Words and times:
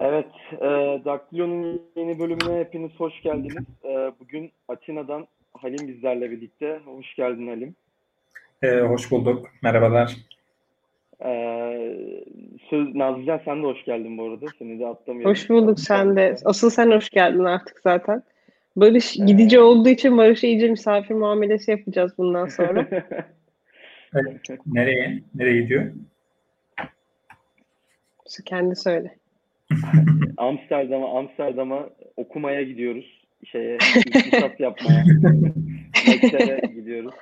Evet, 0.00 0.26
e, 0.52 0.66
Daktilo'nun 1.04 1.82
yeni 1.96 2.18
bölümüne 2.18 2.60
hepiniz 2.60 2.92
hoş 2.98 3.22
geldiniz. 3.22 3.64
E, 3.84 4.12
bugün 4.20 4.52
Atina'dan 4.68 5.26
Halim 5.52 5.88
bizlerle 5.88 6.30
birlikte. 6.30 6.80
Hoş 6.84 7.14
geldin 7.14 7.48
Halim. 7.48 7.74
E, 8.62 8.80
hoş 8.80 9.10
bulduk. 9.10 9.46
Merhabalar. 9.62 10.16
E, 11.24 11.30
söz, 12.70 12.94
Nazlıcan 12.94 13.40
sen 13.44 13.62
de 13.62 13.66
hoş 13.66 13.84
geldin 13.84 14.18
bu 14.18 14.24
arada. 14.24 14.46
Seni 14.58 14.80
de 14.80 14.86
atlamayalım. 14.86 15.30
Hoş 15.30 15.50
bulduk 15.50 15.80
sen 15.80 16.16
de. 16.16 16.36
Asıl 16.44 16.70
sen 16.70 16.90
hoş 16.90 17.10
geldin 17.10 17.44
artık 17.44 17.80
zaten. 17.80 18.22
Barış 18.76 19.12
gidici 19.12 19.56
ee... 19.56 19.60
olduğu 19.60 19.88
için 19.88 20.18
Barış'a 20.18 20.46
iyice 20.46 20.68
misafir 20.68 21.14
muamelesi 21.14 21.70
yapacağız 21.70 22.12
bundan 22.18 22.46
sonra. 22.46 22.86
Nereye? 24.66 25.22
Nereye 25.34 25.62
gidiyor? 25.62 25.92
Kendi 28.44 28.76
söyle. 28.76 29.14
Amsterdam'a 30.36 31.18
Amsterdam'a 31.18 31.90
okumaya 32.16 32.62
gidiyoruz. 32.62 33.24
Şeye 33.44 33.76
iktisat 33.76 34.60
yapmaya. 34.60 35.04
Mektere 36.08 36.60
gidiyoruz. 36.74 37.14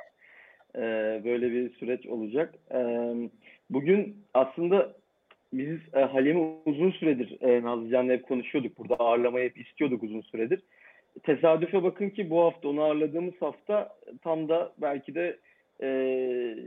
Ee, 0.76 1.20
böyle 1.24 1.52
bir 1.52 1.70
süreç 1.70 2.06
olacak. 2.06 2.54
Ee, 2.74 3.14
bugün 3.70 4.16
aslında 4.34 4.92
biz 5.52 5.78
e, 5.94 6.00
Halim'i 6.00 6.56
uzun 6.66 6.90
süredir 6.90 7.36
e, 7.40 7.62
Nazlıcan'la 7.62 8.12
hep 8.12 8.28
konuşuyorduk. 8.28 8.78
Burada 8.78 8.94
ağırlamayı 8.94 9.48
hep 9.48 9.58
istiyorduk 9.58 10.02
uzun 10.02 10.20
süredir. 10.20 10.60
Tesadüfe 11.22 11.82
bakın 11.82 12.10
ki 12.10 12.30
bu 12.30 12.42
hafta 12.42 12.68
onu 12.68 12.82
ağırladığımız 12.82 13.34
hafta 13.40 13.96
tam 14.22 14.48
da 14.48 14.72
belki 14.78 15.14
de 15.14 15.38
e, 15.82 15.88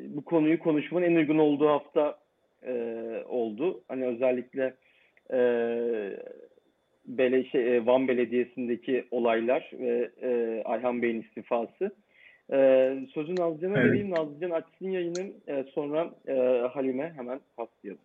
bu 0.09 0.25
konuyu 0.25 0.59
konuşmanın 0.59 1.05
en 1.05 1.15
uygun 1.15 1.37
olduğu 1.37 1.67
hafta 1.67 2.17
e, 2.63 2.73
oldu. 3.27 3.81
Hani 3.87 4.05
özellikle 4.05 4.73
e, 5.33 5.39
Bele, 7.05 7.43
şey, 7.43 7.85
Van 7.85 8.07
Belediyesi'ndeki 8.07 9.05
olaylar 9.11 9.71
ve 9.79 10.09
e, 10.21 10.61
Ayhan 10.65 11.01
Bey'in 11.01 11.21
istifası. 11.21 11.91
E, 12.51 12.91
sözü 13.13 13.35
Nazlıcan'a 13.35 13.79
evet. 13.79 13.91
vereyim. 13.91 14.11
Nazlıcan 14.11 14.49
açsın 14.49 14.89
yayını. 14.89 15.31
E, 15.47 15.63
sonra 15.63 16.09
e, 16.27 16.33
Halime 16.73 17.13
hemen 17.15 17.39
paslayalım. 17.57 18.01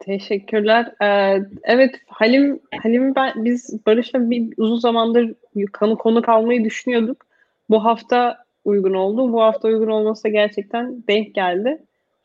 Teşekkürler. 0.00 0.94
Ee, 1.02 1.42
evet 1.64 1.94
Halim 2.06 2.60
Halim 2.82 3.14
ben 3.14 3.32
biz 3.44 3.86
Barış'la 3.86 4.30
bir 4.30 4.54
uzun 4.56 4.76
zamandır 4.76 5.34
konu 5.72 5.98
konu 5.98 6.22
kalmayı 6.22 6.64
düşünüyorduk. 6.64 7.26
Bu 7.70 7.84
hafta 7.84 8.44
uygun 8.64 8.94
oldu. 8.94 9.32
Bu 9.32 9.42
hafta 9.42 9.68
uygun 9.68 9.88
olması 9.88 10.24
da 10.24 10.28
gerçekten 10.28 11.02
denk 11.08 11.34
geldi. 11.34 11.82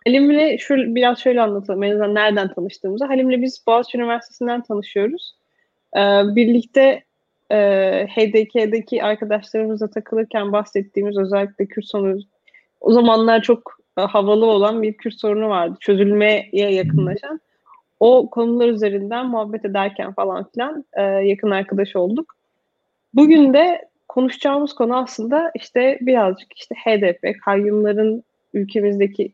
Halim'le 0.08 0.58
şu 0.58 0.95
biraz 0.95 1.20
şöyle 1.20 1.42
anlatalım. 1.42 1.84
En 1.84 1.92
azından 1.92 2.16
nereden 2.16 2.53
tanıştığımızı. 2.53 3.06
Halim'le 3.06 3.42
biz 3.42 3.64
Boğaziçi 3.67 3.98
Üniversitesi'nden 3.98 4.62
tanışıyoruz. 4.62 5.36
Ee, 5.97 6.00
birlikte 6.36 7.03
e, 7.52 7.58
HDK'deki 8.08 9.03
arkadaşlarımızla 9.03 9.89
takılırken 9.89 10.52
bahsettiğimiz 10.52 11.17
özellikle 11.17 11.66
Kürt 11.66 11.86
sorunu 11.86 12.22
o 12.81 12.92
zamanlar 12.92 13.42
çok 13.42 13.78
e, 13.97 14.02
havalı 14.02 14.45
olan 14.45 14.81
bir 14.81 14.94
Kürt 14.94 15.20
sorunu 15.20 15.50
vardı. 15.50 15.78
Çözülmeye 15.80 16.50
yakınlaşan. 16.53 17.42
O 18.00 18.30
konular 18.30 18.67
üzerinden 18.67 19.25
muhabbet 19.25 19.66
ederken 19.66 20.14
falan 20.14 20.50
filan 20.53 20.86
e, 20.94 21.02
yakın 21.02 21.52
arkadaş 21.52 21.95
olduk. 21.95 22.36
Bugün 23.14 23.53
de 23.53 23.88
konuşacağımız 24.08 24.73
konu 24.73 24.97
aslında 24.97 25.52
işte 25.56 25.97
birazcık 26.02 26.58
işte 26.58 26.75
HDP, 26.75 27.40
kayyumların 27.45 28.23
ülkemizdeki 28.53 29.31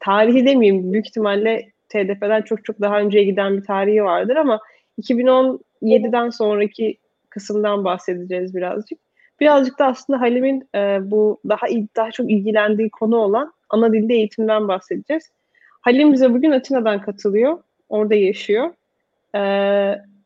tarihi 0.00 0.46
demeyeyim 0.46 0.92
büyük 0.92 1.06
ihtimalle 1.06 1.70
TDP'den 1.88 2.42
çok 2.42 2.64
çok 2.64 2.80
daha 2.80 3.00
önceye 3.00 3.24
giden 3.24 3.56
bir 3.56 3.64
tarihi 3.64 4.04
vardır 4.04 4.36
ama 4.36 4.60
2017'den 5.02 6.30
sonraki 6.30 6.98
kısımdan 7.30 7.84
bahsedeceğiz 7.84 8.54
birazcık. 8.54 8.98
Birazcık 9.40 9.78
da 9.78 9.86
aslında 9.86 10.20
Halim'in 10.20 10.68
e, 10.74 11.10
bu 11.10 11.40
daha 11.48 11.66
daha 11.96 12.10
çok 12.10 12.30
ilgilendiği 12.30 12.90
konu 12.90 13.16
olan 13.16 13.52
ana 13.70 13.92
dilde 13.92 14.14
eğitimden 14.14 14.68
bahsedeceğiz. 14.68 15.30
Halim 15.80 16.12
bize 16.12 16.34
bugün 16.34 16.50
Atina'dan 16.50 17.00
katılıyor. 17.00 17.58
Orada 17.88 18.14
yaşıyor. 18.14 18.70
E, 19.34 19.40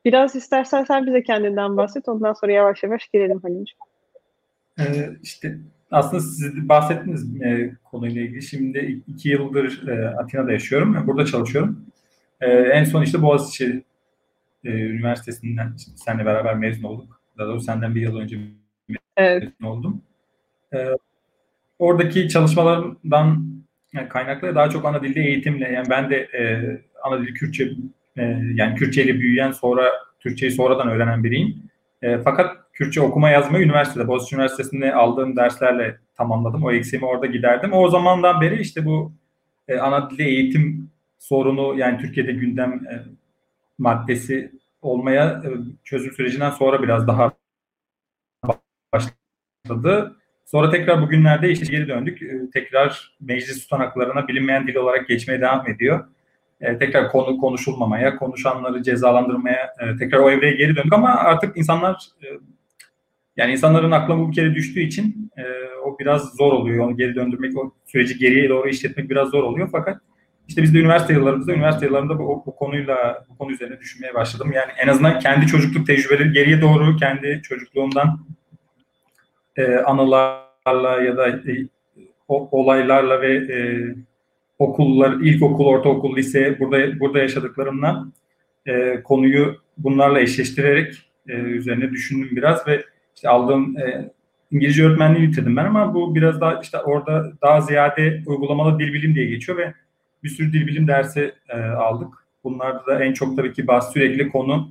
biraz 0.05 0.37
istersen 0.37 0.85
sen 0.85 1.07
bize 1.07 1.23
kendinden 1.23 1.77
bahset. 1.77 2.09
Ondan 2.09 2.33
sonra 2.33 2.53
yavaş 2.53 2.83
yavaş 2.83 3.09
girelim 3.09 3.41
Halim'ciğim. 3.43 3.79
Ee, 4.81 5.11
işte 5.23 5.59
aslında 5.91 6.21
siz 6.23 6.69
bahsettiniz 6.69 7.43
e, 7.43 7.77
konuyla 7.85 8.23
ilgili. 8.23 8.43
Şimdi 8.43 9.03
iki 9.07 9.29
yıldır 9.29 9.89
e, 9.89 10.09
Atina'da 10.09 10.53
yaşıyorum 10.53 10.95
ve 10.95 11.07
burada 11.07 11.27
çalışıyorum. 11.27 11.87
E, 12.41 12.51
en 12.51 12.85
son 12.85 13.03
işte 13.03 13.23
Boğaziçi 13.23 13.83
e, 14.65 14.71
Üniversitesi'nden 14.71 15.73
seninle 15.77 16.27
beraber 16.27 16.57
mezun 16.57 16.83
olduk. 16.83 17.21
Daha 17.39 17.47
doğrusu 17.47 17.65
senden 17.65 17.95
bir 17.95 18.01
yıl 18.01 18.17
önce 18.17 18.39
evet. 19.17 19.43
mezun 19.43 19.65
oldum. 19.65 20.03
E, 20.75 20.89
oradaki 21.79 22.29
çalışmalarımdan 22.29 23.55
yani 23.93 24.09
kaynaklı 24.09 24.55
daha 24.55 24.71
çok 24.71 24.85
ana 24.85 25.03
dilde 25.03 25.21
eğitimle 25.21 25.69
yani 25.69 25.87
ben 25.91 26.11
de 26.11 26.17
e, 26.17 26.43
ana 27.03 27.23
dili 27.23 27.35
Kürtçe 27.35 27.71
e, 28.17 28.23
yani 28.55 28.75
Kürtçe 28.75 29.05
ile 29.05 29.21
büyüyen 29.21 29.51
sonra 29.51 29.91
Türkçeyi 30.21 30.53
sonradan 30.53 30.89
öğrenen 30.89 31.25
biriyim. 31.25 31.63
E, 32.03 32.19
fakat 32.19 32.64
Kürtçe 32.75 33.01
okuma 33.01 33.31
yazmayı 33.31 33.65
üniversitede, 33.65 34.09
Boğaziçi 34.09 34.35
Üniversitesi'nde 34.37 34.95
aldığım 34.95 35.37
derslerle 35.37 35.99
tamamladım. 36.15 36.65
O 36.65 36.73
eksiğimi 36.73 37.07
orada 37.07 37.27
giderdim. 37.27 37.73
O 37.73 37.89
zamandan 37.89 38.41
beri 38.41 38.61
işte 38.61 38.85
bu 38.85 39.13
e, 39.69 39.79
ana 39.79 40.11
dilde 40.11 40.25
eğitim 40.25 40.91
sorunu 41.19 41.79
yani 41.79 41.99
Türkiye'de 41.99 42.33
gündem 42.33 42.73
e, 42.73 43.03
maddesi 43.79 44.53
olmaya 44.83 45.43
e, 45.45 45.49
çözüm 45.85 46.13
sürecinden 46.13 46.51
sonra 46.51 46.83
biraz 46.83 47.07
daha 47.07 47.33
başladı. 48.93 50.17
Sonra 50.45 50.71
tekrar 50.71 51.03
bugünlerde 51.03 51.51
işte 51.51 51.67
geri 51.67 51.89
döndük. 51.89 52.23
E, 52.23 52.51
tekrar 52.53 53.17
meclis 53.21 53.63
tutanaklarına 53.63 54.29
bilinmeyen 54.29 54.67
dil 54.67 54.75
olarak 54.75 55.09
geçmeye 55.09 55.41
devam 55.41 55.69
ediyor. 55.69 56.05
E, 56.61 56.79
tekrar 56.79 57.11
konu 57.11 57.39
konuşulmamaya, 57.39 58.17
konuşanları 58.17 58.83
cezalandırmaya 58.83 59.75
e, 59.81 59.97
tekrar 59.97 60.19
o 60.19 60.31
evreye 60.31 60.55
geri 60.55 60.77
döndük 60.77 60.93
ama 60.93 61.09
artık 61.09 61.57
insanlar 61.57 62.09
e, 62.23 62.27
yani 63.37 63.53
insanların 63.53 63.91
aklına 63.91 64.19
bu 64.19 64.31
bir 64.31 64.35
kere 64.35 64.55
düştüğü 64.55 64.81
için 64.81 65.31
e, 65.37 65.43
o 65.87 65.99
biraz 65.99 66.35
zor 66.37 66.53
oluyor. 66.53 66.87
Onu 66.87 66.97
geri 66.97 67.15
döndürmek, 67.15 67.59
o 67.59 67.75
süreci 67.87 68.19
geriye 68.19 68.49
doğru 68.49 68.69
işletmek 68.69 69.11
biraz 69.11 69.29
zor 69.29 69.43
oluyor. 69.43 69.69
Fakat 69.73 70.01
işte 70.49 70.63
biz 70.63 70.75
de 70.75 70.79
üniversite 70.79 71.13
yıllarımızda, 71.13 71.53
üniversite 71.53 71.87
yıllarında 71.87 72.19
bu, 72.19 72.43
bu 72.47 72.57
konuyla, 72.57 73.25
bu 73.29 73.39
konu 73.39 73.53
üzerine 73.53 73.81
düşünmeye 73.81 74.15
başladım. 74.15 74.53
Yani 74.55 74.73
en 74.83 74.89
azından 74.89 75.19
kendi 75.19 75.47
çocukluk 75.47 75.87
tecrübeleri 75.87 76.33
geriye 76.33 76.61
doğru 76.61 76.97
kendi 76.97 77.41
çocukluğumdan 77.43 78.27
e, 79.57 79.77
anılarla 79.77 81.03
ya 81.03 81.17
da 81.17 81.29
e, 81.29 81.67
o, 82.29 82.49
olaylarla 82.51 83.21
ve 83.21 83.35
e, 83.37 83.59
okullar, 84.59 85.13
ilkokul, 85.13 85.67
ortaokul, 85.67 86.17
lise 86.17 86.61
burada 86.61 87.01
burada 87.01 87.19
yaşadıklarımla 87.19 88.07
e, 88.67 89.03
konuyu 89.03 89.57
bunlarla 89.79 90.21
eşleştirerek 90.21 90.95
e, 91.29 91.33
üzerine 91.33 91.91
düşündüm 91.91 92.29
biraz 92.33 92.67
ve 92.67 92.85
işte 93.17 93.29
aldığım 93.29 93.79
e, 93.79 94.11
İngilizce 94.51 94.85
öğretmenliği 94.85 95.29
bitirdim 95.29 95.57
ben 95.57 95.65
ama 95.65 95.95
bu 95.95 96.15
biraz 96.15 96.41
daha 96.41 96.61
işte 96.61 96.79
orada 96.79 97.33
daha 97.43 97.61
ziyade 97.61 98.23
uygulamalı 98.27 98.79
dil 98.79 98.93
bilim 98.93 99.15
diye 99.15 99.27
geçiyor 99.27 99.59
ve 99.59 99.75
bir 100.25 100.29
sürü 100.29 100.53
dil 100.53 100.67
bilim 100.67 100.89
dersi 100.89 101.35
e, 101.49 101.61
aldık. 101.61 102.15
Bunlarda 102.45 102.87
da 102.87 103.05
en 103.05 103.13
çok 103.13 103.37
tabii 103.37 103.53
ki 103.53 103.67
bahs 103.67 103.93
sürekli 103.93 104.29
konu 104.29 104.69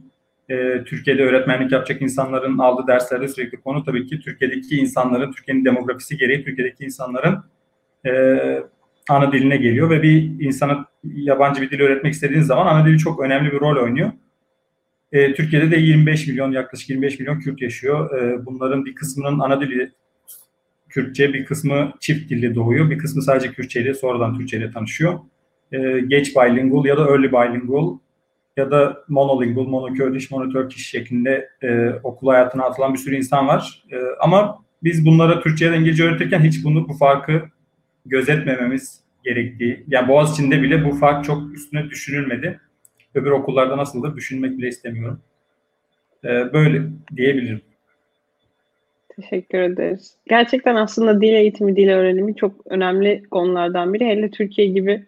e, 0.49 0.83
Türkiye'de 0.83 1.23
öğretmenlik 1.23 1.71
yapacak 1.71 2.01
insanların 2.01 2.57
aldığı 2.57 2.87
derslerde 2.87 3.27
sürekli 3.27 3.61
konu 3.61 3.83
tabii 3.83 4.05
ki 4.05 4.19
Türkiye'deki 4.19 4.77
insanların, 4.77 5.31
Türkiye'nin 5.31 5.65
demografisi 5.65 6.17
gereği 6.17 6.45
Türkiye'deki 6.45 6.85
insanların 6.85 7.43
e, 8.05 8.11
ana 9.09 9.31
diline 9.31 9.57
geliyor 9.57 9.89
ve 9.89 10.03
bir 10.03 10.45
insana 10.45 10.85
yabancı 11.03 11.61
bir 11.61 11.71
dil 11.71 11.79
öğretmek 11.79 12.13
istediğiniz 12.13 12.47
zaman 12.47 12.67
ana 12.67 12.85
dili 12.85 12.97
çok 12.97 13.19
önemli 13.19 13.51
bir 13.51 13.59
rol 13.59 13.83
oynuyor. 13.83 14.11
E, 15.13 15.33
Türkiye'de 15.33 15.71
de 15.71 15.77
25 15.77 16.27
milyon 16.27 16.51
yaklaşık 16.51 16.89
25 16.89 17.19
milyon 17.19 17.39
Kürt 17.39 17.61
yaşıyor. 17.61 18.21
E, 18.21 18.45
bunların 18.45 18.85
bir 18.85 18.95
kısmının 18.95 19.39
ana 19.39 19.61
dili 19.61 19.91
Kürtçe, 20.89 21.33
bir 21.33 21.45
kısmı 21.45 21.93
çift 21.99 22.29
dilli 22.29 22.55
doğuyor, 22.55 22.89
bir 22.89 22.97
kısmı 22.97 23.21
sadece 23.21 23.51
Kürtçe 23.51 23.81
ile 23.81 23.93
sonradan 23.93 24.37
Türkçe 24.37 24.57
ile 24.57 24.71
tanışıyor. 24.71 25.19
E, 25.71 25.99
geç 26.07 26.35
bilingual 26.35 26.85
ya 26.85 26.97
da 26.97 27.01
early 27.01 27.31
bilingual 27.31 27.97
ya 28.57 28.71
da 28.71 29.03
monolingual, 29.07 29.65
mono-Kurdish, 29.65 30.31
mono-Turkish 30.31 30.83
şeklinde 30.83 31.49
e, 31.61 31.89
okul 32.03 32.27
hayatına 32.27 32.63
atılan 32.63 32.93
bir 32.93 32.99
sürü 32.99 33.15
insan 33.15 33.47
var. 33.47 33.83
E, 33.91 33.97
ama 34.19 34.63
biz 34.83 35.05
bunlara 35.05 35.39
Türkçe 35.39 35.65
ya 35.65 35.71
da 35.71 35.75
İngilizce 35.75 36.03
öğretirken 36.03 36.39
hiç 36.39 36.63
bunu 36.63 36.89
bu 36.89 36.93
farkı 36.93 37.41
gözetmememiz 38.05 38.99
gerektiği. 39.23 39.83
Yani 39.87 40.07
Boğaziçi'nde 40.07 40.61
bile 40.61 40.85
bu 40.85 40.91
fark 40.91 41.25
çok 41.25 41.53
üstüne 41.53 41.89
düşünülmedi 41.89 42.59
öbür 43.15 43.31
okullarda 43.31 43.77
nasıldır 43.77 44.15
düşünmek 44.15 44.57
bile 44.57 44.67
istemiyorum. 44.67 45.19
Ee, 46.23 46.53
böyle 46.53 46.81
diyebilirim. 47.15 47.61
Teşekkür 49.15 49.59
ederiz. 49.59 50.15
Gerçekten 50.27 50.75
aslında 50.75 51.21
dil 51.21 51.33
eğitimi, 51.33 51.75
dil 51.75 51.89
öğrenimi 51.89 52.35
çok 52.35 52.51
önemli 52.65 53.23
konulardan 53.31 53.93
biri. 53.93 54.05
Hele 54.05 54.31
Türkiye 54.31 54.67
gibi 54.67 55.05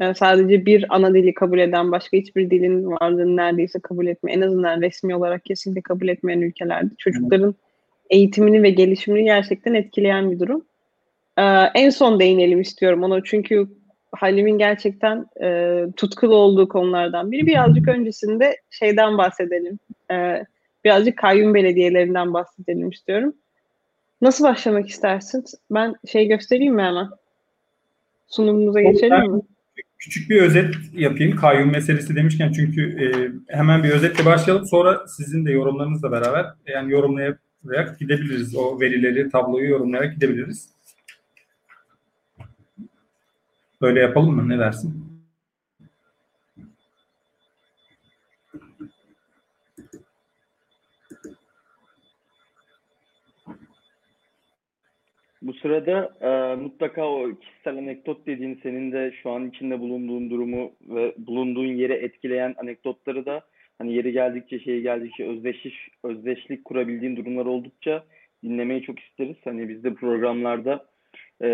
e, 0.00 0.14
sadece 0.14 0.66
bir 0.66 0.86
ana 0.88 1.14
dili 1.14 1.34
kabul 1.34 1.58
eden, 1.58 1.92
başka 1.92 2.16
hiçbir 2.16 2.50
dilin 2.50 2.90
varlığını 2.90 3.36
neredeyse 3.36 3.80
kabul 3.80 4.06
etme, 4.06 4.32
en 4.32 4.40
azından 4.40 4.80
resmi 4.80 5.16
olarak 5.16 5.44
kesinlikle 5.44 5.82
kabul 5.82 6.08
etmeyen 6.08 6.40
ülkelerde 6.40 6.90
çocukların 6.98 7.54
eğitimini 8.10 8.62
ve 8.62 8.70
gelişimini 8.70 9.24
gerçekten 9.24 9.74
etkileyen 9.74 10.30
bir 10.30 10.38
durum. 10.38 10.64
Ee, 11.38 11.42
en 11.74 11.90
son 11.90 12.20
değinelim 12.20 12.60
istiyorum 12.60 13.02
ona 13.02 13.24
çünkü 13.24 13.66
Halim'in 14.18 14.58
gerçekten 14.58 15.26
e, 15.42 15.78
tutkulu 15.96 16.34
olduğu 16.34 16.68
konulardan 16.68 17.32
biri. 17.32 17.46
Birazcık 17.46 17.88
öncesinde 17.88 18.56
şeyden 18.70 19.18
bahsedelim. 19.18 19.78
Ee, 20.10 20.44
birazcık 20.84 21.18
kayyum 21.18 21.54
belediyelerinden 21.54 22.34
bahsedelim 22.34 22.90
istiyorum. 22.90 23.34
Nasıl 24.20 24.44
başlamak 24.44 24.88
istersin? 24.88 25.44
Ben 25.70 25.94
şey 26.08 26.28
göstereyim 26.28 26.74
mi 26.74 26.82
hemen? 26.82 27.08
Sunumumuza 28.26 28.80
geçelim 28.80 29.32
mi? 29.32 29.42
Küçük 29.98 30.30
bir 30.30 30.42
özet 30.42 30.74
yapayım 30.92 31.36
kayyum 31.36 31.72
meselesi 31.72 32.16
demişken 32.16 32.52
çünkü 32.52 32.82
e, 33.04 33.06
hemen 33.56 33.82
bir 33.82 33.90
özetle 33.90 34.24
başlayalım 34.24 34.66
sonra 34.66 35.06
sizin 35.08 35.46
de 35.46 35.50
yorumlarınızla 35.50 36.12
beraber 36.12 36.46
yani 36.66 36.92
yorumlayarak 36.92 37.98
gidebiliriz. 38.00 38.56
O 38.56 38.80
verileri, 38.80 39.30
tabloyu 39.30 39.70
yorumlayarak 39.70 40.14
gidebiliriz. 40.14 40.73
Böyle 43.84 44.00
yapalım 44.00 44.34
mı? 44.34 44.48
Ne 44.48 44.58
dersin? 44.58 44.94
Bu 55.42 55.54
sırada 55.54 56.14
e, 56.20 56.56
mutlaka 56.56 57.08
o 57.08 57.30
kişisel 57.40 57.78
anekdot 57.78 58.26
dediğin 58.26 58.60
senin 58.62 58.92
de 58.92 59.12
şu 59.22 59.30
an 59.30 59.48
içinde 59.48 59.80
bulunduğun 59.80 60.30
durumu 60.30 60.72
ve 60.88 61.14
bulunduğun 61.18 61.66
yeri 61.66 61.92
etkileyen 61.92 62.54
anekdotları 62.58 63.26
da 63.26 63.40
hani 63.78 63.94
yeri 63.94 64.12
geldikçe 64.12 64.60
şeyi 64.60 64.82
geldikçe 64.82 65.28
özdeşlik, 65.28 65.74
özdeşlik 66.04 66.64
kurabildiğin 66.64 67.16
durumlar 67.16 67.46
oldukça 67.46 68.04
dinlemeyi 68.44 68.82
çok 68.82 69.00
isteriz. 69.00 69.36
Hani 69.44 69.68
biz 69.68 69.84
de 69.84 69.94
programlarda 69.94 70.93
e, 71.42 71.48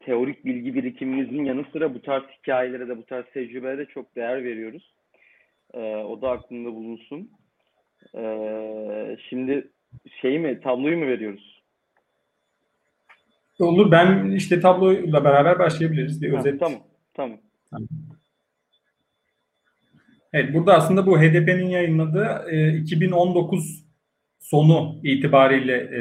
teorik 0.00 0.44
bilgi 0.44 0.74
birikimimizin 0.74 1.44
yanı 1.44 1.64
sıra 1.72 1.94
bu 1.94 2.02
tarz 2.02 2.22
hikayelere 2.38 2.88
de 2.88 2.96
bu 2.96 3.06
tarz 3.06 3.24
tecrübelere 3.34 3.78
de 3.78 3.86
çok 3.86 4.16
değer 4.16 4.44
veriyoruz. 4.44 4.94
E, 5.74 5.80
o 5.80 6.22
da 6.22 6.30
aklında 6.30 6.72
bulunsun. 6.72 7.30
E, 8.14 9.16
şimdi 9.28 9.70
şey 10.20 10.38
mi 10.38 10.60
tabloyu 10.60 10.98
mu 10.98 11.06
veriyoruz? 11.06 11.62
Olur. 13.58 13.90
Ben 13.90 14.30
işte 14.30 14.60
tabloyla 14.60 15.24
beraber 15.24 15.58
başlayabiliriz. 15.58 16.22
Bir 16.22 16.32
Ha, 16.32 16.38
özet. 16.38 16.60
tamam, 16.60 16.80
tamam. 17.14 17.38
Evet, 20.32 20.54
burada 20.54 20.74
aslında 20.74 21.06
bu 21.06 21.18
HDP'nin 21.18 21.66
yayınladığı 21.66 22.44
e, 22.50 22.76
2019 22.76 23.84
sonu 24.40 25.00
itibariyle 25.02 25.74
e, 25.76 26.00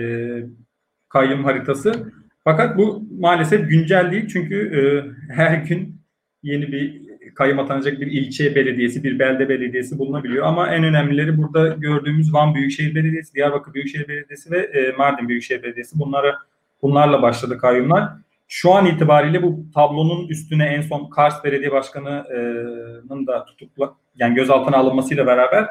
kayyum 1.10 1.44
haritası. 1.44 2.14
Fakat 2.44 2.78
bu 2.78 3.04
maalesef 3.20 3.70
güncel 3.70 4.12
değil 4.12 4.28
çünkü 4.28 4.56
e, 4.56 4.82
her 5.34 5.58
gün 5.58 6.02
yeni 6.44 6.72
bir 6.72 7.04
kayyum 7.36 7.60
atanacak 7.60 8.02
bir 8.02 8.08
ilçe 8.08 8.56
belediyesi, 8.56 9.04
bir 9.04 9.20
belde 9.20 9.50
belediyesi 9.50 10.00
bulunabiliyor. 10.00 10.46
Ama 10.46 10.70
en 10.70 10.84
önemlileri 10.84 11.38
burada 11.38 11.68
gördüğümüz 11.68 12.34
Van 12.34 12.56
Büyükşehir 12.56 12.96
Belediyesi, 12.96 13.34
Diyarbakır 13.34 13.74
Büyükşehir 13.74 14.08
Belediyesi 14.08 14.52
ve 14.52 14.58
e, 14.58 14.92
Mardin 14.98 15.30
Büyükşehir 15.30 15.64
Belediyesi. 15.64 16.00
Bunlara 16.00 16.38
bunlarla 16.82 17.22
başladı 17.22 17.58
kayyumlar. 17.58 18.10
Şu 18.48 18.74
an 18.74 18.86
itibariyle 18.86 19.44
bu 19.44 19.66
tablonun 19.74 20.28
üstüne 20.28 20.66
en 20.66 20.82
son 20.82 21.10
Kars 21.10 21.44
Belediye 21.44 21.72
Başkanı'nın 21.72 23.28
da 23.28 23.46
tutukla 23.46 23.94
yani 24.16 24.36
gözaltına 24.36 24.78
alınmasıyla 24.78 25.28
beraber 25.28 25.68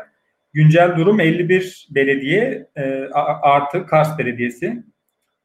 güncel 0.53 0.97
durum 0.97 1.21
51 1.21 1.89
belediye 1.91 2.67
e, 2.77 3.09
artı 3.43 3.87
Kars 3.87 4.19
Belediyesi. 4.19 4.83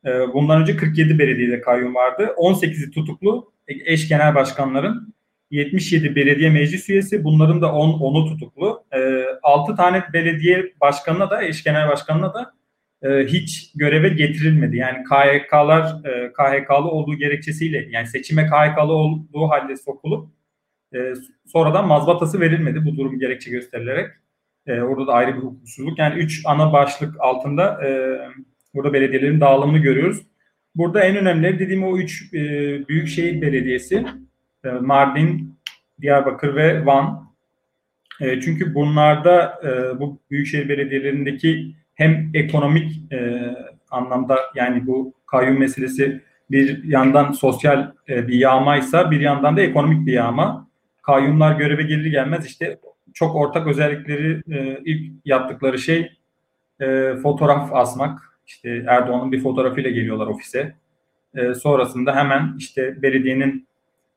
E, 0.05 0.33
bundan 0.33 0.61
önce 0.61 0.75
47 0.75 1.19
belediyede 1.19 1.61
kayyum 1.61 1.95
vardı. 1.95 2.35
18'i 2.37 2.91
tutuklu 2.91 3.51
eş 3.67 4.09
genel 4.09 4.35
başkanların 4.35 5.13
77 5.51 6.15
belediye 6.15 6.49
meclis 6.49 6.89
üyesi 6.89 7.23
bunların 7.23 7.61
da 7.61 7.73
10 7.73 7.89
10'u 7.89 8.25
tutuklu. 8.25 8.85
E, 8.93 9.25
6 9.43 9.75
tane 9.75 10.03
belediye 10.13 10.73
başkanına 10.81 11.29
da 11.29 11.43
eş 11.43 11.63
genel 11.63 11.89
başkanına 11.89 12.33
da 12.33 12.53
e, 13.03 13.25
hiç 13.25 13.71
göreve 13.75 14.09
getirilmedi. 14.09 14.77
Yani 14.77 15.03
KHK'lar 15.03 16.05
e, 16.05 16.33
KHK'lı 16.33 16.91
olduğu 16.91 17.15
gerekçesiyle 17.15 17.87
yani 17.89 18.07
seçime 18.07 18.47
KHK'lı 18.47 18.93
olduğu 18.93 19.49
halde 19.49 19.77
sokulup 19.77 20.29
e, 20.95 21.13
sonradan 21.47 21.87
mazbatası 21.87 22.39
verilmedi 22.39 22.85
bu 22.85 22.97
durum 22.97 23.19
gerekçe 23.19 23.51
gösterilerek. 23.51 24.09
Orada 24.67 25.07
da 25.07 25.13
ayrı 25.13 25.35
bir 25.35 25.41
hukuksuzluk. 25.41 25.99
Yani 25.99 26.19
üç 26.19 26.41
ana 26.45 26.73
başlık 26.73 27.15
altında 27.19 27.87
e, 27.87 27.89
burada 28.73 28.93
belediyelerin 28.93 29.41
dağılımını 29.41 29.77
görüyoruz. 29.77 30.21
Burada 30.75 31.03
en 31.03 31.15
önemli 31.15 31.59
dediğim 31.59 31.83
o 31.83 31.97
üç 31.97 32.33
e, 32.33 32.39
büyükşehir 32.87 33.41
belediyesi 33.41 34.05
e, 34.65 34.69
Mardin, 34.69 35.57
Diyarbakır 36.01 36.55
ve 36.55 36.85
Van. 36.85 37.27
E, 38.21 38.41
çünkü 38.41 38.75
bunlarda 38.75 39.61
e, 39.63 39.99
bu 39.99 40.19
büyükşehir 40.31 40.69
belediyelerindeki 40.69 41.75
hem 41.95 42.29
ekonomik 42.33 43.13
e, 43.13 43.41
anlamda 43.91 44.39
yani 44.55 44.87
bu 44.87 45.13
kayyum 45.25 45.59
meselesi 45.59 46.21
bir 46.51 46.83
yandan 46.83 47.31
sosyal 47.31 47.91
e, 48.09 48.27
bir 48.27 48.33
yağmaysa 48.33 49.11
bir 49.11 49.19
yandan 49.19 49.57
da 49.57 49.61
ekonomik 49.61 50.07
bir 50.07 50.13
yağma. 50.13 50.67
Kayyumlar 51.01 51.59
göreve 51.59 51.83
gelir 51.83 52.05
gelmez 52.05 52.45
işte 52.45 52.79
çok 53.13 53.35
ortak 53.35 53.67
özellikleri 53.67 54.41
e, 54.51 54.79
ilk 54.85 55.11
yaptıkları 55.25 55.79
şey 55.79 56.11
e, 56.79 57.15
fotoğraf 57.23 57.73
asmak. 57.73 58.26
İşte 58.47 58.83
Erdoğan'ın 58.87 59.31
bir 59.31 59.43
fotoğrafıyla 59.43 59.89
geliyorlar 59.89 60.27
ofise. 60.27 60.75
E, 61.35 61.53
sonrasında 61.53 62.15
hemen 62.15 62.55
işte 62.57 63.01
belediyenin 63.01 63.67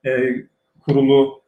e, 0.07 0.35
kurulu 0.81 1.43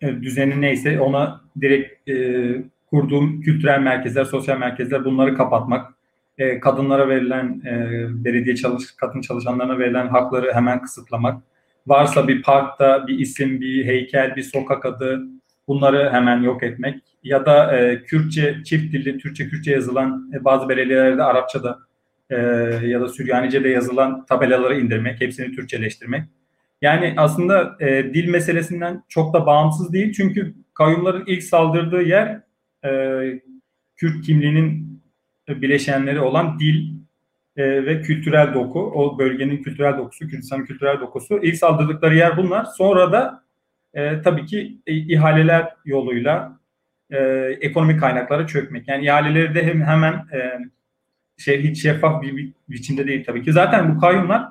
e, 0.00 0.22
düzeni 0.22 0.60
neyse 0.60 1.00
ona 1.00 1.40
direkt 1.60 2.08
e, 2.08 2.54
kurduğum 2.90 3.40
kültürel 3.40 3.80
merkezler, 3.80 4.24
sosyal 4.24 4.58
merkezler 4.58 5.04
bunları 5.04 5.34
kapatmak, 5.34 5.94
e, 6.38 6.60
kadınlara 6.60 7.08
verilen 7.08 7.62
e, 7.66 8.06
belediye 8.24 8.56
çalış, 8.56 8.84
kadın 8.96 9.20
çalışanlarına 9.20 9.78
verilen 9.78 10.08
hakları 10.08 10.54
hemen 10.54 10.82
kısıtlamak, 10.82 11.42
varsa 11.86 12.28
bir 12.28 12.42
parkta 12.42 13.06
bir 13.06 13.18
isim, 13.18 13.60
bir 13.60 13.84
heykel, 13.84 14.36
bir 14.36 14.42
sokak 14.42 14.86
adı 14.86 15.22
bunları 15.68 16.10
hemen 16.12 16.42
yok 16.42 16.62
etmek 16.62 17.09
ya 17.22 17.46
da 17.46 17.78
e, 17.78 18.02
Kürtçe, 18.02 18.64
çift 18.64 18.92
dilli, 18.92 19.18
Türkçe, 19.18 19.48
Kürtçe 19.48 19.70
yazılan 19.70 20.30
e, 20.34 20.44
bazı 20.44 20.68
belediyelerde 20.68 21.22
Arapçada 21.22 21.78
e, 22.30 22.36
ya 22.84 23.00
da 23.00 23.08
Süryanice'de 23.08 23.68
yazılan 23.68 24.26
tabelaları 24.26 24.80
indirmek, 24.80 25.20
hepsini 25.20 25.56
Türkçeleştirmek. 25.56 26.24
Yani 26.82 27.14
aslında 27.16 27.76
e, 27.80 28.14
dil 28.14 28.28
meselesinden 28.28 29.02
çok 29.08 29.34
da 29.34 29.46
bağımsız 29.46 29.92
değil 29.92 30.12
çünkü 30.12 30.54
kayyumların 30.74 31.24
ilk 31.26 31.42
saldırdığı 31.42 32.02
yer 32.02 32.40
e, 32.84 33.42
Kürt 33.96 34.26
kimliğinin 34.26 35.00
bileşenleri 35.48 36.20
olan 36.20 36.58
dil 36.58 37.00
e, 37.56 37.86
ve 37.86 38.00
kültürel 38.02 38.54
doku. 38.54 38.80
O 38.80 39.18
bölgenin 39.18 39.62
kültürel 39.62 39.98
dokusu, 39.98 40.28
Kürdistan'ın 40.28 40.64
kültürel 40.64 41.00
dokusu. 41.00 41.40
İlk 41.42 41.56
saldırdıkları 41.56 42.16
yer 42.16 42.36
bunlar. 42.36 42.64
Sonra 42.64 43.12
da 43.12 43.42
e, 43.94 44.22
tabii 44.22 44.46
ki 44.46 44.78
e, 44.86 44.94
ihaleler 44.94 45.74
yoluyla 45.84 46.59
e, 47.10 47.18
ekonomik 47.60 48.00
kaynaklara 48.00 48.46
çökmek. 48.46 48.88
Yani 48.88 49.04
ihaleleri 49.04 49.54
de 49.54 49.66
hem, 49.66 49.82
hemen 49.82 50.12
e, 50.12 50.58
şey 51.38 51.62
hiç 51.62 51.82
şeffaf 51.82 52.22
bir, 52.22 52.36
bir 52.36 52.52
biçimde 52.68 53.06
değil 53.06 53.24
tabii 53.24 53.42
ki. 53.42 53.52
Zaten 53.52 53.96
bu 53.96 54.00
kayyumlar 54.00 54.48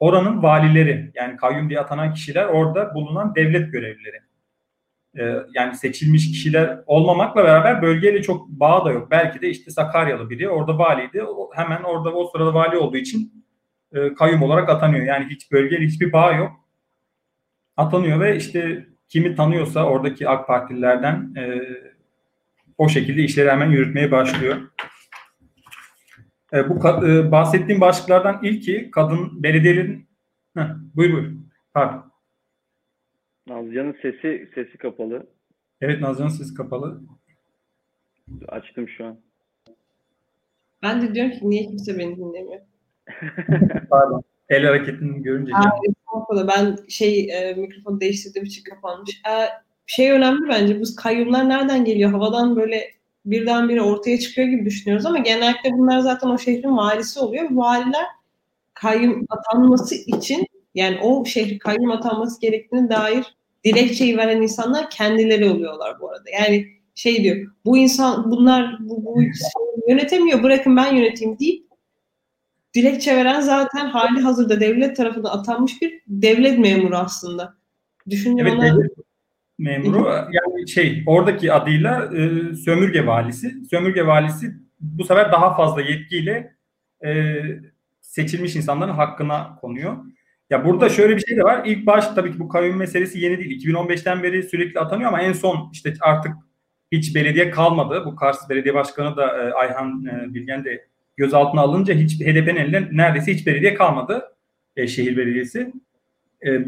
oranın 0.00 0.42
valileri 0.42 1.10
yani 1.14 1.36
kayyum 1.36 1.70
diye 1.70 1.80
atanan 1.80 2.14
kişiler 2.14 2.44
orada 2.44 2.94
bulunan 2.94 3.34
devlet 3.34 3.72
görevlileri. 3.72 4.20
Ee, 5.18 5.36
yani 5.54 5.76
seçilmiş 5.76 6.28
kişiler 6.28 6.78
olmamakla 6.86 7.44
beraber 7.44 7.82
bölgeyle 7.82 8.22
çok 8.22 8.48
bağ 8.48 8.84
da 8.84 8.90
yok. 8.90 9.10
Belki 9.10 9.40
de 9.40 9.48
işte 9.48 9.70
Sakaryalı 9.70 10.30
biri 10.30 10.48
orada 10.48 10.78
valiydi. 10.78 11.24
Hemen 11.54 11.82
orada 11.82 12.14
o 12.14 12.30
sırada 12.30 12.54
vali 12.54 12.76
olduğu 12.76 12.96
için 12.96 13.44
e, 13.92 14.14
kayyum 14.14 14.42
olarak 14.42 14.68
atanıyor. 14.68 15.04
Yani 15.06 15.26
hiç 15.30 15.52
bölgeyle 15.52 15.86
hiçbir 15.86 16.12
bağ 16.12 16.32
yok. 16.32 16.52
Atanıyor 17.76 18.20
ve 18.20 18.36
işte 18.36 18.86
kimi 19.08 19.34
tanıyorsa 19.34 19.84
oradaki 19.84 20.28
AK 20.28 20.46
Partililerden 20.46 21.34
e, 21.36 21.60
o 22.80 22.88
şekilde 22.88 23.22
işleri 23.22 23.50
hemen 23.50 23.70
yürütmeye 23.70 24.10
başlıyor. 24.10 24.56
E, 26.52 26.68
bu 26.68 26.88
e, 27.06 27.32
bahsettiğim 27.32 27.80
başlıklardan 27.80 28.40
ilki 28.42 28.90
kadın 28.90 29.42
belediyelerin 29.42 30.08
Heh, 30.56 30.68
buyur 30.94 31.12
buyur. 31.12 31.32
Pardon. 31.74 32.12
Nazcan'ın 33.46 33.96
sesi 34.02 34.50
sesi 34.54 34.78
kapalı. 34.78 35.26
Evet 35.80 36.00
Nazcan'ın 36.00 36.28
sesi 36.28 36.54
kapalı. 36.54 37.00
Açtım 38.48 38.88
şu 38.88 39.06
an. 39.06 39.20
Ben 40.82 41.02
de 41.02 41.14
diyorum 41.14 41.32
ki 41.32 41.50
niye 41.50 41.66
kimse 41.66 41.98
beni 41.98 42.16
dinlemiyor? 42.16 42.60
Pardon. 43.90 44.22
El 44.48 44.64
hareketini 44.64 45.22
görünce. 45.22 45.52
Aa, 45.54 46.48
ben 46.48 46.76
şey 46.88 47.30
e, 47.30 47.54
mikrofonu 47.54 48.00
değiştirdiğim 48.00 48.46
için 48.46 48.64
kapanmış. 48.64 49.22
E, 49.28 49.32
şey 49.90 50.10
önemli 50.10 50.48
bence 50.48 50.80
bu 50.80 50.84
kayyumlar 50.96 51.48
nereden 51.48 51.84
geliyor? 51.84 52.10
Havadan 52.10 52.56
böyle 52.56 52.90
birdenbire 53.24 53.82
ortaya 53.82 54.18
çıkıyor 54.18 54.48
gibi 54.48 54.64
düşünüyoruz 54.64 55.06
ama 55.06 55.18
genellikle 55.18 55.72
bunlar 55.72 55.98
zaten 55.98 56.28
o 56.28 56.38
şehrin 56.38 56.76
valisi 56.76 57.20
oluyor. 57.20 57.48
Valiler 57.50 58.06
kayyum 58.74 59.26
atanması 59.28 59.94
için 59.94 60.46
yani 60.74 60.98
o 61.02 61.24
şehri 61.24 61.58
kayyum 61.58 61.90
atanması 61.90 62.40
gerektiğine 62.40 62.90
dair 62.90 63.24
dilekçeyi 63.64 64.16
veren 64.16 64.42
insanlar 64.42 64.90
kendileri 64.90 65.50
oluyorlar 65.50 66.00
bu 66.00 66.10
arada. 66.10 66.30
Yani 66.30 66.66
şey 66.94 67.24
diyor 67.24 67.52
bu 67.64 67.76
insan 67.76 68.30
bunlar 68.30 68.76
bu, 68.80 69.04
bu 69.04 69.22
yönetemiyor 69.88 70.42
bırakın 70.42 70.76
ben 70.76 70.94
yöneteyim 70.94 71.38
deyip 71.38 71.66
dilekçe 72.74 73.16
veren 73.16 73.40
zaten 73.40 73.86
hali 73.86 74.20
hazırda 74.20 74.60
devlet 74.60 74.96
tarafından 74.96 75.38
atanmış 75.38 75.82
bir 75.82 76.02
devlet 76.06 76.58
memuru 76.58 76.96
aslında. 76.96 77.54
Düşünce 78.10 78.42
evet, 78.42 78.52
ona... 78.52 78.64
devlet 78.64 79.09
memuru 79.60 80.08
yani 80.08 80.68
şey 80.68 81.02
oradaki 81.06 81.52
adıyla 81.52 82.10
e, 82.16 82.54
sömürge 82.54 83.06
valisi. 83.06 83.54
Sömürge 83.70 84.06
valisi 84.06 84.54
bu 84.80 85.04
sefer 85.04 85.32
daha 85.32 85.56
fazla 85.56 85.82
yetkiyle 85.82 86.54
e, 87.04 87.34
seçilmiş 88.00 88.56
insanların 88.56 88.92
hakkına 88.92 89.56
konuyor. 89.60 89.96
Ya 90.50 90.64
burada 90.64 90.88
şöyle 90.88 91.16
bir 91.16 91.20
şey 91.20 91.36
de 91.36 91.42
var. 91.42 91.62
İlk 91.66 91.86
baş 91.86 92.08
tabii 92.08 92.32
ki 92.32 92.38
bu 92.38 92.48
kayyum 92.48 92.76
meselesi 92.76 93.20
yeni 93.20 93.38
değil. 93.38 93.64
2015'ten 93.64 94.22
beri 94.22 94.42
sürekli 94.42 94.80
atanıyor 94.80 95.08
ama 95.08 95.22
en 95.22 95.32
son 95.32 95.70
işte 95.72 95.94
artık 96.00 96.32
hiç 96.92 97.14
belediye 97.14 97.50
kalmadı. 97.50 98.02
Bu 98.06 98.16
Kars 98.16 98.50
Belediye 98.50 98.74
Başkanı 98.74 99.16
da 99.16 99.26
e, 99.26 99.52
Ayhan 99.52 100.06
e, 100.06 100.34
Bilgen 100.34 100.64
de 100.64 100.86
gözaltına 101.16 101.60
alınca 101.60 101.94
hiç 101.94 102.20
HDP'nin 102.20 102.56
elinde 102.56 102.88
neredeyse 102.92 103.34
hiç 103.34 103.46
belediye 103.46 103.74
kalmadı. 103.74 104.22
E, 104.76 104.86
şehir 104.86 105.16
belediyesi. 105.16 105.72
E, 106.46 106.58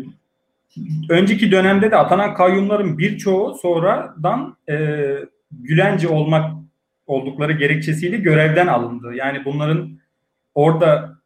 önceki 1.08 1.50
dönemde 1.50 1.90
de 1.90 1.96
atanan 1.96 2.34
kayyumların 2.34 2.98
birçoğu 2.98 3.54
sonradan 3.54 4.56
e, 4.70 4.98
Gülenci 5.60 6.08
olmak 6.08 6.52
oldukları 7.06 7.52
gerekçesiyle 7.52 8.16
görevden 8.16 8.66
alındı. 8.66 9.14
Yani 9.14 9.44
bunların 9.44 9.98
orada 10.54 11.18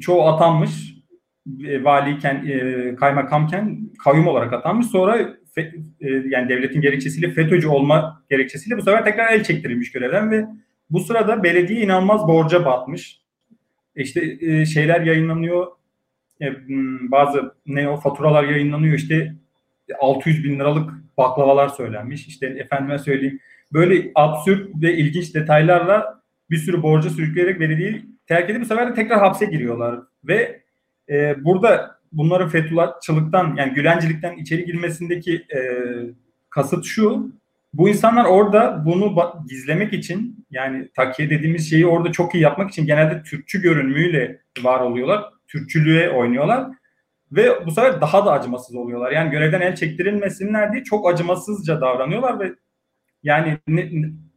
çoğu 0.00 0.22
atanmış 0.22 0.94
e, 1.66 1.84
valiyken, 1.84 2.46
e, 2.46 2.94
kaymakamken 2.96 3.78
kayyum 4.04 4.26
olarak 4.26 4.52
atanmış. 4.52 4.86
Sonra 4.86 5.36
fe, 5.54 5.72
e, 6.00 6.08
yani 6.08 6.48
devletin 6.48 6.80
gerekçesiyle 6.80 7.30
FETÖ'cü 7.30 7.68
olma 7.68 8.24
gerekçesiyle 8.30 8.76
bu 8.76 8.82
sefer 8.82 9.04
tekrar 9.04 9.32
el 9.32 9.44
çektirilmiş 9.44 9.92
görevden 9.92 10.30
ve 10.30 10.46
bu 10.90 11.00
sırada 11.00 11.42
belediye 11.42 11.80
inanılmaz 11.80 12.28
borca 12.28 12.64
batmış. 12.64 13.20
İşte 13.96 14.36
e, 14.40 14.66
şeyler 14.66 15.00
yayınlanıyor. 15.00 15.66
E, 16.40 16.46
bazı 17.10 17.54
ne 17.66 17.88
o 17.88 17.96
faturalar 17.96 18.44
yayınlanıyor. 18.44 18.94
İşte 18.94 19.34
600 20.00 20.44
bin 20.44 20.58
liralık 20.58 20.90
baklavalar 21.18 21.68
söylenmiş. 21.68 22.26
İşte 22.26 22.46
efendime 22.46 22.98
söyleyeyim. 22.98 23.40
Böyle 23.72 24.10
absürt 24.14 24.82
ve 24.82 24.96
ilginç 24.96 25.34
detaylarla 25.34 26.22
bir 26.50 26.56
sürü 26.56 26.82
borca 26.82 27.10
sürükleyerek 27.10 27.60
belediyeyi 27.60 28.06
terk 28.26 28.50
edip 28.50 28.62
bu 28.62 28.66
sefer 28.66 28.90
de 28.90 28.94
tekrar 28.94 29.18
hapse 29.18 29.46
giriyorlar. 29.46 30.00
Ve 30.24 30.62
e, 31.08 31.44
burada 31.44 31.98
bunların 32.12 32.48
Fethullahçılıktan 32.48 33.54
yani 33.56 33.74
Gülencilikten 33.74 34.36
içeri 34.36 34.64
girmesindeki 34.64 35.34
e, 35.36 35.60
kasıt 36.50 36.84
şu. 36.84 37.32
Bu 37.74 37.88
insanlar 37.88 38.24
orada 38.24 38.82
bunu 38.86 39.16
gizlemek 39.48 39.92
için 39.92 40.46
yani 40.50 40.88
takiye 40.96 41.30
dediğimiz 41.30 41.70
şeyi 41.70 41.86
orada 41.86 42.12
çok 42.12 42.34
iyi 42.34 42.42
yapmak 42.42 42.70
için 42.70 42.86
genelde 42.86 43.22
Türkçü 43.22 43.62
görünümüyle 43.62 44.40
var 44.62 44.80
oluyorlar. 44.80 45.24
Türkçülüğe 45.54 46.10
oynuyorlar. 46.10 46.66
Ve 47.32 47.66
bu 47.66 47.70
sefer 47.70 48.00
daha 48.00 48.26
da 48.26 48.32
acımasız 48.32 48.76
oluyorlar. 48.76 49.12
Yani 49.12 49.30
görevden 49.30 49.60
el 49.60 49.74
çektirilmesinler 49.74 50.72
diye 50.72 50.84
çok 50.84 51.08
acımasızca 51.08 51.80
davranıyorlar 51.80 52.40
ve 52.40 52.52
yani 53.22 53.58
ne, 53.68 53.90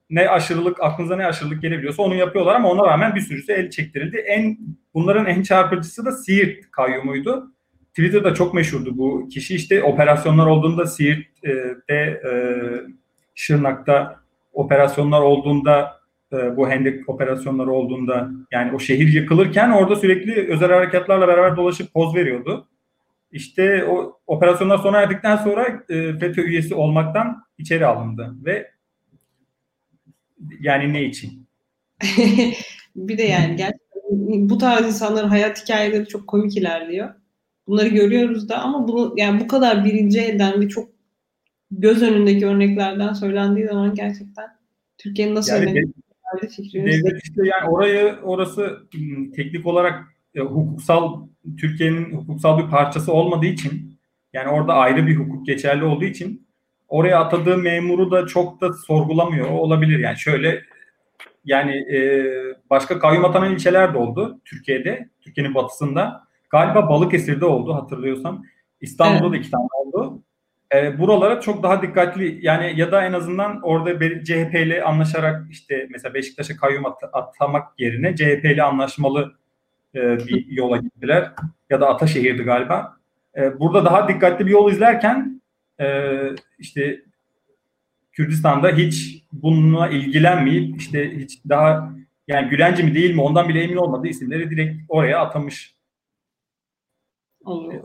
ne 0.09 0.29
aşırılık 0.29 0.83
aklınıza 0.83 1.15
ne 1.15 1.25
aşırılık 1.25 1.61
gelebiliyorsa 1.61 2.03
onu 2.03 2.15
yapıyorlar 2.15 2.55
ama 2.55 2.69
ona 2.69 2.87
rağmen 2.87 3.15
bir 3.15 3.21
sürüsü 3.21 3.51
el 3.53 3.69
çektirildi. 3.69 4.17
En 4.17 4.57
bunların 4.93 5.25
en 5.25 5.41
çarpıcısı 5.43 6.05
da 6.05 6.11
Siirt 6.11 6.71
kayyumuydu. 6.71 7.53
Twitter'da 7.89 8.33
çok 8.33 8.53
meşhurdu 8.53 8.97
bu 8.97 9.29
kişi 9.29 9.55
işte 9.55 9.83
operasyonlar 9.83 10.45
olduğunda 10.45 10.85
Siirt'te 10.85 11.93
e, 11.93 12.31
Şırnak'ta 13.35 14.19
operasyonlar 14.53 15.21
olduğunda 15.21 15.97
e, 16.33 16.57
bu 16.57 16.69
hendek 16.69 17.09
operasyonları 17.09 17.71
olduğunda 17.71 18.29
yani 18.51 18.75
o 18.75 18.79
şehir 18.79 19.13
yıkılırken 19.13 19.71
orada 19.71 19.95
sürekli 19.95 20.53
özel 20.53 20.71
harekatlarla 20.71 21.27
beraber 21.27 21.57
dolaşıp 21.57 21.93
poz 21.93 22.15
veriyordu. 22.15 22.67
İşte 23.31 23.85
o 23.85 24.19
operasyonlar 24.27 24.77
sona 24.77 24.97
erdikten 24.97 25.37
sonra 25.37 25.83
e, 25.89 26.17
FETÖ 26.19 26.41
üyesi 26.41 26.75
olmaktan 26.75 27.43
içeri 27.57 27.85
alındı 27.85 28.35
ve 28.45 28.71
yani 30.59 30.93
ne 30.93 31.05
için? 31.05 31.47
bir 32.95 33.17
de 33.17 33.23
yani 33.23 33.55
gerçekten 33.55 34.49
bu 34.49 34.57
tarz 34.57 34.85
insanların 34.85 35.27
hayat 35.27 35.63
hikayeleri 35.63 36.07
çok 36.07 36.27
komik 36.27 36.57
ilerliyor. 36.57 37.09
Bunları 37.67 37.87
görüyoruz 37.87 38.49
da 38.49 38.61
ama 38.61 38.87
bunu 38.87 39.13
yani 39.17 39.39
bu 39.39 39.47
kadar 39.47 39.85
birinci 39.85 40.19
elden 40.19 40.61
ve 40.61 40.69
çok 40.69 40.89
göz 41.71 42.01
önündeki 42.01 42.47
örneklerden 42.47 43.13
söylendiği 43.13 43.67
zaman 43.67 43.95
gerçekten 43.95 44.47
Türkiye'nin 44.97 45.35
nasıl 45.35 45.53
yani, 45.53 45.83
devlet 46.85 47.23
işte 47.23 47.41
yani 47.45 47.69
orayı 47.69 48.15
orası 48.23 48.87
hmm, 48.93 49.31
teknik 49.31 49.65
olarak 49.65 50.03
e, 50.35 50.39
hukuksal 50.39 51.27
Türkiye'nin 51.59 52.17
hukuksal 52.17 52.65
bir 52.65 52.69
parçası 52.69 53.13
olmadığı 53.13 53.45
için 53.45 53.99
yani 54.33 54.49
orada 54.49 54.73
ayrı 54.73 55.07
bir 55.07 55.15
hukuk 55.15 55.45
geçerli 55.45 55.83
olduğu 55.83 56.05
için 56.05 56.47
oraya 56.87 57.19
atadığı 57.19 57.57
memuru 57.57 58.11
da 58.11 58.27
çok 58.27 58.61
da 58.61 58.73
sorgulamıyor 58.73 59.49
olabilir. 59.49 59.99
Yani 59.99 60.17
şöyle 60.17 60.63
yani 61.45 61.75
e, 61.95 61.99
başka 62.69 62.99
kayyum 62.99 63.25
atanan 63.25 63.53
ilçeler 63.53 63.93
de 63.93 63.97
oldu 63.97 64.41
Türkiye'de, 64.45 65.09
Türkiye'nin 65.21 65.55
batısında. 65.55 66.27
Galiba 66.49 66.89
Balıkesir'de 66.89 67.45
oldu 67.45 67.73
hatırlıyorsam. 67.73 68.43
İstanbul'da 68.81 69.23
evet. 69.23 69.33
da 69.33 69.37
iki 69.37 69.51
tane 69.51 69.67
oldu. 69.85 70.23
E, 70.75 70.99
buralara 70.99 71.41
çok 71.41 71.63
daha 71.63 71.81
dikkatli 71.81 72.39
yani 72.41 72.79
ya 72.79 72.91
da 72.91 73.05
en 73.05 73.13
azından 73.13 73.61
orada 73.61 73.99
CHP 74.23 74.55
ile 74.55 74.83
anlaşarak 74.83 75.51
işte 75.51 75.87
mesela 75.89 76.13
Beşiktaş'a 76.13 76.57
kayyum 76.57 76.85
at- 76.85 77.09
atamak 77.13 77.79
yerine 77.79 78.15
CHP 78.15 78.45
ile 78.45 78.63
anlaşmalı 78.63 79.35
e, 79.95 80.17
bir 80.17 80.45
yola 80.49 80.77
gittiler. 80.77 81.31
Ya 81.69 81.81
da 81.81 81.89
Ataşehir'di 81.89 82.43
galiba. 82.43 82.97
E, 83.37 83.59
burada 83.59 83.85
daha 83.85 84.07
dikkatli 84.07 84.45
bir 84.45 84.51
yol 84.51 84.71
izlerken 84.71 85.41
e, 85.79 86.13
işte 86.59 87.01
Kürdistan'da 88.11 88.69
hiç 88.69 89.23
bununla 89.31 89.89
ilgilenmeyip 89.89 90.77
işte 90.77 91.17
hiç 91.17 91.39
daha 91.49 91.93
yani 92.27 92.49
Gülenci 92.49 92.83
mi 92.83 92.95
değil 92.95 93.15
mi 93.15 93.21
ondan 93.21 93.49
bile 93.49 93.63
emin 93.63 93.75
olmadığı 93.75 94.07
isimleri 94.07 94.49
direkt 94.49 94.81
oraya 94.89 95.19
atamış 95.19 95.77
Oluyor. 97.45 97.83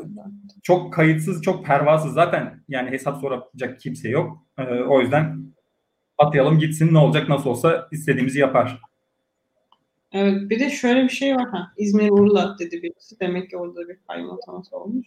Çok 0.63 0.93
kayıtsız, 0.93 1.43
çok 1.43 1.67
pervasız. 1.67 2.15
Zaten 2.15 2.65
yani 2.69 2.91
hesap 2.91 3.21
soracak 3.21 3.81
kimse 3.81 4.09
yok. 4.09 4.47
Ee, 4.59 4.63
o 4.65 5.01
yüzden 5.01 5.53
atayalım 6.19 6.59
gitsin 6.59 6.95
ne 6.95 6.99
olacak 6.99 7.29
nasıl 7.29 7.51
olsa 7.51 7.89
istediğimizi 7.93 8.39
yapar. 8.39 8.81
Evet 10.13 10.51
bir 10.51 10.61
de 10.61 10.71
şöyle 10.71 11.05
bir 11.05 11.09
şey 11.09 11.37
var. 11.37 11.49
Ha, 11.49 11.73
İzmir 11.77 12.11
Urla 12.11 12.57
dedi 12.59 12.83
birisi. 12.83 13.21
Demek 13.21 13.51
ki 13.51 13.57
orada 13.57 13.89
bir 13.89 13.99
ataması 14.09 14.77
olmuş. 14.77 15.07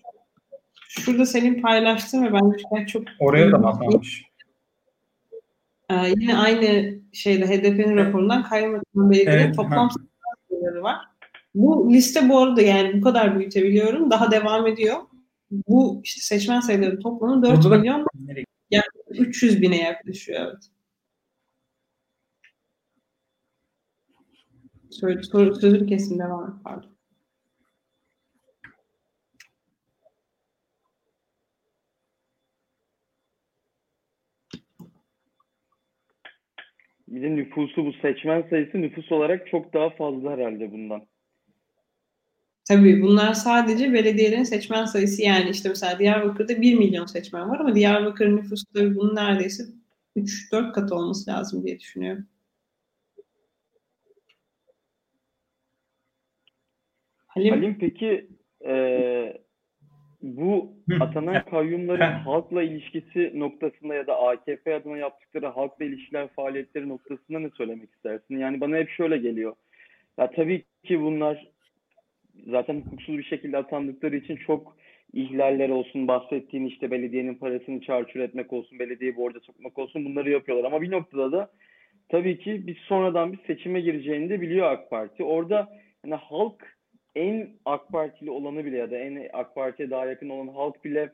Şurada 0.87 1.25
senin 1.25 1.61
paylaştığın 1.61 2.23
ve 2.23 2.33
bence 2.33 2.87
çok... 2.87 3.03
Oraya 3.19 3.51
da 3.51 3.57
atmamış. 3.57 4.25
Ee, 5.89 6.13
yine 6.17 6.37
aynı 6.37 6.99
şeyde 7.13 7.45
HDP'nin 7.47 7.97
raporundan 7.97 8.43
kayyum 8.43 8.75
ataması 8.75 9.09
belediye 9.09 9.35
evet, 9.35 9.55
toplam 9.55 9.89
sayıları 10.49 10.83
var. 10.83 10.97
Bu 11.55 11.93
liste 11.93 12.29
bu 12.29 12.39
arada 12.39 12.61
yani 12.61 12.97
bu 12.97 13.01
kadar 13.01 13.39
büyütebiliyorum. 13.39 14.11
Daha 14.11 14.31
devam 14.31 14.67
ediyor. 14.67 14.97
Bu 15.51 16.01
işte 16.03 16.21
seçmen 16.21 16.59
sayıları 16.59 16.99
toplamı 16.99 17.43
4 17.43 17.63
Burada 17.63 17.77
milyon 17.77 18.05
yaklaşık 18.71 19.27
300 19.27 19.61
bine 19.61 19.77
yaklaşıyor. 19.81 20.39
Evet. 20.41 20.69
Söyle, 24.91 25.23
soru, 25.23 25.55
sözünü 25.55 25.87
kesin 25.87 26.19
devam 26.19 26.49
et 26.49 26.63
pardon. 26.63 26.95
Bir 37.07 37.21
de 37.21 37.35
nüfusu 37.35 37.85
bu 37.85 37.93
seçmen 37.93 38.41
sayısı 38.49 38.81
nüfus 38.81 39.11
olarak 39.11 39.47
çok 39.47 39.73
daha 39.73 39.89
fazla 39.89 40.31
herhalde 40.31 40.71
bundan. 40.71 41.07
Tabii 42.67 43.01
bunlar 43.01 43.33
sadece 43.33 43.93
belediyelerin 43.93 44.43
seçmen 44.43 44.85
sayısı 44.85 45.21
yani 45.21 45.49
işte 45.49 45.69
mesela 45.69 45.99
Diyarbakır'da 45.99 46.61
1 46.61 46.75
milyon 46.75 47.05
seçmen 47.05 47.49
var 47.49 47.59
ama 47.59 47.75
Diyarbakır 47.75 48.27
nüfusu 48.27 48.65
tabii 48.73 48.95
bunun 48.95 49.15
neredeyse 49.15 49.63
3-4 50.17 50.71
katı 50.71 50.95
olması 50.95 51.31
lazım 51.31 51.63
diye 51.65 51.79
düşünüyorum. 51.79 52.27
Halim, 57.27 57.53
Halim 57.53 57.77
peki 57.79 58.27
e, 58.65 58.73
bu 60.21 60.73
atanan 60.99 61.45
kayyumların 61.45 62.11
halkla 62.11 62.63
ilişkisi 62.63 63.31
noktasında 63.35 63.95
ya 63.95 64.07
da 64.07 64.19
AKP 64.19 64.75
adına 64.75 64.97
yaptıkları 64.97 65.47
halkla 65.47 65.85
ilişkiler 65.85 66.27
faaliyetleri 66.27 66.89
noktasında 66.89 67.39
ne 67.39 67.49
söylemek 67.49 67.89
istersin? 67.93 68.37
Yani 68.37 68.61
bana 68.61 68.77
hep 68.77 68.89
şöyle 68.89 69.17
geliyor. 69.17 69.55
Ya 70.17 70.31
tabii 70.31 70.65
ki 70.83 71.01
bunlar 71.01 71.54
zaten 72.47 72.81
hukuksuz 72.81 73.17
bir 73.17 73.23
şekilde 73.23 73.57
atandıkları 73.57 74.15
için 74.15 74.35
çok 74.35 74.77
ihlaller 75.13 75.69
olsun, 75.69 76.07
bahsettiğin 76.07 76.65
işte 76.65 76.91
belediyenin 76.91 77.35
parasını 77.35 77.81
çarçur 77.81 78.19
etmek 78.19 78.53
olsun, 78.53 78.79
belediyeyi 78.79 79.17
borca 79.17 79.39
sokmak 79.39 79.77
olsun 79.77 80.05
bunları 80.05 80.29
yapıyorlar. 80.29 80.67
Ama 80.67 80.81
bir 80.81 80.91
noktada 80.91 81.31
da 81.31 81.51
tabii 82.09 82.39
ki 82.39 82.67
biz 82.67 82.77
sonradan 82.77 83.33
bir 83.33 83.39
seçime 83.47 83.81
gireceğini 83.81 84.29
de 84.29 84.41
biliyor 84.41 84.71
AK 84.71 84.89
Parti. 84.89 85.23
Orada 85.23 85.79
yani 86.05 86.15
halk 86.15 86.77
en 87.15 87.49
AK 87.65 87.89
Partili 87.89 88.31
olanı 88.31 88.65
bile 88.65 88.77
ya 88.77 88.91
da 88.91 88.97
en 88.97 89.29
AK 89.33 89.55
Parti'ye 89.55 89.89
daha 89.89 90.05
yakın 90.05 90.29
olan 90.29 90.47
halk 90.47 90.85
bile 90.85 91.09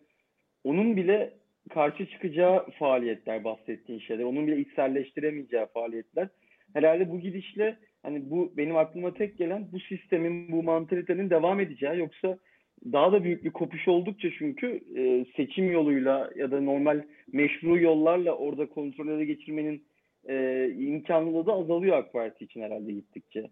onun 0.63 0.95
bile 0.95 1.33
karşı 1.69 2.05
çıkacağı 2.05 2.69
faaliyetler 2.69 3.43
bahsettiğin 3.43 3.99
şeyler. 3.99 4.23
Onun 4.23 4.47
bile 4.47 4.57
içselleştiremeyeceği 4.57 5.65
faaliyetler. 5.73 6.27
Herhalde 6.73 7.09
bu 7.09 7.19
gidişle 7.19 7.77
hani 8.03 8.29
bu 8.29 8.53
benim 8.57 8.77
aklıma 8.77 9.13
tek 9.13 9.37
gelen 9.37 9.67
bu 9.71 9.79
sistemin, 9.79 10.51
bu 10.51 10.63
mantalitenin 10.63 11.29
devam 11.29 11.59
edeceği 11.59 11.99
yoksa 11.99 12.37
daha 12.85 13.11
da 13.11 13.23
büyük 13.23 13.43
bir 13.43 13.51
kopuş 13.51 13.87
oldukça 13.87 14.29
çünkü 14.37 14.81
e, 14.95 15.25
seçim 15.35 15.71
yoluyla 15.71 16.31
ya 16.35 16.51
da 16.51 16.61
normal 16.61 17.03
meşru 17.33 17.79
yollarla 17.79 18.31
orada 18.31 18.69
kontrol 18.69 19.07
ele 19.07 19.25
geçirmenin 19.25 19.85
e, 20.29 20.67
imkanlılığı 20.79 21.45
da 21.45 21.53
azalıyor 21.53 21.97
AK 21.97 22.13
Parti 22.13 22.45
için 22.45 22.61
herhalde 22.61 22.91
gittikçe. 22.91 23.49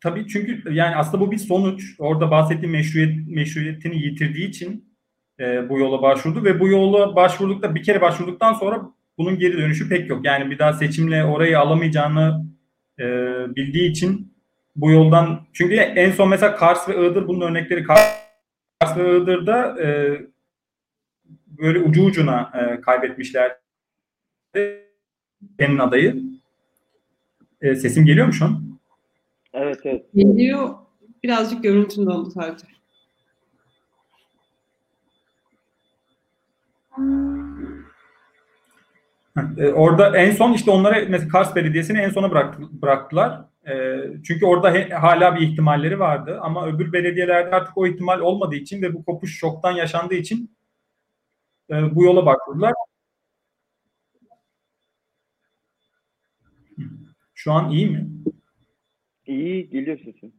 Tabii 0.00 0.28
çünkü 0.28 0.74
yani 0.74 0.96
aslında 0.96 1.26
bu 1.26 1.30
bir 1.32 1.38
sonuç. 1.38 1.94
Orada 1.98 2.30
bahsettiğim 2.30 2.72
meşruiyet, 2.72 3.28
meşruiyetini 3.28 4.02
yitirdiği 4.02 4.48
için 4.48 4.87
e, 5.40 5.68
bu 5.68 5.78
yola 5.78 6.02
başvurdu 6.02 6.44
ve 6.44 6.60
bu 6.60 6.68
yola 6.68 7.16
başvurdukta 7.16 7.74
bir 7.74 7.82
kere 7.82 8.00
başvurduktan 8.00 8.52
sonra 8.52 8.90
bunun 9.18 9.38
geri 9.38 9.58
dönüşü 9.58 9.88
pek 9.88 10.10
yok. 10.10 10.24
Yani 10.24 10.50
bir 10.50 10.58
daha 10.58 10.72
seçimle 10.72 11.24
orayı 11.24 11.58
alamayacağını 11.58 12.44
e, 12.98 13.04
bildiği 13.56 13.90
için 13.90 14.32
bu 14.76 14.90
yoldan 14.90 15.46
çünkü 15.52 15.74
en 15.74 16.10
son 16.10 16.28
mesela 16.28 16.56
Kars 16.56 16.88
ve 16.88 17.06
Iğdır 17.06 17.28
bunun 17.28 17.40
örnekleri 17.40 17.84
Kars 17.84 18.96
ve 18.96 19.16
Iğdır'da 19.16 19.82
e, 19.82 20.18
böyle 21.46 21.78
ucu 21.78 22.04
ucuna 22.04 22.52
e, 22.54 22.80
kaybetmişler. 22.80 23.56
Benim 25.58 25.80
adayı. 25.80 26.22
E, 27.60 27.74
sesim 27.74 28.06
geliyor 28.06 28.26
mu 28.26 28.32
şu 28.32 28.44
an? 28.44 28.78
Evet 29.52 29.80
evet. 29.84 30.04
Geliyor. 30.14 30.74
Birazcık 31.22 31.62
görüntün 31.62 32.06
dondu 32.06 32.30
sadece. 32.30 32.77
E, 39.58 39.66
Orada 39.72 40.16
en 40.16 40.30
son 40.30 40.52
işte 40.52 40.70
onlara 40.70 41.04
mesela 41.08 41.28
Kars 41.28 41.56
Belediyesi'ni 41.56 41.98
en 41.98 42.10
sona 42.10 42.30
bıraktı, 42.30 42.62
bıraktılar. 42.82 43.44
E, 43.68 44.00
çünkü 44.24 44.46
orada 44.46 44.74
he- 44.74 44.88
hala 44.94 45.36
bir 45.36 45.40
ihtimalleri 45.40 45.98
vardı 45.98 46.38
ama 46.42 46.66
öbür 46.66 46.92
belediyelerde 46.92 47.54
artık 47.56 47.78
o 47.78 47.86
ihtimal 47.86 48.20
olmadığı 48.20 48.54
için 48.56 48.82
ve 48.82 48.94
bu 48.94 49.04
kopuş 49.04 49.38
çoktan 49.38 49.72
yaşandığı 49.72 50.14
için 50.14 50.56
e, 51.70 51.94
bu 51.94 52.04
yola 52.04 52.26
başvurdular. 52.26 52.72
Hı. 56.76 56.82
Şu 57.34 57.52
an 57.52 57.70
iyi 57.70 57.90
mi? 57.90 58.08
İyi 59.26 59.70
geliyor 59.70 59.98
sesin. 59.98 60.34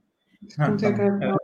Ha, 0.57 0.77
tamam. 0.77 1.37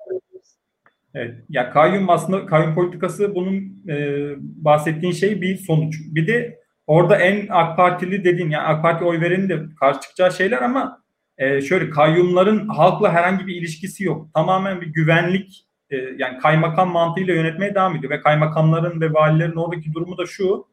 Evet. 1.16 1.36
Ya 1.50 1.72
kayyum 1.72 2.10
aslında 2.10 2.46
kayyum 2.46 2.76
politikası 2.76 3.36
bunun 3.36 3.84
e, 3.90 4.26
bahsettiğin 4.38 5.14
şey 5.14 5.42
bir 5.42 5.58
sonuç. 5.58 5.96
Bir 6.16 6.28
de 6.28 6.60
orada 6.88 7.18
en 7.18 7.48
AK 7.50 7.78
Partili 7.78 8.24
dediğin 8.24 8.50
yani 8.50 8.64
AK 8.64 8.82
Parti 8.82 9.06
oy 9.06 9.22
verenin 9.22 9.50
de 9.50 9.60
karşı 9.80 10.00
çıkacağı 10.00 10.32
şeyler 10.32 10.62
ama 10.62 11.04
e, 11.38 11.62
şöyle 11.62 11.90
kayyumların 11.90 12.68
halkla 12.68 13.14
herhangi 13.14 13.48
bir 13.48 13.56
ilişkisi 13.56 14.04
yok. 14.04 14.34
Tamamen 14.34 14.82
bir 14.82 14.88
güvenlik 14.88 15.66
e, 15.90 15.98
yani 15.98 16.38
kaymakam 16.38 16.90
mantığıyla 16.90 17.34
yönetmeye 17.34 17.76
devam 17.76 17.96
ediyor 17.96 18.12
ve 18.12 18.22
kaymakamların 18.22 19.02
ve 19.02 19.14
valilerin 19.14 19.56
oradaki 19.56 19.94
durumu 19.94 20.18
da 20.18 20.26
şu 20.26 20.68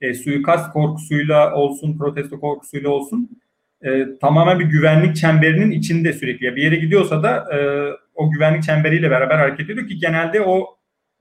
e, 0.00 0.14
suikast 0.14 0.72
korkusuyla 0.72 1.54
olsun 1.54 1.98
protesto 1.98 2.40
korkusuyla 2.40 2.90
olsun 2.90 3.40
e, 3.82 4.18
tamamen 4.20 4.60
bir 4.60 4.64
güvenlik 4.64 5.16
çemberinin 5.16 5.70
içinde 5.70 6.12
sürekli. 6.12 6.56
Bir 6.56 6.62
yere 6.62 6.76
gidiyorsa 6.76 7.22
da 7.22 7.56
e, 7.56 7.58
o 8.20 8.30
güvenlik 8.30 8.62
çemberiyle 8.62 9.10
beraber 9.10 9.38
hareket 9.38 9.70
ediyor 9.70 9.88
ki 9.88 9.98
genelde 9.98 10.40
o 10.40 10.66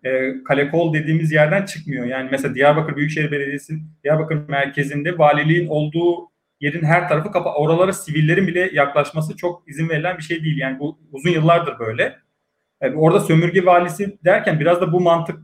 e, 0.03 0.43
kale 0.43 0.69
kol 0.69 0.93
dediğimiz 0.93 1.31
yerden 1.31 1.65
çıkmıyor. 1.65 2.05
Yani 2.05 2.27
mesela 2.31 2.55
Diyarbakır 2.55 2.95
Büyükşehir 2.95 3.31
Belediyesi 3.31 3.73
Diyarbakır 4.03 4.49
merkezinde 4.49 5.17
valiliğin 5.17 5.67
olduğu 5.67 6.29
yerin 6.59 6.85
her 6.85 7.09
tarafı 7.09 7.31
kapa. 7.31 7.53
Oralara 7.53 7.93
sivillerin 7.93 8.47
bile 8.47 8.69
yaklaşması 8.73 9.37
çok 9.37 9.69
izin 9.69 9.89
verilen 9.89 10.17
bir 10.17 10.23
şey 10.23 10.43
değil. 10.43 10.57
Yani 10.57 10.79
bu 10.79 10.99
uzun 11.11 11.29
yıllardır 11.29 11.79
böyle. 11.79 12.15
E, 12.81 12.91
orada 12.91 13.19
sömürge 13.19 13.65
valisi 13.65 14.17
derken 14.25 14.59
biraz 14.59 14.81
da 14.81 14.93
bu 14.93 14.99
mantık 14.99 15.39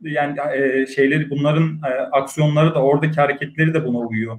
yani 0.00 0.38
e, 0.54 0.86
şeyleri 0.86 1.30
bunların 1.30 1.80
e, 1.86 1.88
aksiyonları 1.88 2.74
da 2.74 2.82
oradaki 2.82 3.20
hareketleri 3.20 3.74
de 3.74 3.84
buna 3.84 3.98
uyuyor. 3.98 4.38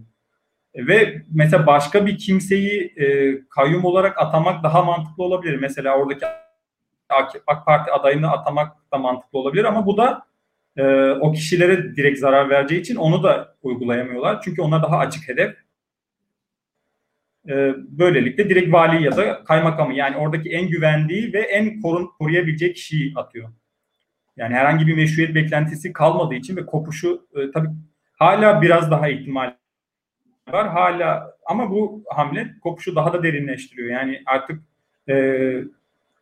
Ve 0.76 1.22
mesela 1.32 1.68
başka 1.68 2.06
bir 2.06 2.18
kimseyi 2.18 2.94
e, 2.98 3.38
kayyum 3.50 3.86
olarak 3.86 4.18
atamak 4.22 4.64
daha 4.64 4.84
mantıklı 4.84 5.24
olabilir. 5.24 5.58
Mesela 5.62 5.98
oradaki 5.98 6.26
AK, 7.10 7.66
Parti 7.66 7.92
adayını 7.92 8.32
atamak 8.32 8.92
da 8.94 8.98
mantıklı 8.98 9.40
olabilir 9.40 9.64
ama 9.64 9.86
bu 9.86 9.98
da 9.98 10.28
e, 10.78 11.12
o 11.12 11.32
kişilere 11.32 11.96
direkt 11.96 12.20
zarar 12.20 12.50
vereceği 12.50 12.82
için 12.82 12.96
onu 12.96 13.24
da 13.24 13.56
uygulayamıyorlar. 13.62 14.42
Çünkü 14.42 14.62
onlar 14.62 14.84
daha 14.84 14.98
açık 14.98 15.30
hedef. 15.30 15.56
E, 17.50 17.74
böylelikle 17.78 18.50
direkt 18.50 18.74
vali 18.74 19.04
ya 19.04 19.18
da 19.18 19.44
kaymakamı 19.44 19.94
yani 19.94 20.18
oradaki 20.18 20.50
en 20.50 20.70
güvendiği 20.70 21.34
ve 21.34 21.40
en 21.40 21.82
korun, 21.82 22.10
koruyabileceği 22.20 22.74
kişiyi 22.74 23.14
atıyor. 23.16 23.50
Yani 24.38 24.56
herhangi 24.56 24.88
bir 24.88 24.96
meşruiyet 24.96 25.36
beklentisi 25.36 25.94
kalmadığı 25.94 26.36
için 26.36 26.56
ve 26.56 26.66
kopuşu 26.66 27.28
e, 27.36 27.52
tabii 27.52 27.70
hala 28.14 28.62
biraz 28.62 28.92
daha 28.92 29.10
ihtimal 29.10 29.54
var 30.52 30.70
hala 30.70 31.38
ama 31.46 31.72
bu 31.72 32.04
hamle 32.10 32.56
kopuşu 32.64 32.96
daha 32.96 33.14
da 33.14 33.24
derinleştiriyor. 33.24 33.90
Yani 33.90 34.24
artık 34.26 34.62
e, 35.10 35.14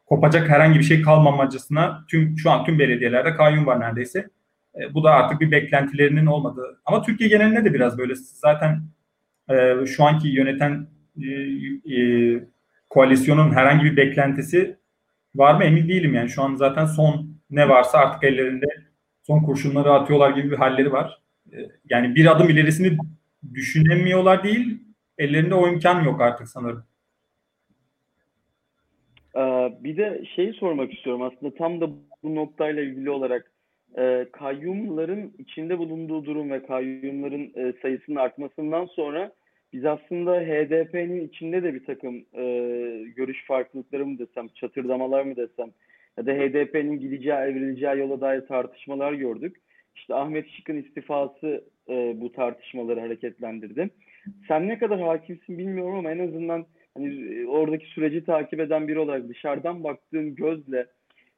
kopacak 0.06 0.50
herhangi 0.50 0.80
bir 0.80 0.84
şey 0.84 1.02
kalmamacısına 1.02 2.06
tüm 2.10 2.38
şu 2.38 2.52
an 2.52 2.65
tüm 2.65 2.80
belediyelerde 2.80 3.36
kayyum 3.36 3.65
var 3.65 3.80
neredeyse. 3.80 4.30
E, 4.76 4.94
bu 4.94 5.04
da 5.04 5.12
artık 5.12 5.41
bir 5.41 5.52
beklentilerinin 5.52 6.26
olmadığı. 6.26 6.82
Ama 6.86 7.02
Türkiye 7.02 7.30
genelinde 7.30 7.65
de 7.65 7.74
biraz 7.74 7.98
böyle. 7.98 8.15
Zaten 8.15 8.82
e, 9.50 9.86
şu 9.86 10.04
anki 10.04 10.28
yöneten 10.28 10.88
e, 11.22 11.28
e, 11.96 12.44
koalisyonun 12.89 13.52
herhangi 13.52 13.86
bir 13.86 13.98
beklentisi 13.98 14.78
var 15.36 15.56
mı 15.56 15.63
emin 15.63 15.89
değilim 15.89 16.13
yani. 16.13 16.30
Şu 16.30 16.44
an 16.44 16.56
zaten 16.56 16.86
son 16.86 17.39
ne 17.50 17.70
varsa 17.70 17.98
artık 17.98 18.24
ellerinde 18.24 18.65
son 19.24 19.44
kurşunları 19.44 19.91
atıyorlar 19.91 20.32
gibi 20.32 20.52
bir 20.52 20.58
halleri 20.58 20.91
var. 20.91 21.22
E, 21.54 21.58
yani 21.89 22.15
bir 22.15 22.32
adım 22.32 22.50
ilerisini 22.50 22.98
düşünemiyorlar 23.54 24.44
değil, 24.44 24.82
ellerinde 25.18 25.56
o 25.56 25.68
imkan 25.68 26.04
yok 26.04 26.22
artık 26.22 26.50
sanırım. 26.50 26.84
Ee, 29.65 29.84
bir 29.84 29.97
de 29.97 30.25
şeyi 30.36 30.54
sormak 30.54 30.93
istiyorum 30.93 31.21
aslında 31.21 31.56
tam 31.56 31.82
da 31.82 31.89
bu 32.23 32.36
noktayla 32.36 32.84
ilgili 32.84 33.10
olarak 33.10 33.51
e, 33.97 34.25
kayyumların 34.32 35.34
içinde 35.38 35.78
bulunduğu 35.78 36.25
durum 36.25 36.51
ve 36.51 36.65
kayyumların 36.65 37.51
e, 37.56 37.73
sayısının 37.82 38.15
artmasından 38.15 38.86
sonra 38.86 39.32
biz 39.73 39.86
aslında 39.86 40.39
HDP'nin 40.39 41.28
içinde 41.28 41.63
de 41.63 41.73
bir 41.73 41.86
takım 41.86 42.15
e, 42.15 42.43
görüş 43.15 43.45
farklılıkları 43.47 44.06
mı 44.06 44.19
desem, 44.19 44.47
çatırdamalar 44.47 45.23
mı 45.23 45.36
desem 45.36 45.71
ya 46.17 46.25
da 46.25 46.32
HDP'nin 46.32 46.99
gideceği, 46.99 47.34
evrileceği 47.34 47.97
yola 47.97 48.21
dair 48.21 48.41
tartışmalar 48.41 49.13
gördük. 49.13 49.56
İşte 49.95 50.15
Ahmet 50.15 50.49
Şık'ın 50.49 50.78
istifası 50.78 51.63
e, 51.89 52.21
bu 52.21 52.32
tartışmaları 52.32 52.99
hareketlendirdi. 52.99 53.89
Sen 54.47 54.67
ne 54.67 54.78
kadar 54.80 55.01
hakimsin 55.01 55.58
bilmiyorum 55.58 55.95
ama 55.95 56.12
en 56.12 56.28
azından 56.28 56.65
hani 56.98 57.46
oradaki 57.48 57.86
süreci 57.86 58.26
takip 58.26 58.60
eden 58.60 58.88
biri 58.88 59.00
olarak 59.00 59.30
dışarıdan 59.30 59.84
baktığın 59.84 60.36
gözle 60.36 60.88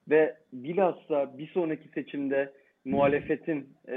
ve 0.09 0.37
bilhassa 0.53 1.37
bir 1.37 1.47
sonraki 1.47 1.89
seçimde 1.89 2.51
muhalefetin 2.85 3.69
e, 3.87 3.95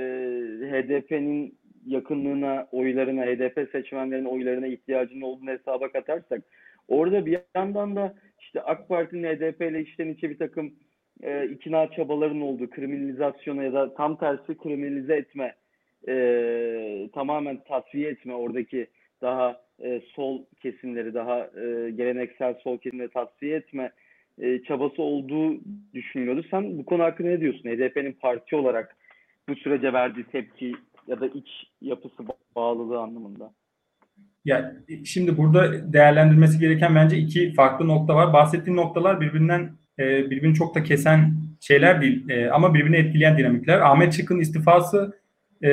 HDP'nin 0.70 1.58
yakınlığına, 1.86 2.68
oylarına, 2.72 3.24
HDP 3.24 3.70
seçmenlerinin 3.72 4.28
oylarına 4.28 4.66
ihtiyacının 4.66 5.20
olduğunu 5.20 5.50
hesaba 5.50 5.92
katarsak 5.92 6.42
orada 6.88 7.26
bir 7.26 7.40
yandan 7.56 7.96
da 7.96 8.14
işte 8.40 8.62
AK 8.62 8.88
Parti'nin 8.88 9.36
HDP 9.36 9.62
ile 9.62 9.80
içten 9.80 10.08
içe 10.08 10.30
bir 10.30 10.38
takım 10.38 10.74
e, 11.22 11.48
ikna 11.48 11.90
çabaların 11.90 12.40
olduğu 12.40 12.70
kriminalizasyona 12.70 13.64
ya 13.64 13.72
da 13.72 13.94
tam 13.94 14.18
tersi 14.18 14.58
kriminalize 14.58 15.14
etme 15.14 15.54
e, 16.08 17.08
tamamen 17.14 17.64
tasfiye 17.64 18.10
etme 18.10 18.34
oradaki 18.34 18.86
daha 19.22 19.60
e, 19.84 20.02
sol 20.14 20.42
kesimleri 20.62 21.14
daha 21.14 21.38
e, 21.38 21.90
geleneksel 21.90 22.54
sol 22.54 22.78
kesimleri 22.78 23.08
tasfiye 23.08 23.56
etme 23.56 23.92
e, 24.38 24.62
çabası 24.62 25.02
olduğu 25.02 25.60
düşünülüyordu. 25.94 26.44
Sen 26.50 26.78
bu 26.78 26.84
konu 26.84 27.02
hakkında 27.02 27.28
ne 27.28 27.40
diyorsun? 27.40 27.68
HDP'nin 27.68 28.12
parti 28.12 28.56
olarak 28.56 28.96
bu 29.48 29.54
sürece 29.56 29.92
verdiği 29.92 30.24
tepki 30.24 30.72
ya 31.06 31.20
da 31.20 31.26
iç 31.26 31.48
yapısı 31.80 32.22
bağlılığı 32.56 32.98
anlamında. 32.98 33.52
Ya 34.44 34.76
şimdi 35.04 35.36
burada 35.36 35.92
değerlendirmesi 35.92 36.58
gereken 36.58 36.94
bence 36.94 37.16
iki 37.16 37.52
farklı 37.52 37.88
nokta 37.88 38.14
var. 38.14 38.32
Bahsettiğim 38.32 38.76
noktalar 38.76 39.20
birbirinden 39.20 39.70
e, 39.98 40.30
birbirini 40.30 40.54
çok 40.54 40.74
da 40.74 40.82
kesen 40.82 41.34
şeyler 41.60 42.00
değil 42.00 42.28
e, 42.28 42.50
ama 42.50 42.74
birbirini 42.74 42.96
etkileyen 42.96 43.38
dinamikler. 43.38 43.80
Ahmet 43.80 44.12
Çık'ın 44.12 44.40
istifası 44.40 45.20
e, 45.62 45.68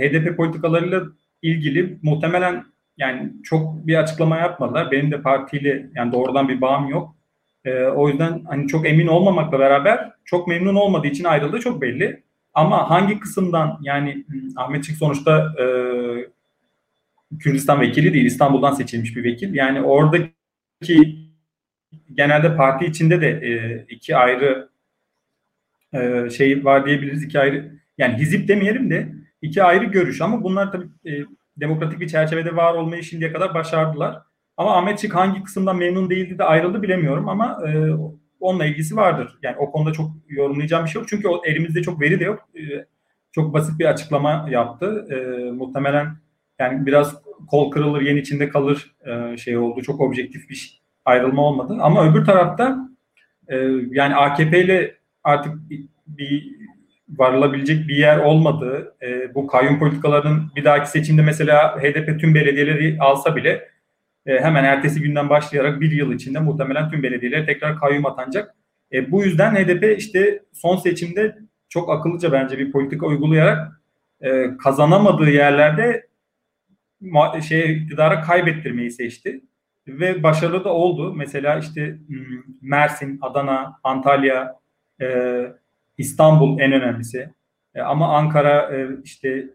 HDP 0.00 0.36
politikalarıyla 0.36 1.02
ilgili 1.42 1.98
muhtemelen 2.02 2.64
yani 2.98 3.32
çok 3.42 3.86
bir 3.86 3.94
açıklama 3.94 4.36
yapmadılar. 4.36 4.90
Benim 4.90 5.10
de 5.10 5.22
partiyle 5.22 5.86
yani 5.94 6.12
doğrudan 6.12 6.48
bir 6.48 6.60
bağım 6.60 6.88
yok. 6.88 7.16
E, 7.64 7.84
o 7.84 8.08
yüzden 8.08 8.44
hani 8.48 8.68
çok 8.68 8.86
emin 8.86 9.06
olmamakla 9.06 9.58
beraber 9.58 10.12
çok 10.24 10.48
memnun 10.48 10.74
olmadığı 10.74 11.06
için 11.06 11.24
ayrıldığı 11.24 11.60
çok 11.60 11.82
belli. 11.82 12.22
Ama 12.54 12.90
hangi 12.90 13.20
kısımdan 13.20 13.78
yani 13.82 14.24
Ahmet 14.56 14.84
Çık 14.84 14.96
sonuçta 14.96 15.54
e, 15.60 15.66
Kürdistan 17.38 17.80
vekili 17.80 18.14
değil, 18.14 18.24
İstanbul'dan 18.24 18.72
seçilmiş 18.72 19.16
bir 19.16 19.24
vekil. 19.24 19.54
Yani 19.54 19.82
oradaki 19.82 21.16
genelde 22.14 22.56
parti 22.56 22.86
içinde 22.86 23.20
de 23.20 23.28
e, 23.28 23.84
iki 23.88 24.16
ayrı 24.16 24.68
e, 25.94 26.30
şey 26.30 26.64
var 26.64 26.86
diyebiliriz. 26.86 27.22
iki 27.22 27.40
ayrı 27.40 27.72
yani 27.98 28.14
hizip 28.14 28.48
demeyelim 28.48 28.90
de 28.90 29.12
iki 29.42 29.62
ayrı 29.62 29.84
görüş 29.84 30.20
ama 30.20 30.42
bunlar 30.42 30.72
tabii 30.72 30.86
e, 31.06 31.24
demokratik 31.60 32.00
bir 32.00 32.08
çerçevede 32.08 32.56
var 32.56 32.74
olmayı 32.74 33.02
şimdiye 33.02 33.32
kadar 33.32 33.54
başardılar. 33.54 34.22
Ama 34.56 34.76
Ahmet 34.76 34.98
Çık 34.98 35.14
hangi 35.14 35.42
kısımdan 35.42 35.76
memnun 35.76 36.10
değildi 36.10 36.38
de 36.38 36.44
ayrıldı 36.44 36.82
bilemiyorum 36.82 37.28
ama 37.28 37.58
e, 37.68 37.92
onunla 38.40 38.64
ilgisi 38.64 38.96
vardır. 38.96 39.38
Yani 39.42 39.56
o 39.58 39.70
konuda 39.70 39.92
çok 39.92 40.10
yorumlayacağım 40.28 40.84
bir 40.84 40.90
şey 40.90 41.00
yok. 41.00 41.08
Çünkü 41.08 41.28
o, 41.28 41.42
elimizde 41.44 41.82
çok 41.82 42.00
veri 42.00 42.20
de 42.20 42.24
yok. 42.24 42.48
E, 42.54 42.60
çok 43.32 43.54
basit 43.54 43.78
bir 43.78 43.84
açıklama 43.84 44.46
yaptı. 44.50 45.06
E, 45.10 45.50
muhtemelen 45.50 46.16
yani 46.58 46.86
biraz 46.86 47.22
kol 47.50 47.70
kırılır 47.70 48.00
yen 48.00 48.16
içinde 48.16 48.48
kalır 48.48 48.96
e, 49.06 49.36
şey 49.36 49.58
oldu. 49.58 49.82
Çok 49.82 50.00
objektif 50.00 50.50
bir 50.50 50.82
ayrılma 51.04 51.42
olmadı. 51.42 51.76
Ama 51.80 52.10
öbür 52.10 52.24
tarafta 52.24 52.88
e, 53.48 53.56
yani 53.90 54.14
AKP 54.14 54.64
ile 54.64 54.96
artık 55.24 55.54
bir 56.06 56.55
varılabilecek 57.08 57.88
bir 57.88 57.96
yer 57.96 58.18
olmadığı, 58.18 58.94
e, 59.02 59.34
bu 59.34 59.46
kayyum 59.46 59.78
politikalarının 59.78 60.50
bir 60.56 60.64
dahaki 60.64 60.90
seçimde 60.90 61.22
mesela 61.22 61.82
HDP 61.82 62.20
tüm 62.20 62.34
belediyeleri 62.34 62.96
alsa 63.00 63.36
bile 63.36 63.68
e, 64.26 64.40
hemen 64.40 64.64
ertesi 64.64 65.02
günden 65.02 65.30
başlayarak 65.30 65.80
bir 65.80 65.90
yıl 65.90 66.12
içinde 66.12 66.38
muhtemelen 66.38 66.90
tüm 66.90 67.02
belediyeler 67.02 67.46
tekrar 67.46 67.80
kayyum 67.80 68.06
atanacak. 68.06 68.54
E, 68.92 69.12
bu 69.12 69.24
yüzden 69.24 69.54
HDP 69.54 69.98
işte 69.98 70.42
son 70.52 70.76
seçimde 70.76 71.38
çok 71.68 71.90
akıllıca 71.90 72.32
bence 72.32 72.58
bir 72.58 72.72
politika 72.72 73.06
uygulayarak 73.06 73.80
e, 74.20 74.56
kazanamadığı 74.56 75.30
yerlerde 75.30 76.06
şey 77.48 77.72
iktidara 77.72 78.20
kaybettirmeyi 78.20 78.90
seçti 78.90 79.40
ve 79.88 80.22
başarılı 80.22 80.64
da 80.64 80.72
oldu. 80.72 81.14
Mesela 81.14 81.58
işte 81.58 81.98
hmm, 82.06 82.42
Mersin, 82.62 83.18
Adana, 83.22 83.80
Antalya, 83.84 84.60
e, 85.00 85.06
İstanbul 85.98 86.60
en 86.60 86.72
önemlisi. 86.72 87.30
E, 87.74 87.80
ama 87.80 88.16
Ankara, 88.16 88.76
e, 88.76 88.88
işte 89.04 89.46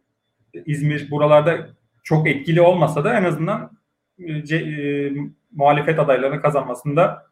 İzmir 0.66 1.12
buralarda 1.12 1.68
çok 2.04 2.28
etkili 2.28 2.62
olmasa 2.62 3.04
da 3.04 3.18
en 3.18 3.24
azından 3.24 3.72
e, 4.20 4.56
e, 4.56 5.12
muhalefet 5.52 6.00
adaylarını 6.00 6.42
kazanmasında 6.42 7.26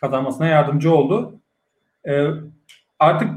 kazanmasına 0.00 0.46
yardımcı 0.46 0.94
oldu. 0.94 1.40
E, 2.08 2.26
artık 2.98 3.28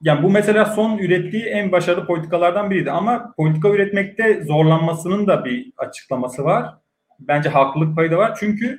yani 0.00 0.22
bu 0.22 0.30
mesela 0.30 0.64
son 0.64 0.98
ürettiği 0.98 1.44
en 1.44 1.72
başarılı 1.72 2.06
politikalardan 2.06 2.70
biriydi 2.70 2.90
ama 2.90 3.34
politika 3.36 3.68
üretmekte 3.68 4.44
zorlanmasının 4.44 5.26
da 5.26 5.44
bir 5.44 5.72
açıklaması 5.76 6.44
var. 6.44 6.74
Bence 7.20 7.48
haklılık 7.48 7.96
payı 7.96 8.10
da 8.10 8.16
var. 8.16 8.36
Çünkü 8.40 8.78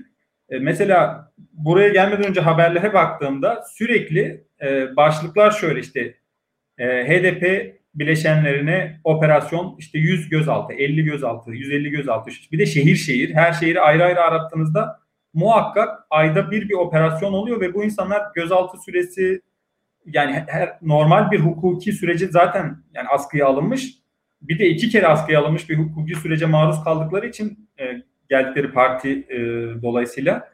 mesela 0.61 1.31
buraya 1.53 1.89
gelmeden 1.89 2.27
önce 2.27 2.41
haberlere 2.41 2.93
baktığımda 2.93 3.63
sürekli 3.73 4.48
e, 4.61 4.95
başlıklar 4.95 5.51
şöyle 5.51 5.79
işte 5.79 6.15
e, 6.77 6.85
HDP 6.85 7.75
bileşenlerine 7.95 8.99
operasyon 9.03 9.75
işte 9.79 9.99
100 9.99 10.29
gözaltı, 10.29 10.73
50 10.73 11.03
gözaltı, 11.03 11.51
150 11.51 11.89
gözaltı. 11.89 12.31
Bir 12.51 12.59
de 12.59 12.65
şehir 12.65 12.95
şehir 12.95 13.33
her 13.33 13.53
şehri 13.53 13.81
ayrı 13.81 14.03
ayrı 14.03 14.21
arattığınızda 14.21 14.99
muhakkak 15.33 15.99
ayda 16.09 16.51
bir 16.51 16.69
bir 16.69 16.73
operasyon 16.73 17.33
oluyor 17.33 17.61
ve 17.61 17.73
bu 17.73 17.83
insanlar 17.83 18.21
gözaltı 18.35 18.77
süresi 18.77 19.41
yani 20.05 20.43
her 20.47 20.77
normal 20.81 21.31
bir 21.31 21.39
hukuki 21.39 21.93
süreci 21.93 22.27
zaten 22.27 22.83
yani 22.93 23.07
askıya 23.07 23.47
alınmış. 23.47 23.99
Bir 24.41 24.59
de 24.59 24.67
iki 24.67 24.89
kere 24.89 25.07
askıya 25.07 25.39
alınmış 25.39 25.69
bir 25.69 25.77
hukuki 25.77 26.15
sürece 26.15 26.45
maruz 26.45 26.83
kaldıkları 26.83 27.27
için 27.27 27.69
e, 27.79 28.03
geldikleri 28.29 28.71
parti 28.71 29.09
e, 29.29 29.37
dolayısıyla 29.81 30.49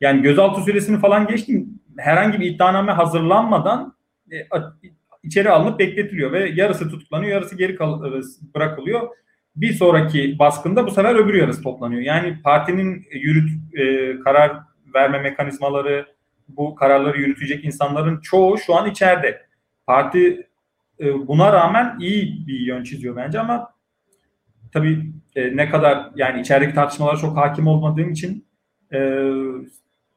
yani 0.00 0.22
gözaltı 0.22 0.60
süresini 0.60 1.00
falan 1.00 1.26
geçtim. 1.26 1.80
Herhangi 1.98 2.40
bir 2.40 2.46
iddianame 2.46 2.92
hazırlanmadan 2.92 3.96
e, 4.32 4.36
içeri 5.22 5.50
alınıp 5.50 5.78
bekletiliyor 5.78 6.32
ve 6.32 6.50
yarısı 6.54 6.90
tutuklanıyor, 6.90 7.32
yarısı 7.32 7.56
geri 7.56 7.76
kal- 7.76 8.12
e, 8.14 8.20
bırakılıyor. 8.54 9.08
Bir 9.56 9.72
sonraki 9.72 10.38
baskında 10.38 10.86
bu 10.86 10.90
sefer 10.90 11.14
öbür 11.14 11.34
yarısı 11.34 11.62
toplanıyor. 11.62 12.02
Yani 12.02 12.42
partinin 12.42 13.06
yürüt 13.12 13.50
e, 13.74 14.18
karar 14.20 14.58
verme 14.94 15.18
mekanizmaları, 15.18 16.06
bu 16.48 16.74
kararları 16.74 17.20
yürütecek 17.20 17.64
insanların 17.64 18.20
çoğu 18.20 18.58
şu 18.58 18.74
an 18.74 18.90
içeride. 18.90 19.46
Parti 19.86 20.46
e, 21.00 21.28
buna 21.28 21.52
rağmen 21.52 21.96
iyi 22.00 22.46
bir 22.46 22.60
yön 22.60 22.82
çiziyor 22.84 23.16
bence 23.16 23.40
ama 23.40 23.72
tabii 24.72 25.12
e, 25.36 25.56
ne 25.56 25.70
kadar 25.70 26.10
yani 26.16 26.40
içerideki 26.40 26.74
tartışmalara 26.74 27.16
çok 27.16 27.36
hakim 27.36 27.66
olmadığım 27.66 28.10
için 28.10 28.46
e, 28.92 28.98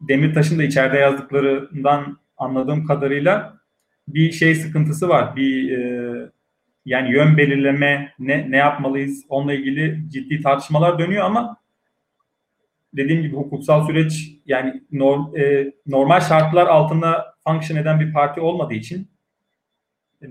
Demirtaş'ın 0.08 0.60
da 0.60 0.64
içeride 0.64 0.98
yazdıklarından 0.98 2.18
anladığım 2.38 2.86
kadarıyla 2.86 3.58
bir 4.08 4.32
şey 4.32 4.56
sıkıntısı 4.56 5.10
var. 5.10 5.36
Bir 5.36 5.78
e, 5.78 6.30
yani 6.86 7.12
yön 7.12 7.38
belirleme 7.38 8.14
ne 8.20 8.52
ne 8.52 8.58
yapmalıyız 8.58 9.26
onunla 9.30 9.54
ilgili 9.54 10.10
ciddi 10.10 10.42
tartışmalar 10.42 11.00
dönüyor 11.00 11.26
ama 11.26 11.58
dediğim 12.94 13.22
gibi 13.22 13.36
hukuksal 13.36 13.88
süreç 13.88 14.32
yani 14.46 14.84
norm, 14.92 15.36
e, 15.36 15.74
normal 15.88 16.20
şartlar 16.20 16.68
altında 16.68 17.36
function 17.44 17.78
eden 17.78 18.00
bir 18.00 18.14
parti 18.14 18.42
olmadığı 18.42 18.74
için 18.74 19.08
e, 20.22 20.28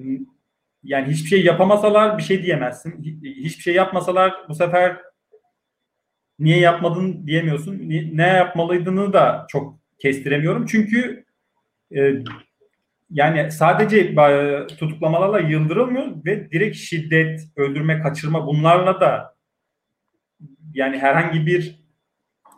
yani 0.83 1.13
hiçbir 1.13 1.29
şey 1.29 1.45
yapamasalar 1.45 2.19
bir 2.19 2.23
şey 2.23 2.43
diyemezsin. 2.43 3.03
Hiçbir 3.23 3.63
şey 3.63 3.75
yapmasalar 3.75 4.35
bu 4.49 4.55
sefer 4.55 4.97
niye 6.39 6.59
yapmadın 6.59 7.27
diyemiyorsun. 7.27 7.79
Ne 8.13 8.27
yapmalıydığını 8.27 9.13
da 9.13 9.47
çok 9.49 9.79
kestiremiyorum. 9.99 10.67
Çünkü 10.67 11.25
e, 11.97 12.15
yani 13.11 13.53
sadece 13.53 14.15
tutuklamalarla 14.67 15.41
yıldırılmıyor 15.41 16.25
ve 16.25 16.51
direkt 16.51 16.77
şiddet, 16.77 17.41
öldürme, 17.57 18.01
kaçırma 18.01 18.47
bunlarla 18.47 19.01
da 19.01 19.35
yani 20.75 20.99
herhangi 20.99 21.47
bir 21.47 21.85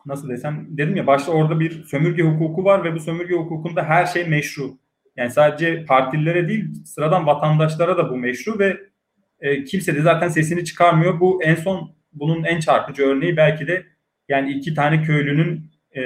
nasıl 0.06 0.28
desem 0.28 0.66
dedim 0.70 0.96
ya 0.96 1.06
başta 1.06 1.32
orada 1.32 1.60
bir 1.60 1.84
sömürge 1.84 2.22
hukuku 2.22 2.64
var 2.64 2.84
ve 2.84 2.94
bu 2.94 3.00
sömürge 3.00 3.34
hukukunda 3.34 3.84
her 3.84 4.06
şey 4.06 4.28
meşru. 4.28 4.78
Yani 5.16 5.30
sadece 5.30 5.84
partililere 5.84 6.48
değil 6.48 6.84
sıradan 6.84 7.26
vatandaşlara 7.26 7.98
da 7.98 8.10
bu 8.10 8.16
meşru 8.16 8.58
ve 8.58 8.80
e, 9.40 9.64
kimse 9.64 9.94
de 9.94 10.02
zaten 10.02 10.28
sesini 10.28 10.64
çıkarmıyor. 10.64 11.20
Bu 11.20 11.42
en 11.42 11.54
son 11.54 11.95
bunun 12.18 12.44
en 12.44 12.61
çarpıcı 12.61 13.02
örneği 13.02 13.37
belki 13.37 13.66
de 13.66 13.87
yani 14.29 14.52
iki 14.52 14.74
tane 14.74 15.02
köylünün 15.02 15.70
e, 15.96 16.02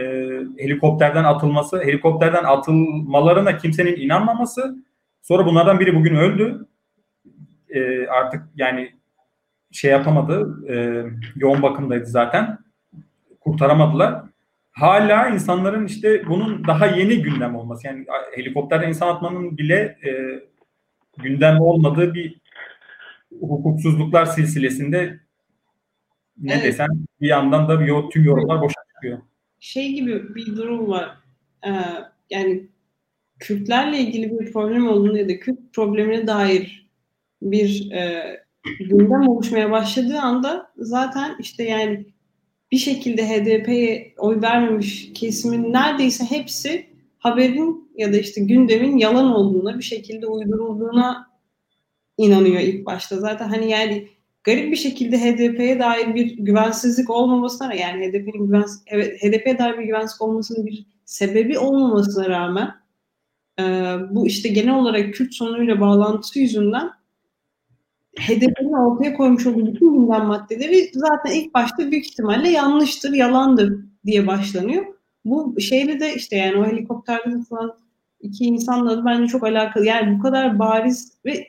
helikopterden 0.58 1.24
atılması, 1.24 1.84
helikopterden 1.84 2.44
atılmalarına 2.44 3.56
kimsenin 3.56 3.96
inanmaması. 3.96 4.76
Sonra 5.22 5.46
bunlardan 5.46 5.80
biri 5.80 5.94
bugün 5.94 6.14
öldü. 6.14 6.66
E, 7.68 8.06
artık 8.06 8.42
yani 8.56 8.92
şey 9.72 9.90
yapamadı, 9.90 10.66
e, 10.68 11.04
yoğun 11.36 11.62
bakımdaydı 11.62 12.06
zaten 12.06 12.58
kurtaramadılar. 13.40 14.22
Hala 14.72 15.28
insanların 15.28 15.86
işte 15.86 16.26
bunun 16.28 16.64
daha 16.66 16.86
yeni 16.86 17.22
gündem 17.22 17.56
olması. 17.56 17.86
Yani 17.86 18.06
helikopterden 18.36 18.88
insan 18.88 19.08
atmanın 19.08 19.58
bile 19.58 19.98
e, 20.04 20.10
gündem 21.22 21.60
olmadığı 21.60 22.14
bir 22.14 22.40
hukuksuzluklar 23.40 24.26
silsilesinde 24.26 25.20
ne 26.40 26.52
evet. 26.52 26.64
desen 26.64 26.88
bir 27.20 27.28
yandan 27.28 27.68
da 27.68 27.80
bir, 27.80 28.10
tüm 28.10 28.24
yorumlar 28.24 28.60
boşa 28.60 28.80
çıkıyor. 28.94 29.18
Şey 29.60 29.92
gibi 29.92 30.34
bir 30.34 30.46
durum 30.46 30.88
var. 30.88 31.16
Ee, 31.66 31.70
yani 32.30 32.66
Kürtlerle 33.38 33.98
ilgili 33.98 34.40
bir 34.40 34.52
problem 34.52 34.88
olduğunu 34.88 35.18
ya 35.18 35.28
da 35.28 35.38
Kürt 35.38 35.58
problemine 35.72 36.26
dair 36.26 36.90
bir 37.42 37.90
e, 37.92 38.24
gündem 38.80 39.28
oluşmaya 39.28 39.70
başladığı 39.70 40.18
anda 40.18 40.72
zaten 40.76 41.36
işte 41.40 41.64
yani 41.64 42.06
bir 42.72 42.76
şekilde 42.76 43.28
HDP'ye 43.28 44.14
oy 44.18 44.42
vermemiş 44.42 45.12
kesimin 45.14 45.72
neredeyse 45.72 46.24
hepsi 46.24 46.86
haberin 47.18 47.90
ya 47.96 48.12
da 48.12 48.16
işte 48.16 48.40
gündemin 48.40 48.96
yalan 48.96 49.34
olduğuna 49.34 49.78
bir 49.78 49.84
şekilde 49.84 50.26
uydurulduğuna 50.26 51.30
inanıyor 52.16 52.60
ilk 52.60 52.86
başta. 52.86 53.16
Zaten 53.16 53.48
hani 53.48 53.70
yani 53.70 54.08
garip 54.44 54.72
bir 54.72 54.76
şekilde 54.76 55.18
HDP'ye 55.18 55.80
dair 55.80 56.14
bir 56.14 56.36
güvensizlik 56.36 57.10
olmamasına 57.10 57.74
yani 57.74 58.06
HDP'nin 58.06 58.46
güvens 58.46 58.82
evet 58.86 59.22
HDP'ye 59.22 59.58
dair 59.58 59.78
bir 59.78 59.84
güvensizlik 59.84 60.22
olmasının 60.22 60.66
bir 60.66 60.86
sebebi 61.04 61.58
olmamasına 61.58 62.28
rağmen 62.28 62.74
e, 63.60 63.62
bu 64.10 64.26
işte 64.26 64.48
genel 64.48 64.74
olarak 64.74 65.14
Kürt 65.14 65.34
sorunuyla 65.34 65.80
bağlantısı 65.80 66.38
yüzünden 66.38 66.90
HDP'nin 68.18 68.72
ortaya 68.72 69.14
koymuş 69.14 69.46
olduğu 69.46 69.66
bütün 69.66 69.92
gündem 69.92 70.26
maddeleri 70.26 70.90
zaten 70.94 71.30
ilk 71.30 71.54
başta 71.54 71.90
büyük 71.90 72.06
ihtimalle 72.06 72.48
yanlıştır, 72.48 73.12
yalandır 73.12 73.84
diye 74.06 74.26
başlanıyor. 74.26 74.86
Bu 75.24 75.60
şeyle 75.60 76.00
de 76.00 76.14
işte 76.14 76.36
yani 76.36 76.58
o 76.58 76.66
helikopterde 76.66 77.42
falan 77.48 77.76
iki 78.20 78.44
insanla 78.44 78.96
da 78.96 79.04
bence 79.04 79.26
çok 79.26 79.44
alakalı. 79.44 79.86
Yani 79.86 80.18
bu 80.18 80.22
kadar 80.22 80.58
bariz 80.58 81.12
ve 81.26 81.46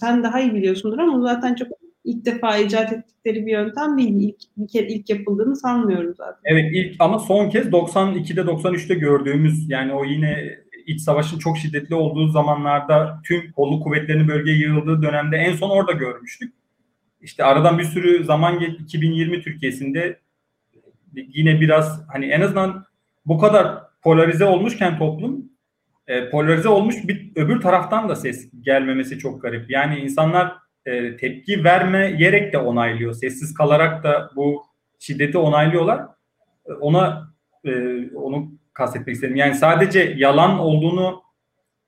sen 0.00 0.22
daha 0.22 0.40
iyi 0.40 0.54
biliyorsundur 0.54 0.98
ama 0.98 1.22
zaten 1.22 1.54
çok 1.54 1.68
ilk 2.04 2.24
defa 2.26 2.58
icat 2.58 2.92
ettikleri 2.92 3.46
bir 3.46 3.52
yöntem 3.52 3.98
değil. 3.98 4.14
İlk, 4.14 4.36
bir 4.56 4.68
kere 4.68 4.86
ilk 4.86 5.10
yapıldığını 5.10 5.56
sanmıyorum 5.56 6.14
zaten. 6.16 6.40
Evet 6.44 6.70
ilk 6.72 6.96
ama 6.98 7.18
son 7.18 7.50
kez 7.50 7.66
92'de 7.66 8.40
93'te 8.40 8.94
gördüğümüz 8.94 9.70
yani 9.70 9.92
o 9.92 10.04
yine 10.04 10.58
iç 10.86 11.00
savaşın 11.00 11.38
çok 11.38 11.58
şiddetli 11.58 11.94
olduğu 11.94 12.28
zamanlarda 12.28 13.20
tüm 13.24 13.52
kolluk 13.52 13.82
kuvvetlerinin 13.82 14.28
bölgeye 14.28 14.56
yığıldığı 14.56 15.02
dönemde 15.02 15.36
en 15.36 15.56
son 15.56 15.70
orada 15.70 15.92
görmüştük. 15.92 16.52
İşte 17.20 17.44
aradan 17.44 17.78
bir 17.78 17.84
sürü 17.84 18.24
zaman 18.24 18.58
geçti 18.58 18.82
2020 18.82 19.42
Türkiye'sinde 19.42 20.18
yine 21.14 21.60
biraz 21.60 22.08
hani 22.12 22.26
en 22.26 22.40
azından 22.40 22.84
bu 23.26 23.38
kadar 23.38 23.78
polarize 24.02 24.44
olmuşken 24.44 24.98
toplum 24.98 25.52
e, 26.06 26.30
polarize 26.30 26.68
olmuş 26.68 26.96
bir 27.08 27.30
öbür 27.36 27.60
taraftan 27.60 28.08
da 28.08 28.16
ses 28.16 28.50
gelmemesi 28.60 29.18
çok 29.18 29.42
garip. 29.42 29.70
Yani 29.70 29.98
insanlar 29.98 30.52
e, 30.86 31.16
tepki 31.16 31.64
vermeyerek 31.64 32.52
de 32.52 32.58
onaylıyor. 32.58 33.14
Sessiz 33.14 33.54
kalarak 33.54 34.04
da 34.04 34.30
bu 34.36 34.62
şiddeti 34.98 35.38
onaylıyorlar. 35.38 36.06
E, 36.66 36.72
ona 36.72 37.32
e, 37.64 37.70
onu 38.14 38.52
kastetmek 38.72 39.14
istedim. 39.14 39.36
Yani 39.36 39.54
sadece 39.54 40.14
yalan 40.16 40.58
olduğunu 40.58 41.22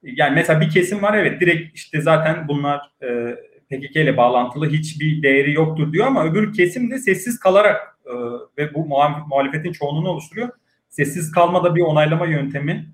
yani 0.02 0.34
mesela 0.34 0.60
bir 0.60 0.70
kesim 0.70 1.02
var 1.02 1.14
evet 1.14 1.40
direkt 1.40 1.76
işte 1.76 2.00
zaten 2.00 2.48
bunlar 2.48 2.80
e, 3.02 3.36
PKK 3.70 3.96
ile 3.96 4.16
bağlantılı 4.16 4.68
hiçbir 4.68 5.22
değeri 5.22 5.52
yoktur 5.52 5.92
diyor 5.92 6.06
ama 6.06 6.24
öbür 6.24 6.52
kesim 6.52 6.90
de 6.90 6.98
sessiz 6.98 7.38
kalarak 7.38 7.98
e, 8.06 8.12
ve 8.58 8.74
bu 8.74 8.86
muhalefetin 9.28 9.72
çoğunluğunu 9.72 10.08
oluşturuyor. 10.08 10.48
Sessiz 10.88 11.32
kalmada 11.32 11.74
bir 11.74 11.82
onaylama 11.82 12.26
yöntemi. 12.26 12.86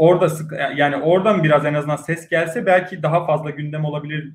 Orada 0.00 0.28
sık 0.28 0.52
yani 0.76 0.96
oradan 0.96 1.44
biraz 1.44 1.66
en 1.66 1.74
azından 1.74 1.96
ses 1.96 2.28
gelse 2.28 2.66
belki 2.66 3.02
daha 3.02 3.26
fazla 3.26 3.50
gündem 3.50 3.84
olabilir. 3.84 4.32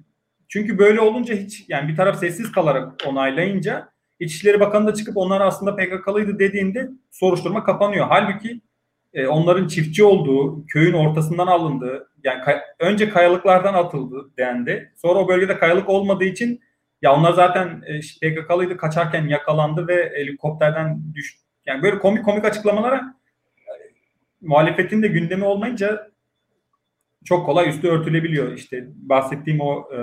Çünkü 0.47 0.77
böyle 0.77 1.01
olunca 1.01 1.35
hiç 1.35 1.65
yani 1.67 1.87
bir 1.87 1.95
taraf 1.95 2.19
sessiz 2.19 2.51
kalarak 2.51 2.93
onaylayınca 3.07 3.89
İçişleri 4.19 4.59
Bakanı 4.59 4.87
da 4.87 4.93
çıkıp 4.93 5.17
onlar 5.17 5.41
aslında 5.41 5.75
PKK'lıydı 5.75 6.39
dediğinde 6.39 6.89
soruşturma 7.11 7.63
kapanıyor. 7.63 8.05
Halbuki 8.09 8.61
e, 9.13 9.27
onların 9.27 9.67
çiftçi 9.67 10.03
olduğu, 10.03 10.65
köyün 10.65 10.93
ortasından 10.93 11.47
alındığı, 11.47 12.11
yani 12.23 12.43
kay- 12.43 12.61
önce 12.79 13.09
kayalıklardan 13.09 13.73
atıldı 13.73 14.31
dendi. 14.37 14.93
Sonra 14.95 15.19
o 15.19 15.27
bölgede 15.27 15.57
kayalık 15.57 15.89
olmadığı 15.89 16.25
için 16.25 16.61
ya 17.01 17.15
onlar 17.15 17.33
zaten 17.33 17.83
e, 17.85 17.99
PKK'lıydı 17.99 18.77
kaçarken 18.77 19.27
yakalandı 19.27 19.87
ve 19.87 20.13
helikopterden 20.15 21.13
düştü. 21.13 21.41
Yani 21.65 21.83
böyle 21.83 21.99
komik 21.99 22.25
komik 22.25 22.45
açıklamalara 22.45 23.15
muhalefetin 24.45 25.03
de 25.03 25.07
gündemi 25.07 25.45
olmayınca 25.45 26.11
çok 27.25 27.45
kolay 27.45 27.69
üstü 27.69 27.87
örtülebiliyor. 27.87 28.51
İşte 28.51 28.87
bahsettiğim 28.95 29.61
o 29.61 29.89
e, 29.93 29.99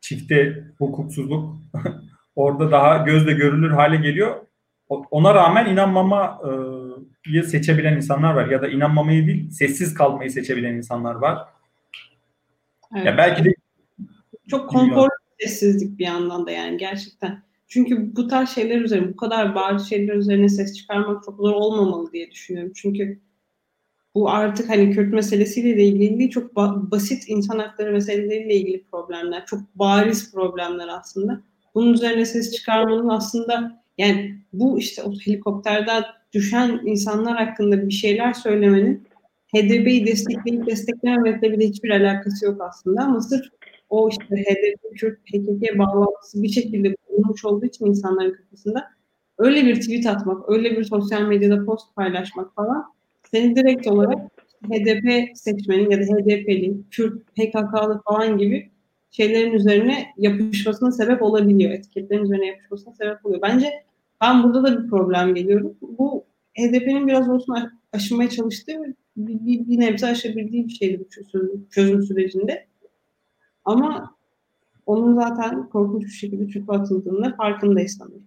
çifte 0.00 0.64
hukuksuzluk 0.78 1.56
orada 2.36 2.70
daha 2.70 2.96
gözle 2.96 3.32
görülür 3.32 3.70
hale 3.70 3.96
geliyor. 3.96 4.46
Ona 4.88 5.34
rağmen 5.34 5.66
inanmamayı 5.66 7.44
seçebilen 7.44 7.96
insanlar 7.96 8.34
var 8.34 8.46
ya 8.48 8.62
da 8.62 8.68
inanmamayı 8.68 9.26
değil 9.26 9.50
sessiz 9.50 9.94
kalmayı 9.94 10.30
seçebilen 10.30 10.74
insanlar 10.74 11.14
var. 11.14 11.48
Evet. 12.94 13.06
Ya 13.06 13.18
belki 13.18 13.44
de 13.44 13.54
çok 14.50 14.70
konforlu 14.70 15.10
sessizlik 15.40 15.98
bir 15.98 16.04
yandan 16.04 16.46
da 16.46 16.50
yani 16.50 16.76
gerçekten. 16.76 17.42
Çünkü 17.72 18.16
bu 18.16 18.28
tarz 18.28 18.48
şeyler 18.48 18.80
üzerine, 18.80 19.12
bu 19.12 19.16
kadar 19.16 19.54
bariz 19.54 19.88
şeyler 19.88 20.14
üzerine 20.14 20.48
ses 20.48 20.76
çıkarmak 20.76 21.24
çok 21.24 21.36
zor 21.36 21.52
olmamalı 21.52 22.12
diye 22.12 22.30
düşünüyorum. 22.30 22.72
Çünkü 22.76 23.20
bu 24.14 24.30
artık 24.30 24.68
hani 24.68 24.90
Kürt 24.90 25.12
meselesiyle 25.12 25.76
de 25.76 25.84
ilgili 25.84 26.18
değil, 26.18 26.30
çok 26.30 26.52
ba- 26.52 26.90
basit 26.90 27.24
insan 27.28 27.58
hakları 27.58 27.92
meseleleriyle 27.92 28.54
ilgili 28.54 28.84
problemler, 28.84 29.46
çok 29.46 29.60
bariz 29.74 30.32
problemler 30.32 30.88
aslında. 30.88 31.40
Bunun 31.74 31.92
üzerine 31.92 32.24
ses 32.24 32.52
çıkarmanın 32.52 33.08
aslında 33.08 33.82
yani 33.98 34.38
bu 34.52 34.78
işte 34.78 35.02
o 35.02 35.12
helikopterden 35.12 36.02
düşen 36.32 36.80
insanlar 36.84 37.36
hakkında 37.46 37.88
bir 37.88 37.94
şeyler 37.94 38.32
söylemenin 38.32 39.04
HDP'yi 39.54 40.06
destekleyip 40.06 40.66
desteklememekle 40.66 41.52
bile 41.52 41.68
hiçbir 41.68 41.90
alakası 41.90 42.44
yok 42.44 42.60
aslında 42.60 43.02
ama 43.02 43.20
sırf 43.20 43.44
o 43.90 44.08
işte 44.08 44.36
HDP, 44.36 44.96
Kürt, 44.96 45.18
PKK 45.24 45.78
bağlantısı 45.78 46.42
bir 46.42 46.48
şekilde 46.48 46.94
bulunmuş 47.12 47.44
olduğu 47.44 47.66
için 47.66 47.86
insanların 47.86 48.32
kafasında 48.32 48.84
öyle 49.38 49.64
bir 49.64 49.80
tweet 49.80 50.06
atmak, 50.06 50.48
öyle 50.48 50.70
bir 50.70 50.84
sosyal 50.84 51.22
medyada 51.22 51.64
post 51.64 51.96
paylaşmak 51.96 52.54
falan 52.54 52.84
seni 53.30 53.56
direkt 53.56 53.86
olarak 53.86 54.18
HDP 54.70 55.36
seçmeni 55.38 55.92
ya 55.92 56.00
da 56.00 56.04
HDP'li, 56.04 56.76
Kürt, 56.90 57.26
PKK'lı 57.36 58.02
falan 58.08 58.38
gibi 58.38 58.70
şeylerin 59.10 59.52
üzerine 59.52 60.06
yapışmasına 60.18 60.92
sebep 60.92 61.22
olabiliyor. 61.22 61.70
Etiketlerin 61.70 62.24
üzerine 62.24 62.46
yapışmasına 62.46 62.94
sebep 62.94 63.26
oluyor. 63.26 63.42
Bence 63.42 63.70
ben 64.20 64.42
burada 64.42 64.64
da 64.64 64.82
bir 64.82 64.90
problem 64.90 65.34
geliyorum. 65.34 65.76
Bu 65.82 66.24
HDP'nin 66.58 67.08
biraz 67.08 67.28
olsun 67.28 67.56
aşımaya 67.92 68.30
çalıştığı 68.30 68.72
bir, 69.16 69.46
bir, 69.46 69.68
bir 69.68 69.80
nebze 69.80 70.06
aşabildiği 70.06 70.68
bir 70.68 70.72
şeydi 70.72 71.00
bu 71.00 71.08
çözüm, 71.08 71.66
çözüm 71.70 72.02
sürecinde. 72.02 72.66
Ama 73.64 74.16
onun 74.92 75.14
zaten 75.14 75.68
korkunç 75.68 76.04
bir 76.04 76.10
şekilde 76.10 76.48
çöpe 76.48 76.72
atıldığında 76.72 77.34
farkındayız 77.36 77.96
sanırım. 77.98 78.22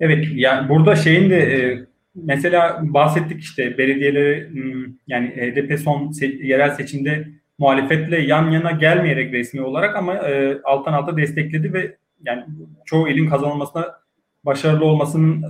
Evet, 0.00 0.28
yani 0.34 0.68
burada 0.68 0.96
şeyin 0.96 1.30
de 1.30 1.36
e, 1.36 1.86
mesela 2.14 2.80
bahsettik 2.82 3.40
işte 3.40 3.78
belediyeleri 3.78 4.48
hmm, 4.50 4.94
yani 5.06 5.28
HDP 5.28 5.78
son 5.80 6.08
se- 6.08 6.46
yerel 6.46 6.70
seçimde 6.70 7.28
muhalefetle 7.58 8.20
yan 8.20 8.50
yana 8.50 8.70
gelmeyerek 8.70 9.32
resmi 9.32 9.62
olarak 9.62 9.96
ama 9.96 10.14
e, 10.14 10.62
alttan 10.62 10.92
alta 10.92 11.16
destekledi 11.16 11.72
ve 11.72 11.96
yani 12.24 12.44
çoğu 12.84 13.08
ilin 13.08 13.28
kazanılmasına 13.28 13.94
başarılı 14.44 14.84
olmasının 14.84 15.44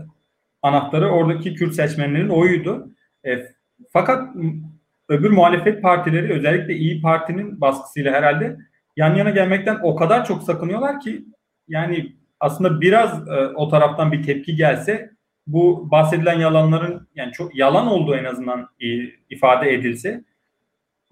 anahtarı 0.62 1.08
oradaki 1.08 1.54
Kürt 1.54 1.74
seçmenlerin 1.74 2.28
oyuydu. 2.28 2.90
E, 3.26 3.46
fakat 3.92 4.36
öbür 5.08 5.30
muhalefet 5.30 5.82
partileri 5.82 6.32
özellikle 6.32 6.74
İyi 6.74 7.02
Parti'nin 7.02 7.60
baskısıyla 7.60 8.12
herhalde 8.12 8.56
yan 8.96 9.14
yana 9.14 9.30
gelmekten 9.30 9.78
o 9.82 9.96
kadar 9.96 10.24
çok 10.24 10.42
sakınıyorlar 10.42 11.00
ki 11.00 11.24
yani 11.68 12.16
aslında 12.40 12.80
biraz 12.80 13.28
e, 13.28 13.46
o 13.54 13.68
taraftan 13.68 14.12
bir 14.12 14.22
tepki 14.22 14.56
gelse 14.56 15.10
bu 15.46 15.90
bahsedilen 15.90 16.38
yalanların 16.38 17.08
yani 17.14 17.32
çok 17.32 17.56
yalan 17.56 17.86
olduğu 17.86 18.14
en 18.14 18.24
azından 18.24 18.68
ifade 19.30 19.74
edilse 19.74 20.24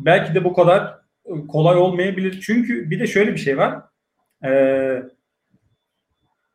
belki 0.00 0.34
de 0.34 0.44
bu 0.44 0.54
kadar 0.54 0.98
e, 1.24 1.46
kolay 1.46 1.76
olmayabilir. 1.76 2.40
Çünkü 2.40 2.90
bir 2.90 3.00
de 3.00 3.06
şöyle 3.06 3.32
bir 3.32 3.38
şey 3.38 3.58
var. 3.58 3.82
Ee, 4.44 5.02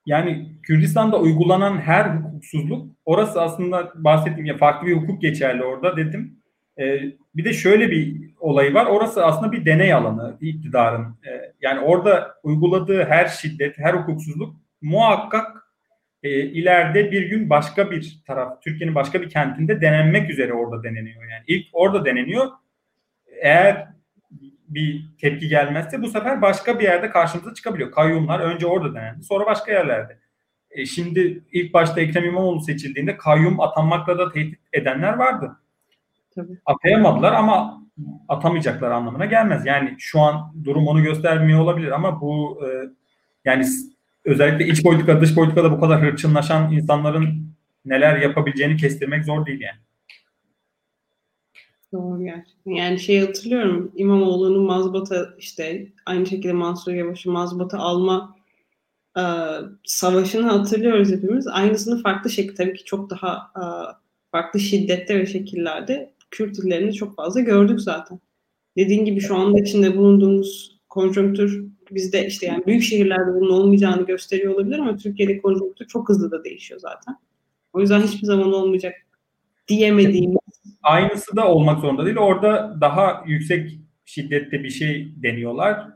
yani 0.05 0.47
Kürdistan'da 0.63 1.19
uygulanan 1.19 1.77
her 1.77 2.15
hukuksuzluk 2.15 2.87
orası 3.05 3.41
aslında 3.41 3.91
bahsettiğim 3.95 4.45
ya 4.45 4.57
farklı 4.57 4.87
bir 4.87 4.95
hukuk 4.95 5.21
geçerli 5.21 5.63
orada 5.63 5.97
dedim. 5.97 6.39
Ee, 6.79 7.01
bir 7.37 7.45
de 7.45 7.53
şöyle 7.53 7.91
bir 7.91 8.29
olayı 8.39 8.73
var. 8.73 8.85
Orası 8.85 9.25
aslında 9.25 9.51
bir 9.51 9.65
deney 9.65 9.93
alanı 9.93 10.37
iktidarın. 10.41 11.17
Ee, 11.27 11.53
yani 11.61 11.79
orada 11.79 12.35
uyguladığı 12.43 13.05
her 13.05 13.27
şiddet, 13.27 13.79
her 13.79 13.93
hukuksuzluk 13.93 14.55
muhakkak 14.81 15.67
e, 16.23 16.29
ileride 16.29 17.11
bir 17.11 17.29
gün 17.29 17.49
başka 17.49 17.91
bir 17.91 18.23
taraf, 18.27 18.61
Türkiye'nin 18.61 18.95
başka 18.95 19.21
bir 19.21 19.29
kentinde 19.29 19.81
denenmek 19.81 20.29
üzere 20.29 20.53
orada 20.53 20.83
deneniyor. 20.83 21.23
Yani 21.23 21.43
ilk 21.47 21.67
orada 21.73 22.05
deneniyor. 22.05 22.47
Eğer 23.41 23.87
bir 24.67 25.05
tepki 25.21 25.47
gelmezse 25.47 26.01
bu 26.01 26.07
sefer 26.07 26.41
başka 26.41 26.79
bir 26.79 26.83
yerde 26.83 27.09
karşımıza 27.09 27.53
çıkabiliyor. 27.53 27.91
Kayyumlar 27.91 28.39
önce 28.39 28.67
orada 28.67 28.95
denendi, 28.95 29.23
sonra 29.23 29.45
başka 29.45 29.71
yerlerde. 29.71 30.19
E 30.71 30.85
şimdi 30.85 31.43
ilk 31.51 31.73
başta 31.73 32.01
Ekrem 32.01 32.25
İmamoğlu 32.25 32.61
seçildiğinde 32.61 33.17
kayyum 33.17 33.59
atanmakla 33.59 34.17
da 34.17 34.31
tehdit 34.31 34.59
edenler 34.73 35.13
vardı. 35.13 35.51
Tabii. 36.37 36.59
Atayamadılar 36.65 37.33
ama 37.33 37.83
atamayacaklar 38.27 38.91
anlamına 38.91 39.25
gelmez. 39.25 39.65
Yani 39.65 39.95
şu 39.97 40.19
an 40.19 40.53
durum 40.63 40.87
onu 40.87 41.03
göstermiyor 41.03 41.59
olabilir 41.59 41.91
ama 41.91 42.21
bu 42.21 42.59
e, 42.65 42.67
yani 43.45 43.65
özellikle 44.25 44.67
iç 44.67 44.83
politika, 44.83 45.21
dış 45.21 45.35
politikada 45.35 45.71
bu 45.71 45.79
kadar 45.79 46.01
hırçınlaşan 46.01 46.71
insanların 46.71 47.53
neler 47.85 48.17
yapabileceğini 48.17 48.77
kestirmek 48.77 49.25
zor 49.25 49.45
değil 49.45 49.61
yani. 49.61 49.79
Doğru 51.93 52.23
gerçekten. 52.23 52.71
Yani 52.71 52.99
şey 52.99 53.19
hatırlıyorum 53.19 53.91
İmamoğlu'nun 53.95 54.65
mazbata 54.65 55.29
işte 55.37 55.87
aynı 56.05 56.25
şekilde 56.25 56.53
Mansur 56.53 56.91
Yavaş'ın 56.91 57.33
mazbata 57.33 57.77
alma 57.77 58.35
e, 59.17 59.23
savaşını 59.83 60.49
hatırlıyoruz 60.49 61.11
hepimiz. 61.11 61.47
Aynısını 61.47 62.01
farklı 62.03 62.29
şekilde 62.29 62.55
tabii 62.55 62.73
ki 62.73 62.83
çok 62.83 63.09
daha 63.09 63.51
e, 63.55 63.63
farklı 64.31 64.59
şiddette 64.59 65.19
ve 65.19 65.25
şekillerde 65.25 66.16
Kürt 66.31 66.59
illerini 66.59 66.93
çok 66.93 67.15
fazla 67.15 67.39
gördük 67.39 67.81
zaten. 67.81 68.19
Dediğin 68.77 69.05
gibi 69.05 69.19
şu 69.19 69.35
anda 69.35 69.59
içinde 69.59 69.97
bulunduğumuz 69.97 70.79
konjonktür 70.89 71.65
bizde 71.91 72.27
işte 72.27 72.45
yani 72.45 72.65
büyük 72.65 72.83
şehirlerde 72.83 73.33
bunun 73.35 73.49
olmayacağını 73.49 74.05
gösteriyor 74.05 74.53
olabilir 74.53 74.79
ama 74.79 74.97
Türkiye'de 74.97 75.37
konjonktür 75.37 75.87
çok 75.87 76.09
hızlı 76.09 76.31
da 76.31 76.43
değişiyor 76.43 76.79
zaten. 76.79 77.15
O 77.73 77.81
yüzden 77.81 78.01
hiçbir 78.01 78.27
zaman 78.27 78.53
olmayacak 78.53 78.93
diyemediğimiz 79.67 80.37
Aynısı 80.83 81.35
da 81.35 81.47
olmak 81.47 81.79
zorunda 81.79 82.05
değil. 82.05 82.17
Orada 82.17 82.77
daha 82.81 83.23
yüksek 83.27 83.79
şiddette 84.05 84.63
bir 84.63 84.69
şey 84.69 85.13
deniyorlar. 85.23 85.87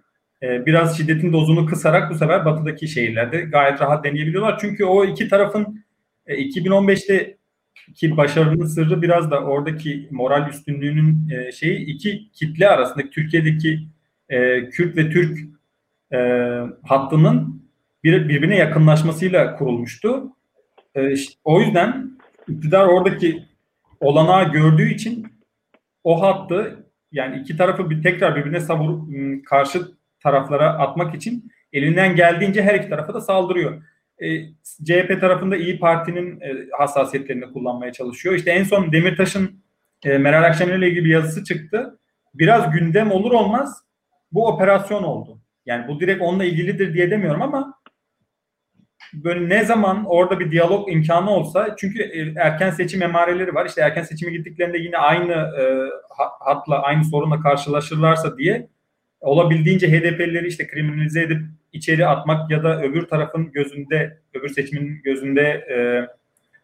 Ee, 0.44 0.65
biraz 0.65 0.98
şiddetin 0.98 1.34
dozunu 1.34 1.65
kısarak 1.65 2.12
bu 2.12 2.15
sefer 2.15 2.46
batıdaki 2.46 2.88
şehirlerde 2.88 3.41
gayet 3.41 3.82
rahat 3.82 4.04
deneyebiliyorlar. 4.04 4.58
Çünkü 4.62 4.86
o 4.86 5.06
iki 5.06 5.28
tarafın 5.28 5.86
e, 6.26 6.36
2015'te 6.36 7.38
ki 7.96 8.18
başarının 8.18 8.66
sırrı 8.66 9.02
biraz 9.02 9.32
da 9.32 9.40
oradaki 9.44 10.08
moral 10.12 10.50
üstünlüğünün 10.50 11.30
e, 11.30 11.52
şeyi 11.52 11.86
iki 11.86 12.32
kitle 12.32 12.70
arasındaki 12.70 13.10
Türkiye'deki 13.10 13.88
e, 14.30 14.70
Kürt 14.70 14.98
ve 14.98 15.10
Türk 15.10 15.40
e, 16.14 16.18
hattının 16.84 17.62
bir, 18.04 18.30
birbirine 18.30 18.56
yakınlaşmasıyla 18.56 19.56
kurulmuştu. 19.56 20.24
E, 20.96 21.12
işte, 21.12 21.34
o 21.44 21.62
yüzden 21.62 22.12
iktidar 22.48 22.86
oradaki 22.86 23.44
olanağı 24.00 24.52
gördüğü 24.52 24.94
için 24.94 25.28
o 26.04 26.22
hattı 26.22 26.86
yani 27.12 27.42
iki 27.42 27.58
tarafı 27.58 27.90
bir 27.90 28.04
tekrar 28.04 28.36
birbirine 28.36 28.60
savur 28.60 29.00
karşı 29.46 29.82
taraflara 30.20 30.70
atmak 30.70 31.16
için 31.16 31.52
elinden 31.74 32.16
geldiğince 32.16 32.64
her 32.64 32.76
iki 32.76 32.90
tarafa 32.90 33.14
da 33.14 33.22
saldırıyor. 33.22 33.84
E, 34.22 34.46
CHP 34.86 35.22
tarafında 35.22 35.58
İyi 35.58 35.80
Parti'nin 35.80 36.42
e, 36.42 36.68
hassasiyetlerini 36.78 37.54
kullanmaya 37.54 37.94
çalışıyor. 37.94 38.36
İşte 38.36 38.52
en 38.52 38.64
son 38.64 38.92
Demirtaş'ın 38.92 39.64
e, 40.06 40.18
Meral 40.18 40.44
Akşener 40.44 40.78
ile 40.78 40.90
ilgili 40.90 41.06
bir 41.06 41.10
yazısı 41.10 41.44
çıktı. 41.44 42.00
Biraz 42.34 42.72
gündem 42.72 43.12
olur 43.12 43.32
olmaz 43.32 43.84
bu 44.32 44.48
operasyon 44.48 45.04
oldu. 45.04 45.42
Yani 45.66 45.88
bu 45.88 46.00
direkt 46.00 46.22
onunla 46.22 46.46
ilgilidir 46.46 46.94
diye 46.94 47.12
demiyorum 47.12 47.42
ama 47.42 47.82
böyle 49.14 49.50
ne 49.50 49.66
zaman 49.66 50.06
orada 50.06 50.40
bir 50.40 50.52
diyalog 50.52 50.92
imkanı 50.92 51.30
olsa 51.30 51.76
çünkü 51.78 52.34
erken 52.38 52.70
seçim 52.70 53.02
emareleri 53.02 53.56
var. 53.56 53.66
İşte 53.66 53.82
erken 53.82 54.04
seçime 54.04 54.32
gittiklerinde 54.32 54.78
yine 54.78 54.98
aynı 54.98 55.32
e, 55.34 55.90
hatla 56.40 56.82
aynı 56.82 57.04
sorunla 57.04 57.40
karşılaşırlarsa 57.40 58.38
diye 58.38 58.70
olabildiğince 59.22 59.88
HDP'lileri 59.88 60.48
işte 60.48 60.68
kriminalize 60.68 61.22
edip 61.22 61.42
içeri 61.74 62.08
atmak 62.08 62.52
ya 62.52 62.64
da 62.64 62.82
öbür 62.82 63.02
tarafın 63.02 63.52
gözünde 63.52 64.18
öbür 64.34 64.50
seçimin 64.50 65.02
gözünde 65.04 65.42
e, 65.42 65.78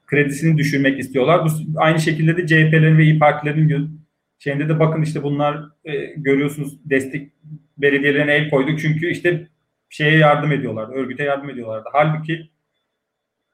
kredisini 0.05 0.57
düşürmek 0.57 0.99
istiyorlar. 0.99 1.45
Bu 1.45 1.79
aynı 1.81 1.99
şekilde 1.99 2.37
de 2.37 2.47
CHP'lerin 2.47 2.97
ve 2.97 3.03
İYİ 3.03 3.19
Partilerin 3.19 3.67
göz, 3.67 3.87
şeyinde 4.39 4.69
de 4.69 4.79
bakın 4.79 5.01
işte 5.01 5.23
bunlar 5.23 5.63
e, 5.85 6.05
görüyorsunuz 6.05 6.79
destek 6.85 7.31
belediyelerine 7.77 8.33
el 8.33 8.49
koyduk 8.49 8.79
çünkü 8.79 9.09
işte 9.09 9.47
şeye 9.89 10.17
yardım 10.17 10.51
ediyorlardı, 10.51 10.91
örgüte 10.91 11.23
yardım 11.23 11.49
ediyorlardı. 11.49 11.89
Halbuki 11.93 12.49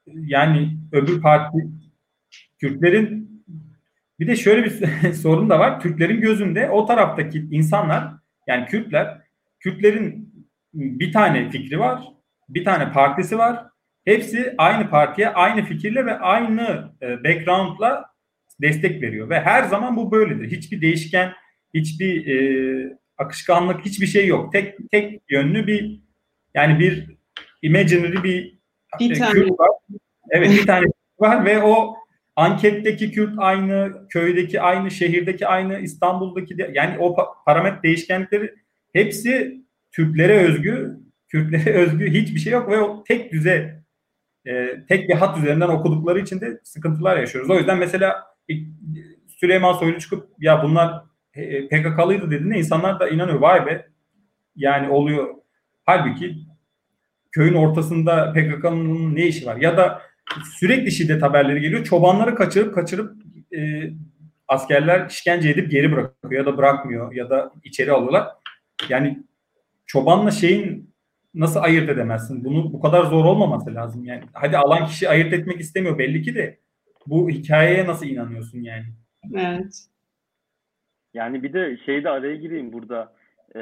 yani 0.06 0.76
öbür 0.92 1.20
parti 1.20 1.58
Kürtlerin 2.58 3.24
bir 4.20 4.26
de 4.26 4.36
şöyle 4.36 4.64
bir 4.64 5.12
sorun 5.12 5.50
da 5.50 5.58
var. 5.58 5.80
Türklerin 5.80 6.20
gözünde 6.20 6.70
o 6.70 6.86
taraftaki 6.86 7.46
insanlar 7.50 8.23
yani 8.46 8.66
Kürtler 8.66 9.24
Kürtlerin 9.60 10.34
bir 10.74 11.12
tane 11.12 11.50
fikri 11.50 11.78
var, 11.78 12.04
bir 12.48 12.64
tane 12.64 12.92
partisi 12.92 13.38
var. 13.38 13.66
Hepsi 14.04 14.54
aynı 14.58 14.90
partiye, 14.90 15.28
aynı 15.28 15.64
fikirle 15.64 16.06
ve 16.06 16.18
aynı 16.18 16.92
e, 17.02 17.24
background'la 17.24 18.04
destek 18.62 19.02
veriyor 19.02 19.30
ve 19.30 19.40
her 19.40 19.62
zaman 19.62 19.96
bu 19.96 20.12
böyledir. 20.12 20.50
Hiçbir 20.50 20.80
değişken, 20.80 21.32
hiçbir 21.74 22.26
e, 22.26 22.98
akışkanlık, 23.18 23.84
hiçbir 23.84 24.06
şey 24.06 24.26
yok. 24.26 24.52
Tek 24.52 24.90
tek 24.90 25.22
yönlü 25.30 25.66
bir 25.66 26.00
yani 26.54 26.78
bir 26.78 27.16
imaginary 27.62 28.22
bir, 28.22 28.58
bir 29.00 29.10
e, 29.10 29.18
tane. 29.18 29.32
Kürt 29.32 29.50
var. 29.50 29.70
Evet 30.30 30.50
bir 30.50 30.66
tane 30.66 30.86
var 31.18 31.44
ve 31.44 31.62
o 31.62 31.96
anketteki 32.36 33.12
Kürt 33.12 33.34
aynı, 33.36 34.08
köydeki 34.08 34.60
aynı, 34.60 34.90
şehirdeki 34.90 35.46
aynı, 35.46 35.78
İstanbul'daki 35.78 36.58
de, 36.58 36.70
yani 36.74 36.98
o 36.98 37.16
parametre 37.46 37.82
değişkenlikleri 37.82 38.54
hepsi 38.92 39.60
Türklere 39.92 40.38
özgü, 40.38 40.96
Kürtlere 41.28 41.72
özgü 41.78 42.10
hiçbir 42.10 42.40
şey 42.40 42.52
yok 42.52 42.68
ve 42.68 42.78
o 42.78 43.04
tek 43.04 43.32
düze 43.32 43.82
e, 44.46 44.84
tek 44.88 45.08
bir 45.08 45.14
hat 45.14 45.38
üzerinden 45.38 45.68
okudukları 45.68 46.20
için 46.20 46.40
de 46.40 46.60
sıkıntılar 46.64 47.16
yaşıyoruz. 47.16 47.50
O 47.50 47.58
yüzden 47.58 47.78
mesela 47.78 48.24
Süleyman 49.28 49.72
Soylu 49.72 49.98
çıkıp 49.98 50.28
ya 50.38 50.62
bunlar 50.62 51.04
e, 51.34 51.68
PKK'lıydı 51.68 52.30
dediğinde 52.30 52.58
insanlar 52.58 53.00
da 53.00 53.08
inanıyor. 53.08 53.38
Vay 53.38 53.66
be 53.66 53.86
yani 54.56 54.88
oluyor 54.88 55.34
Halbuki 55.86 56.36
köyün 57.32 57.54
ortasında 57.54 58.32
PKK'nın 58.32 59.16
ne 59.16 59.26
işi 59.26 59.46
var? 59.46 59.56
Ya 59.56 59.76
da 59.76 60.02
sürekli 60.58 60.92
şiddet 60.92 61.22
haberleri 61.22 61.60
geliyor. 61.60 61.84
Çobanları 61.84 62.34
kaçırıp 62.34 62.74
kaçırıp 62.74 63.16
e, 63.56 63.90
askerler 64.48 65.10
işkence 65.10 65.50
edip 65.50 65.70
geri 65.70 65.92
bırakıyor 65.92 66.32
ya 66.32 66.46
da 66.46 66.56
bırakmıyor 66.56 67.12
ya 67.12 67.30
da 67.30 67.52
içeri 67.64 67.92
alıyorlar. 67.92 68.28
Yani 68.88 69.22
çobanla 69.86 70.30
şeyin 70.30 70.94
nasıl 71.34 71.60
ayırt 71.60 71.90
edemezsin? 71.90 72.44
Bunu 72.44 72.72
bu 72.72 72.80
kadar 72.80 73.04
zor 73.04 73.24
olmaması 73.24 73.74
lazım 73.74 74.04
yani. 74.04 74.22
Hadi 74.32 74.56
alan 74.56 74.86
kişi 74.86 75.08
ayırt 75.08 75.32
etmek 75.32 75.60
istemiyor 75.60 75.98
belli 75.98 76.22
ki 76.22 76.34
de 76.34 76.58
bu 77.06 77.30
hikayeye 77.30 77.86
nasıl 77.86 78.06
inanıyorsun 78.06 78.58
yani? 78.58 78.84
Evet. 79.34 79.86
Yani 81.14 81.42
bir 81.42 81.52
de 81.52 81.78
şeyde 81.86 82.10
araya 82.10 82.36
gireyim 82.36 82.72
burada. 82.72 83.12
Ee, 83.56 83.60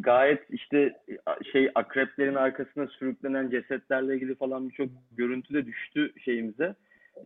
gayet 0.00 0.50
işte 0.50 0.92
şey 1.52 1.70
akreplerin 1.74 2.34
arkasına 2.34 2.86
sürüklenen 2.86 3.50
cesetlerle 3.50 4.14
ilgili 4.14 4.34
falan 4.34 4.68
birçok 4.68 4.88
görüntü 5.16 5.54
de 5.54 5.66
düştü 5.66 6.12
şeyimize. 6.24 6.74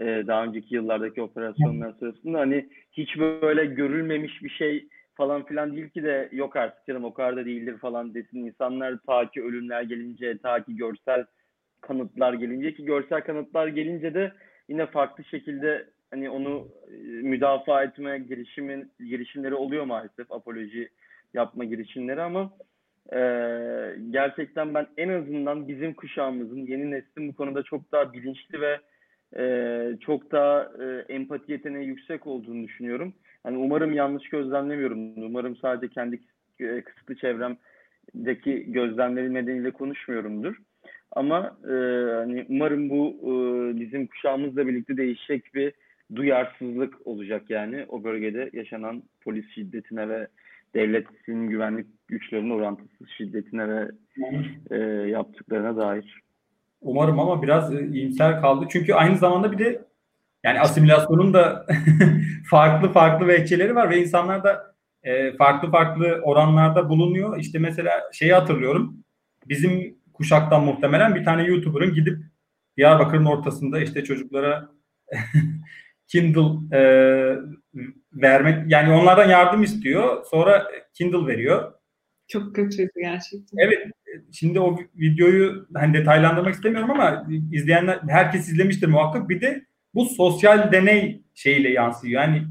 Ee, 0.00 0.24
daha 0.26 0.44
önceki 0.44 0.74
yıllardaki 0.74 1.22
operasyonlar 1.22 1.92
sırasında 1.92 2.38
hani 2.38 2.68
hiç 2.92 3.18
böyle 3.18 3.64
görülmemiş 3.64 4.42
bir 4.42 4.48
şey 4.48 4.88
falan 5.14 5.44
filan 5.44 5.76
değil 5.76 5.88
ki 5.88 6.02
de 6.02 6.28
yok 6.32 6.56
artık 6.56 6.86
canım 6.86 7.04
o 7.04 7.14
kadar 7.14 7.36
da 7.36 7.44
değildir 7.44 7.78
falan 7.78 8.14
desin 8.14 8.46
insanlar 8.46 8.98
ta 9.06 9.30
ki 9.30 9.42
ölümler 9.42 9.82
gelince 9.82 10.38
ta 10.38 10.64
ki 10.64 10.76
görsel 10.76 11.24
kanıtlar 11.80 12.32
gelince 12.32 12.74
ki 12.74 12.84
görsel 12.84 13.20
kanıtlar 13.20 13.66
gelince 13.66 14.14
de 14.14 14.32
yine 14.68 14.86
farklı 14.86 15.24
şekilde 15.24 15.86
hani 16.10 16.30
onu 16.30 16.68
müdafaa 17.22 17.82
etme 17.82 18.18
girişimin 18.18 18.92
girişimleri 18.98 19.54
oluyor 19.54 19.84
maalesef 19.84 20.32
apoloji 20.32 20.88
yapma 21.34 21.64
girişimleri 21.64 22.22
ama 22.22 22.52
e, 23.12 23.20
gerçekten 24.10 24.74
ben 24.74 24.86
en 24.96 25.08
azından 25.08 25.68
bizim 25.68 25.94
kuşağımızın, 25.94 26.66
yeni 26.66 26.90
neslin 26.90 27.28
bu 27.28 27.34
konuda 27.36 27.62
çok 27.62 27.92
daha 27.92 28.12
bilinçli 28.12 28.60
ve 28.60 28.78
e, 29.36 29.44
çok 30.00 30.32
daha 30.32 30.72
e, 30.82 31.12
empati 31.14 31.52
yeteneği 31.52 31.86
yüksek 31.86 32.26
olduğunu 32.26 32.64
düşünüyorum. 32.64 33.14
Yani 33.46 33.56
umarım 33.56 33.92
yanlış 33.92 34.28
gözlemlemiyorum. 34.28 35.24
Umarım 35.24 35.56
sadece 35.56 35.92
kendi 35.92 36.20
e, 36.60 36.82
kısıtlı 36.82 37.16
çevremdeki 37.16 38.72
gözlemlerim 38.72 39.34
nedeniyle 39.34 39.70
konuşmuyorumdur. 39.70 40.56
Ama 41.12 41.56
e, 41.64 41.74
hani 42.14 42.46
umarım 42.48 42.90
bu 42.90 43.16
e, 43.22 43.32
bizim 43.80 44.06
kuşağımızla 44.06 44.66
birlikte 44.66 44.96
değişecek 44.96 45.54
bir 45.54 45.72
duyarsızlık 46.14 47.06
olacak 47.06 47.50
yani 47.50 47.86
o 47.88 48.04
bölgede 48.04 48.50
yaşanan 48.52 49.02
polis 49.20 49.50
şiddetine 49.54 50.08
ve 50.08 50.26
devletin 50.74 51.46
güvenlik 51.46 51.86
güçlerinin 52.08 52.50
orantısız 52.50 53.08
şiddetine 53.16 53.68
ve 53.68 53.88
e, 54.70 54.76
yaptıklarına 55.08 55.76
dair. 55.76 56.22
Umarım 56.80 57.20
ama 57.20 57.42
biraz 57.42 57.74
e, 57.74 57.86
iyimser 57.86 58.40
kaldı. 58.40 58.66
Çünkü 58.70 58.94
aynı 58.94 59.16
zamanda 59.16 59.52
bir 59.52 59.58
de 59.58 59.84
yani 60.44 60.60
asimilasyonun 60.60 61.34
da 61.34 61.66
farklı 62.50 62.92
farklı 62.92 63.26
vehçeleri 63.26 63.74
var 63.74 63.90
ve 63.90 64.02
insanlar 64.02 64.44
da 64.44 64.74
e, 65.02 65.36
farklı 65.36 65.70
farklı 65.70 66.20
oranlarda 66.22 66.88
bulunuyor. 66.88 67.38
İşte 67.38 67.58
mesela 67.58 67.92
şeyi 68.12 68.32
hatırlıyorum. 68.32 69.04
Bizim 69.48 69.98
kuşaktan 70.12 70.64
muhtemelen 70.64 71.14
bir 71.14 71.24
tane 71.24 71.44
YouTuber'ın 71.44 71.94
gidip 71.94 72.18
Diyarbakır'ın 72.76 73.24
ortasında 73.24 73.80
işte 73.80 74.04
çocuklara 74.04 74.68
Kindle 76.10 76.76
e, 76.76 76.82
vermek 78.12 78.72
yani 78.72 78.92
onlardan 78.92 79.28
yardım 79.28 79.62
istiyor. 79.62 80.24
Sonra 80.30 80.66
Kindle 80.94 81.26
veriyor. 81.26 81.72
Çok 82.28 82.54
kötüydü 82.54 82.90
gerçekten. 82.96 83.58
Evet 83.58 83.78
şimdi 84.32 84.60
o 84.60 84.78
videoyu 84.94 85.66
hani 85.74 85.94
detaylandırmak 85.94 86.54
istemiyorum 86.54 86.90
ama 86.90 87.26
izleyenler 87.52 88.00
herkes 88.08 88.48
izlemiştir 88.48 88.88
muhakkak. 88.88 89.28
Bir 89.28 89.40
de 89.40 89.64
bu 89.94 90.04
sosyal 90.04 90.72
deney 90.72 91.22
şeyiyle 91.34 91.70
yansıyor. 91.70 92.22
Yani 92.22 92.42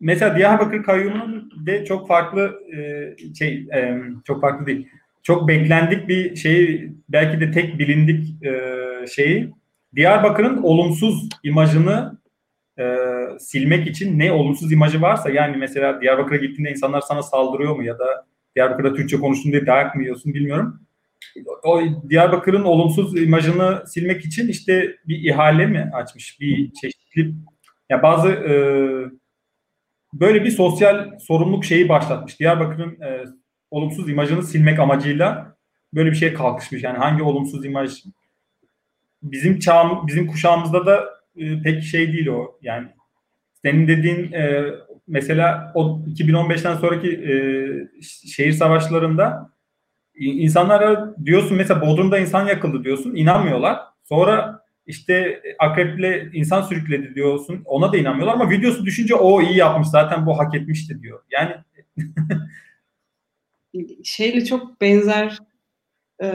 mesela 0.00 0.36
Diyarbakır 0.36 0.82
kayyumunun 0.82 1.52
de 1.66 1.84
çok 1.84 2.08
farklı 2.08 2.60
e, 2.76 3.34
şey 3.38 3.66
e, 3.74 4.02
çok 4.24 4.40
farklı 4.40 4.66
değil. 4.66 4.88
Çok 5.22 5.48
beklendik 5.48 6.08
bir 6.08 6.36
şey 6.36 6.90
belki 7.08 7.40
de 7.40 7.50
tek 7.50 7.78
bilindik 7.78 8.44
e, 8.44 8.52
şeyi 9.06 9.52
Diyarbakır'ın 9.96 10.62
olumsuz 10.62 11.28
imajını 11.42 12.18
e, 12.78 12.96
silmek 13.38 13.86
için 13.86 14.18
ne 14.18 14.32
olumsuz 14.32 14.72
imajı 14.72 15.02
varsa 15.02 15.30
yani 15.30 15.56
mesela 15.56 16.00
Diyarbakır'a 16.00 16.36
gittiğinde 16.36 16.70
insanlar 16.70 17.00
sana 17.00 17.22
saldırıyor 17.22 17.76
mu 17.76 17.84
ya 17.84 17.98
da 17.98 18.26
Diyarbakır'da 18.56 18.94
Türkçe 18.94 19.16
konuştun 19.20 19.52
diye 19.52 19.66
dayak 19.66 19.94
mı 19.94 20.02
yiyorsun 20.02 20.34
bilmiyorum. 20.34 20.80
O 21.64 21.80
Diyarbakır'ın 22.08 22.64
olumsuz 22.64 23.22
imajını 23.22 23.84
silmek 23.86 24.24
için 24.24 24.48
işte 24.48 24.96
bir 25.08 25.30
ihale 25.30 25.66
mi 25.66 25.90
açmış 25.94 26.40
bir 26.40 26.72
çeşitli 26.72 27.34
ya 27.90 28.02
bazı 28.02 28.28
e, 28.28 28.54
böyle 30.12 30.44
bir 30.44 30.50
sosyal 30.50 31.18
sorumluluk 31.18 31.64
şeyi 31.64 31.88
başlatmış. 31.88 32.40
Diyarbakır'ın 32.40 33.00
e, 33.00 33.24
olumsuz 33.70 34.08
imajını 34.08 34.42
silmek 34.42 34.78
amacıyla 34.78 35.56
böyle 35.94 36.10
bir 36.10 36.16
şey 36.16 36.34
kalkışmış. 36.34 36.82
Yani 36.82 36.98
hangi 36.98 37.22
olumsuz 37.22 37.64
imaj 37.64 38.02
bizim 39.22 39.58
çağım 39.58 40.06
bizim 40.06 40.26
kuşağımızda 40.26 40.86
da 40.86 41.04
e, 41.36 41.62
pek 41.62 41.82
şey 41.82 42.12
değil 42.12 42.26
o. 42.26 42.58
Yani 42.62 42.88
senin 43.62 43.88
dediğin 43.88 44.32
e, 44.32 44.64
mesela 45.06 45.72
o 45.74 46.00
2015'ten 46.06 46.76
sonraki 46.76 47.08
e, 47.08 47.34
şehir 48.26 48.52
savaşlarında 48.52 49.50
insanlara 50.14 51.14
diyorsun 51.24 51.56
mesela 51.56 51.80
Bodrum'da 51.80 52.18
insan 52.18 52.46
yakıldı 52.46 52.84
diyorsun 52.84 53.14
inanmıyorlar. 53.14 53.78
Sonra 54.02 54.62
işte 54.86 55.42
akreple 55.58 56.30
insan 56.32 56.62
sürükledi 56.62 57.14
diyorsun 57.14 57.62
ona 57.64 57.92
da 57.92 57.96
inanmıyorlar 57.96 58.34
ama 58.34 58.50
videosu 58.50 58.84
düşünce 58.84 59.14
o 59.14 59.42
iyi 59.42 59.56
yapmış 59.56 59.88
zaten 59.88 60.26
bu 60.26 60.38
hak 60.38 60.54
etmişti 60.54 61.02
diyor. 61.02 61.22
Yani 61.30 61.54
şeyle 64.04 64.44
çok 64.44 64.80
benzer 64.80 65.38
e, 66.22 66.28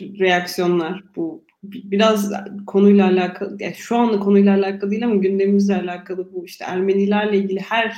reaksiyonlar 0.00 1.04
bu 1.16 1.43
biraz 1.72 2.32
konuyla 2.66 3.06
alakalı 3.06 3.56
yani 3.60 3.74
şu 3.74 3.96
anda 3.96 4.20
konuyla 4.20 4.56
alakalı 4.56 4.90
değil 4.90 5.04
ama 5.04 5.14
gündemimizle 5.14 5.76
alakalı 5.76 6.32
bu 6.32 6.44
işte 6.44 6.64
Ermenilerle 6.64 7.36
ilgili 7.36 7.60
her 7.60 7.96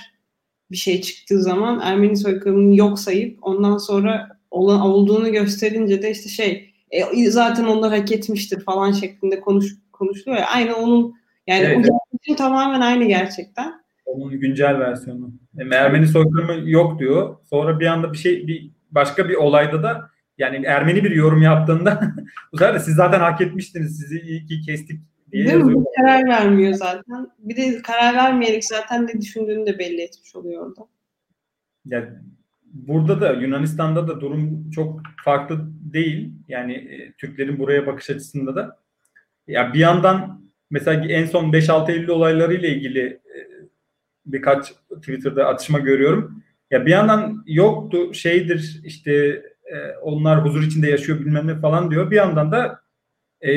bir 0.71 0.77
şey 0.77 1.01
çıktığı 1.01 1.43
zaman 1.43 1.81
Ermeni 1.81 2.17
soykırımını 2.17 2.77
yok 2.77 2.99
sayıp 2.99 3.39
ondan 3.43 3.79
sonra 3.79 4.29
olan, 4.51 4.81
olduğunu 4.81 5.33
gösterince 5.33 6.03
de 6.03 6.11
işte 6.11 6.29
şey 6.29 6.75
e, 6.91 7.31
zaten 7.31 7.65
onlar 7.65 7.99
hak 7.99 8.13
etmiştir 8.13 8.61
falan 8.61 8.93
şeklinde 8.93 9.41
konuş, 9.41 9.67
konuşuluyor 9.93 10.41
ya. 10.41 10.47
Aynı 10.47 10.77
onun 10.77 11.15
yani 11.47 11.65
evet, 11.65 11.91
o 11.91 11.99
evet. 12.29 12.39
tamamen 12.39 12.81
aynı 12.81 13.05
gerçekten. 13.05 13.73
Onun 14.05 14.41
güncel 14.41 14.79
versiyonu. 14.79 15.31
Yani 15.55 15.75
Ermeni 15.75 16.07
soykırımı 16.07 16.71
yok 16.71 16.99
diyor. 16.99 17.37
Sonra 17.51 17.81
bir 17.81 17.87
anda 17.87 18.13
bir 18.13 18.19
şey 18.19 18.47
bir 18.47 18.71
başka 18.91 19.29
bir 19.29 19.35
olayda 19.35 19.83
da 19.83 20.11
yani 20.39 20.67
Ermeni 20.67 21.05
bir 21.05 21.11
yorum 21.11 21.43
yaptığında 21.43 22.15
bu 22.53 22.59
sefer 22.59 22.75
de 22.75 22.81
siz 22.81 22.95
zaten 22.95 23.21
hak 23.21 23.41
etmiştiniz 23.41 23.99
sizi 23.99 24.21
iyi 24.21 24.47
ki 24.47 24.61
kestik 24.61 25.01
diye 25.33 25.47
Değil 25.47 25.59
yazıyor. 25.59 25.79
Mi? 25.79 25.85
Karar 25.97 26.29
vermiyor 26.29 26.73
zaten. 26.73 27.31
Bir 27.39 27.57
de 27.57 27.83
karar 27.83 28.15
vermeyerek 28.15 28.65
zaten 28.65 29.07
ne 29.07 29.21
düşündüğünü 29.21 29.67
de 29.67 29.79
belli 29.79 30.01
etmiş 30.01 30.37
oluyor 30.37 30.67
orada. 30.67 30.89
Yani 31.85 32.09
burada 32.73 33.21
da 33.21 33.33
Yunanistan'da 33.33 34.09
da 34.09 34.21
durum 34.21 34.71
çok 34.71 35.03
farklı 35.25 35.61
değil. 35.93 36.33
Yani 36.49 36.73
e, 36.73 37.13
Türklerin 37.13 37.59
buraya 37.59 37.87
bakış 37.87 38.11
açısında 38.11 38.57
da. 38.57 38.79
Ya 39.47 39.75
bir 39.75 39.79
yandan 39.79 40.43
mesela 40.71 41.07
en 41.07 41.27
son 41.27 41.53
5-6 41.53 41.93
Eylül 41.93 42.09
olayları 42.09 42.55
ile 42.55 42.69
ilgili 42.69 43.01
e, 43.01 43.39
birkaç 44.27 44.73
Twitter'da 44.97 45.47
atışma 45.47 45.79
görüyorum. 45.79 46.43
Ya 46.71 46.87
bir 46.87 46.91
yandan 46.91 47.45
yoktu 47.47 48.15
şeydir 48.15 48.81
işte 48.85 49.43
e, 49.73 49.97
onlar 50.03 50.45
huzur 50.45 50.63
içinde 50.63 50.91
yaşıyor 50.91 51.21
bilmem 51.21 51.47
ne 51.47 51.61
falan 51.61 51.91
diyor. 51.91 52.11
Bir 52.11 52.17
yandan 52.17 52.53
da 52.53 52.81
e, 53.47 53.51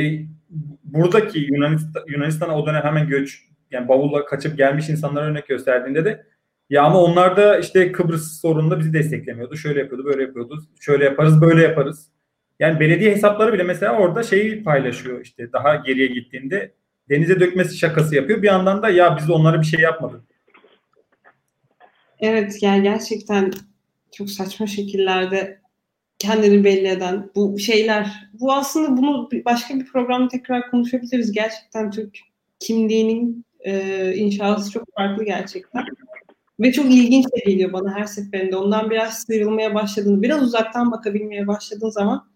buradaki 0.83 1.39
Yunanistan, 1.39 2.03
Yunanistan'a 2.07 2.57
o 2.57 2.65
dönem 2.65 2.83
hemen 2.83 3.07
göç 3.07 3.43
yani 3.71 3.87
bavulla 3.87 4.25
kaçıp 4.25 4.57
gelmiş 4.57 4.89
insanlara 4.89 5.25
örnek 5.25 5.47
gösterdiğinde 5.47 6.05
de 6.05 6.25
ya 6.69 6.83
ama 6.83 7.01
onlar 7.01 7.37
da 7.37 7.59
işte 7.59 7.91
Kıbrıs 7.91 8.41
sorununda 8.41 8.79
bizi 8.79 8.93
desteklemiyordu. 8.93 9.57
Şöyle 9.57 9.79
yapıyordu, 9.79 10.05
böyle 10.05 10.21
yapıyordu. 10.21 10.63
Şöyle 10.79 11.03
yaparız, 11.03 11.41
böyle 11.41 11.61
yaparız. 11.61 12.11
Yani 12.59 12.79
belediye 12.79 13.11
hesapları 13.11 13.53
bile 13.53 13.63
mesela 13.63 13.97
orada 13.97 14.23
şeyi 14.23 14.63
paylaşıyor 14.63 15.21
işte 15.21 15.53
daha 15.53 15.75
geriye 15.75 16.07
gittiğinde 16.07 16.73
denize 17.09 17.39
dökmesi 17.39 17.77
şakası 17.77 18.15
yapıyor. 18.15 18.41
Bir 18.41 18.47
yandan 18.47 18.83
da 18.83 18.89
ya 18.89 19.17
biz 19.17 19.29
onlara 19.29 19.61
bir 19.61 19.65
şey 19.65 19.79
yapmadık. 19.79 20.21
Evet 22.19 22.63
yani 22.63 22.83
gerçekten 22.83 23.51
çok 24.11 24.29
saçma 24.29 24.67
şekillerde 24.67 25.61
kendini 26.19 26.63
belli 26.63 26.87
eden 26.87 27.29
bu 27.35 27.59
şeyler. 27.59 28.29
Bu 28.33 28.53
aslında 28.53 28.97
bunu 28.97 29.29
başka 29.45 29.75
bir 29.75 29.85
programda 29.85 30.27
tekrar 30.27 30.71
konuşabiliriz. 30.71 31.31
Gerçekten 31.31 31.91
Türk 31.91 32.17
kimliğinin 32.59 33.45
e, 33.59 34.13
inşası 34.15 34.71
çok 34.71 34.83
farklı 34.95 35.25
gerçekten. 35.25 35.85
Ve 36.59 36.71
çok 36.71 36.85
ilginç 36.85 37.25
de 37.25 37.51
geliyor 37.51 37.73
bana 37.73 37.95
her 37.95 38.05
seferinde. 38.05 38.55
Ondan 38.55 38.89
biraz 38.89 39.23
sıyrılmaya 39.23 39.75
başladığın, 39.75 40.21
biraz 40.21 40.43
uzaktan 40.43 40.91
bakabilmeye 40.91 41.47
başladığın 41.47 41.89
zaman 41.89 42.29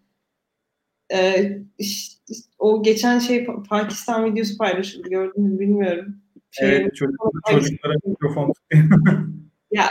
e, 1.12 1.50
işte, 1.78 2.34
o 2.58 2.82
geçen 2.82 3.18
şey 3.18 3.46
Pakistan 3.68 4.24
videosu 4.24 4.58
paylaşıldı 4.58 5.08
gördün 5.08 5.42
mü 5.44 5.60
bilmiyorum. 5.60 6.16
Şey, 6.50 6.76
evet 6.76 6.94
çocuk, 6.94 7.16
çocuklara 7.50 7.94
mikrofon 8.06 8.52
Ya 9.70 9.86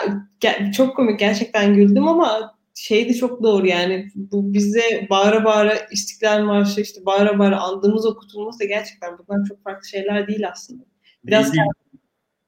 çok 0.77 0.95
komik 0.95 1.19
gerçekten 1.19 1.75
güldüm 1.75 2.07
ama 2.07 2.55
şey 2.75 3.09
de 3.09 3.13
çok 3.13 3.43
doğru 3.43 3.67
yani 3.67 4.07
bu 4.15 4.53
bize 4.53 5.07
bağıra 5.09 5.45
bağıra 5.45 5.73
İstiklal 5.91 6.43
Marşı 6.43 6.81
işte 6.81 7.05
bağıra 7.05 7.39
bağıra 7.39 7.59
andığımız 7.59 8.05
okutulması 8.05 8.59
da 8.59 8.65
gerçekten 8.65 9.17
bunlar 9.17 9.45
çok 9.45 9.63
farklı 9.63 9.87
şeyler 9.87 10.27
değil 10.27 10.49
aslında. 10.49 10.83
Biraz 11.25 11.53
değil, 11.53 11.63
değil. 11.63 12.01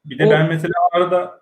Bir 0.06 0.20
de 0.20 0.26
o, 0.26 0.30
ben 0.30 0.48
mesela 0.48 0.74
arada 0.92 1.42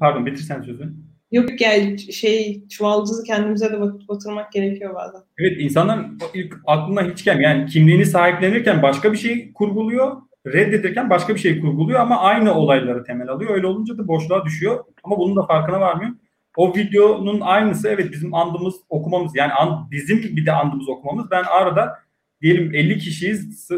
pardon 0.00 0.26
bitirsen 0.26 0.62
sözü. 0.62 0.92
Yok 1.32 1.60
yani 1.60 1.98
şey 1.98 2.68
çuvaldızı 2.68 3.24
kendimize 3.24 3.72
de 3.72 3.80
batırmak 4.08 4.52
gerekiyor 4.52 4.94
bazen. 4.94 5.20
Evet 5.38 5.60
insanların 5.60 6.18
ilk 6.34 6.54
aklına 6.66 7.10
hiç 7.10 7.24
gelmiyor. 7.24 7.50
Yani 7.50 7.66
kimliğini 7.66 8.06
sahiplenirken 8.06 8.82
başka 8.82 9.12
bir 9.12 9.18
şey 9.18 9.52
kurguluyor. 9.52 10.16
Reddedirken 10.46 11.10
başka 11.10 11.34
bir 11.34 11.40
şey 11.40 11.60
kurguluyor 11.60 12.00
ama 12.00 12.20
aynı 12.20 12.54
olayları 12.54 13.04
temel 13.04 13.28
alıyor. 13.28 13.54
Öyle 13.54 13.66
olunca 13.66 13.98
da 13.98 14.08
boşluğa 14.08 14.44
düşüyor. 14.44 14.84
Ama 15.04 15.18
bunun 15.18 15.36
da 15.36 15.46
farkına 15.46 15.80
varmıyor 15.80 16.12
o 16.56 16.76
videonun 16.76 17.40
aynısı 17.40 17.88
evet 17.88 18.12
bizim 18.12 18.34
andımız 18.34 18.74
okumamız 18.88 19.36
yani 19.36 19.52
and, 19.52 19.90
bizim 19.90 20.22
bir 20.22 20.46
de 20.46 20.52
andımız 20.52 20.88
okumamız. 20.88 21.30
Ben 21.30 21.44
arada 21.44 21.98
diyelim 22.42 22.74
50 22.74 22.98
kişiyiz 22.98 23.68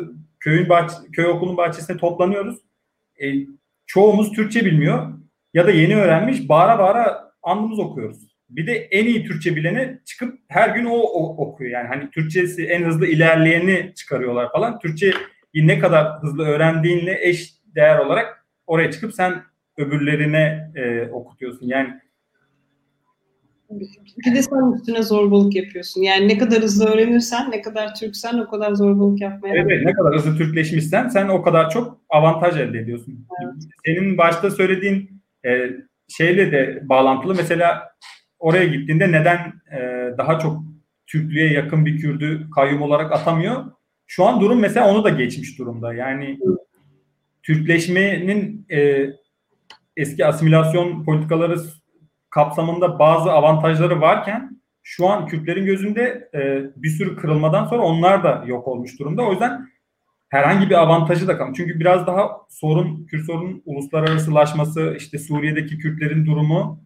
köyün 0.41 0.69
bahç 0.69 0.93
köy 1.13 1.27
okulun 1.27 1.57
bahçesine 1.57 1.97
toplanıyoruz. 1.97 2.59
E, 3.23 3.27
çoğumuz 3.87 4.33
Türkçe 4.33 4.65
bilmiyor 4.65 5.13
ya 5.55 5.67
da 5.67 5.71
yeni 5.71 5.97
öğrenmiş 5.97 6.49
bağıra 6.49 6.79
bağıra 6.79 7.33
andımız 7.43 7.79
okuyoruz. 7.79 8.19
Bir 8.51 8.67
de 8.67 8.73
en 8.73 9.07
iyi 9.07 9.25
Türkçe 9.25 9.57
bileni 9.57 9.99
çıkıp 10.05 10.39
her 10.49 10.69
gün 10.69 10.85
o, 10.85 10.95
o 10.95 11.47
okuyor. 11.47 11.71
Yani 11.71 11.89
hani 11.89 12.11
Türkçesi 12.11 12.67
en 12.67 12.85
hızlı 12.85 13.07
ilerleyeni 13.07 13.93
çıkarıyorlar 13.95 14.53
falan. 14.53 14.79
Türkçe 14.79 15.13
ne 15.55 15.79
kadar 15.79 16.23
hızlı 16.23 16.45
öğrendiğinle 16.45 17.19
eş 17.21 17.55
değer 17.75 17.99
olarak 17.99 18.47
oraya 18.67 18.91
çıkıp 18.91 19.15
sen 19.15 19.43
öbürlerine 19.79 20.73
e, 20.75 21.09
okutuyorsun. 21.11 21.67
Yani 21.67 22.01
bir 24.27 24.35
de 24.35 24.43
sen 24.43 24.73
üstüne 24.77 25.03
zorbalık 25.03 25.55
yapıyorsun. 25.55 26.03
Yani 26.03 26.29
ne 26.29 26.39
kadar 26.39 26.63
hızlı 26.63 26.87
öğrenirsen, 26.87 27.51
ne 27.51 27.63
kadar 27.63 27.95
Türksen 27.95 28.39
o 28.39 28.51
kadar 28.51 28.75
zorbalık 28.75 29.21
yapmaya 29.21 29.55
Evet, 29.55 29.87
ne 29.87 29.93
kadar 29.93 30.15
hızlı 30.15 30.37
Türkleşmişsen 30.37 31.09
sen 31.09 31.29
o 31.29 31.43
kadar 31.43 31.71
çok 31.71 32.01
avantaj 32.09 32.61
elde 32.61 32.79
ediyorsun. 32.79 33.27
Evet. 33.45 33.55
Senin 33.87 34.19
başta 34.19 34.51
söylediğin 34.51 35.23
e, 35.47 35.71
şeyle 36.09 36.53
de 36.53 36.89
bağlantılı. 36.89 37.35
Mesela 37.35 37.83
oraya 38.39 38.67
gittiğinde 38.67 39.13
neden 39.13 39.53
e, 39.73 40.11
daha 40.19 40.39
çok 40.39 40.63
Türklüğe 41.07 41.53
yakın 41.53 41.87
bir 41.87 41.99
Kürdü 41.99 42.51
kayyum 42.55 42.83
olarak 42.83 43.13
atamıyor? 43.13 43.65
Şu 44.07 44.25
an 44.25 44.41
durum 44.41 44.61
mesela 44.61 44.91
onu 44.91 45.05
da 45.05 45.09
geçmiş 45.09 45.59
durumda. 45.59 45.95
Yani 45.95 46.25
evet. 46.25 46.59
Türkleşmenin 47.43 48.67
e, 48.71 49.07
eski 49.97 50.27
asimilasyon 50.27 51.05
politikaları 51.05 51.57
kapsamında 52.35 52.99
bazı 52.99 53.33
avantajları 53.33 54.01
varken 54.01 54.61
şu 54.83 55.09
an 55.09 55.27
Kürtlerin 55.27 55.67
gözünde 55.67 56.31
e, 56.35 56.63
bir 56.77 56.89
sürü 56.89 57.17
kırılmadan 57.17 57.65
sonra 57.67 57.83
onlar 57.83 58.25
da 58.25 58.45
yok 58.47 58.69
olmuş 58.69 58.99
durumda. 58.99 59.23
O 59.23 59.31
yüzden 59.31 59.69
herhangi 60.29 60.71
bir 60.71 60.75
avantajı 60.75 61.29
da 61.29 61.39
kalmıyor. 61.39 61.57
Çünkü 61.57 61.81
biraz 61.81 62.07
daha 62.07 62.31
sorun, 62.49 63.07
Kürt 63.07 63.27
sorunun 63.27 63.63
uluslararasılaşması, 63.65 64.95
işte 64.99 65.19
Suriye'deki 65.19 65.79
Kürtlerin 65.79 66.27
durumu 66.27 66.85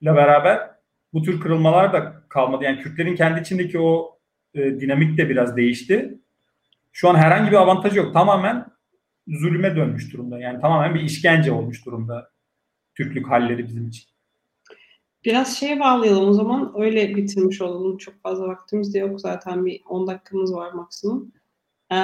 ile 0.00 0.14
beraber 0.14 0.70
bu 1.12 1.22
tür 1.22 1.40
kırılmalar 1.40 1.92
da 1.92 2.22
kalmadı. 2.28 2.64
Yani 2.64 2.82
Kürtlerin 2.82 3.16
kendi 3.16 3.40
içindeki 3.40 3.78
o 3.78 4.18
e, 4.54 4.80
dinamik 4.80 5.18
de 5.18 5.28
biraz 5.28 5.56
değişti. 5.56 6.18
Şu 6.92 7.08
an 7.08 7.14
herhangi 7.14 7.50
bir 7.50 7.56
avantajı 7.56 7.98
yok. 7.98 8.12
Tamamen 8.12 8.66
zulüme 9.28 9.76
dönmüş 9.76 10.12
durumda. 10.12 10.38
Yani 10.38 10.60
tamamen 10.60 10.94
bir 10.94 11.00
işkence 11.00 11.52
olmuş 11.52 11.86
durumda 11.86 12.30
Türklük 12.94 13.30
halleri 13.30 13.68
bizim 13.68 13.88
için. 13.88 14.13
Biraz 15.24 15.56
şeye 15.56 15.80
bağlayalım 15.80 16.28
o 16.28 16.32
zaman. 16.32 16.72
Öyle 16.78 17.16
bitirmiş 17.16 17.60
olalım. 17.60 17.98
Çok 17.98 18.22
fazla 18.22 18.48
vaktimiz 18.48 18.94
de 18.94 18.98
yok 18.98 19.20
zaten. 19.20 19.66
Bir 19.66 19.80
10 19.88 20.06
dakikamız 20.06 20.54
var 20.54 20.72
maksimum. 20.72 21.32
Ee, 21.92 21.96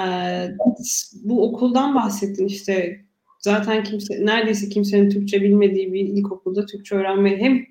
bu 1.25 1.49
okuldan 1.49 1.95
bahsettin 1.95 2.47
işte. 2.47 3.05
Zaten 3.39 3.85
kimse 3.85 4.27
neredeyse 4.27 4.69
kimsenin 4.69 5.11
Türkçe 5.11 5.43
bilmediği 5.43 5.93
bir 5.93 6.01
ilkokulda 6.01 6.67
Türkçe 6.67 6.95
öğrenmeye 6.95 7.37
hem 7.37 7.67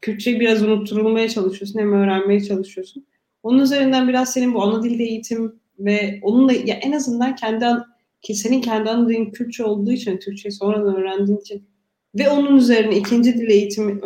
Kürtçeyi 0.00 0.40
biraz 0.40 0.62
unutturulmaya 0.62 1.28
çalışıyorsun 1.28 1.80
hem 1.80 1.92
öğrenmeye 1.92 2.40
çalışıyorsun. 2.44 3.06
Onun 3.42 3.58
üzerinden 3.58 4.08
biraz 4.08 4.32
senin 4.32 4.54
bu 4.54 4.62
ana 4.62 4.82
dilde 4.82 5.04
eğitim 5.04 5.60
ve 5.78 6.20
onunla 6.22 6.52
ya 6.52 6.74
en 6.74 6.92
azından 6.92 7.36
kendi 7.36 7.64
ki 8.22 8.34
senin 8.34 8.60
kendi 8.60 8.90
ana 8.90 9.08
dilin 9.08 9.30
Kürtçe 9.30 9.64
olduğu 9.64 9.92
için 9.92 10.16
Türkçeyi 10.16 10.52
sonradan 10.52 10.96
öğrendiğin 10.96 11.38
için 11.38 11.62
ve 12.14 12.28
onun 12.28 12.56
üzerine 12.56 12.96
ikinci 12.96 13.34
dil 13.34 13.50
eğitimi 13.50 14.00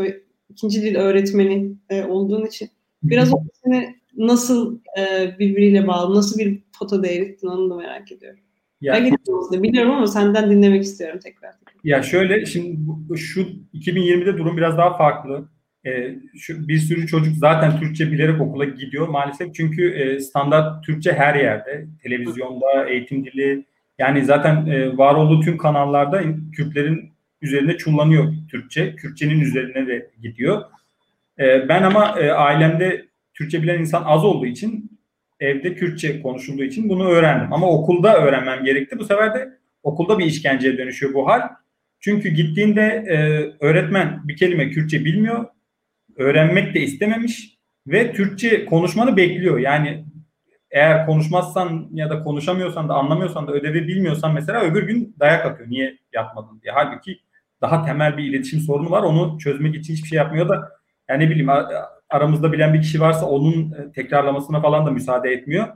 ikinci 0.53 0.82
dil 0.82 0.96
öğretmeni 0.96 1.72
e, 1.90 2.05
olduğun 2.05 2.46
için 2.46 2.68
biraz 3.03 3.34
o 3.34 3.36
seni 3.64 3.94
nasıl 4.16 4.78
e, 4.98 5.34
birbiriyle 5.38 5.86
bağlı, 5.86 6.14
nasıl 6.14 6.38
bir 6.38 6.59
foto 6.78 7.03
değerittin 7.03 7.48
onu 7.48 7.70
da 7.70 7.76
merak 7.76 8.12
ediyorum. 8.12 8.40
Ya, 8.80 8.94
ben 8.94 9.62
biliyorum 9.62 9.92
ama 9.92 10.07
senden 10.07 10.50
dinlemek 10.50 10.82
istiyorum 10.82 11.20
tekrar. 11.24 11.55
Ya 11.84 12.03
şöyle 12.03 12.46
şimdi 12.46 12.78
şu 13.16 13.46
2020'de 13.74 14.38
durum 14.38 14.57
biraz 14.57 14.78
daha 14.78 14.96
farklı. 14.96 15.48
Ee, 15.86 16.14
şu 16.38 16.68
bir 16.68 16.78
sürü 16.78 17.07
çocuk 17.07 17.36
zaten 17.36 17.80
Türkçe 17.80 18.12
bilerek 18.12 18.40
okula 18.40 18.64
gidiyor 18.64 19.09
maalesef 19.09 19.55
çünkü 19.55 19.90
e, 19.90 20.20
standart 20.20 20.84
Türkçe 20.84 21.12
her 21.12 21.34
yerde, 21.34 21.86
televizyonda, 22.03 22.88
eğitim 22.88 23.24
dili 23.24 23.64
yani 23.98 24.24
zaten 24.24 24.66
e, 24.66 24.98
var 24.98 25.14
olduğu 25.14 25.40
tüm 25.40 25.59
kanallarda 25.59 26.22
Kürtlerin 26.53 27.12
üzerine 27.43 27.76
çullanıyor 27.76 28.34
Türkçe. 28.51 28.97
Kürtçenin 28.97 29.40
üzerine 29.40 29.86
de 29.86 30.11
gidiyor. 30.22 30.62
E, 31.38 31.68
ben 31.68 31.82
ama 31.82 32.20
e, 32.20 32.30
ailemde 32.30 33.07
Türkçe 33.34 33.62
bilen 33.62 33.78
insan 33.78 34.03
az 34.05 34.24
olduğu 34.24 34.47
için 34.47 34.99
evde 35.40 35.74
Kürtçe 35.74 36.22
konuşulduğu 36.22 36.62
için 36.62 36.88
bunu 36.88 37.09
öğrendim. 37.09 37.53
Ama 37.53 37.70
okulda 37.70 38.16
öğrenmem 38.22 38.64
gerekti. 38.64 38.99
Bu 38.99 39.05
sefer 39.05 39.34
de 39.34 39.49
okulda 39.82 40.18
bir 40.18 40.24
işkenceye 40.24 40.78
dönüşüyor 40.78 41.14
bu 41.14 41.28
hal. 41.28 41.40
Çünkü 42.01 42.28
gittiğinde 42.28 42.82
e, 42.82 43.16
öğretmen 43.64 44.28
bir 44.28 44.36
kelime 44.36 44.70
Kürtçe 44.70 45.05
bilmiyor. 45.05 45.45
Öğrenmek 46.16 46.74
de 46.74 46.80
istememiş 46.80 47.59
ve 47.86 48.12
Türkçe 48.12 48.64
konuşmanı 48.64 49.16
bekliyor. 49.16 49.59
Yani 49.59 50.05
eğer 50.70 51.07
konuşmazsan 51.07 51.88
ya 51.93 52.11
da 52.11 52.22
konuşamıyorsan 52.22 52.88
da 52.88 52.95
anlamıyorsan 52.95 53.47
da 53.47 53.53
ödevi 53.53 53.88
bilmiyorsan 53.88 54.34
mesela 54.34 54.61
öbür 54.61 54.82
gün 54.82 55.16
dayak 55.20 55.47
atıyor. 55.47 55.70
Niye 55.70 55.99
yapmadın 56.12 56.61
diye. 56.62 56.72
Halbuki 56.72 57.18
daha 57.63 57.85
temel 57.85 58.17
bir 58.17 58.25
iletişim 58.25 58.61
sorunu 58.61 58.91
var. 58.91 59.03
Onu 59.03 59.39
çözmek 59.39 59.75
için 59.75 59.95
hiçbir 59.95 60.09
şey 60.09 60.17
yapmıyor 60.17 60.49
da 60.49 60.73
yani 61.09 61.25
ne 61.25 61.31
bileyim 61.31 61.51
aramızda 62.11 62.53
bilen 62.53 62.75
bir 62.75 62.83
kişi 62.83 63.01
varsa 63.01 63.27
onun 63.27 63.73
e, 63.73 63.93
tekrarlamasına 63.93 64.61
falan 64.61 64.87
da 64.87 64.91
müsaade 64.91 65.31
etmiyor. 65.31 65.69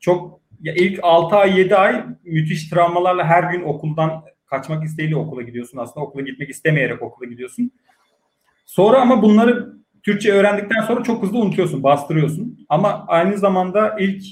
Çok 0.00 0.40
ya 0.60 0.74
ilk 0.74 0.98
6 1.02 1.36
ay 1.36 1.58
7 1.58 1.76
ay 1.76 2.04
müthiş 2.24 2.68
travmalarla 2.68 3.24
her 3.24 3.52
gün 3.52 3.62
okuldan 3.62 4.24
kaçmak 4.46 4.84
isteğiyle 4.84 5.16
okula 5.16 5.42
gidiyorsun. 5.42 5.78
Aslında 5.78 6.06
okula 6.06 6.22
gitmek 6.22 6.50
istemeyerek 6.50 7.02
okula 7.02 7.28
gidiyorsun. 7.28 7.72
Sonra 8.66 9.00
ama 9.00 9.22
bunları 9.22 9.72
Türkçe 10.02 10.32
öğrendikten 10.32 10.80
sonra 10.80 11.02
çok 11.02 11.22
hızlı 11.22 11.38
unutuyorsun, 11.38 11.82
bastırıyorsun. 11.82 12.66
Ama 12.68 13.04
aynı 13.08 13.38
zamanda 13.38 13.96
ilk 13.98 14.22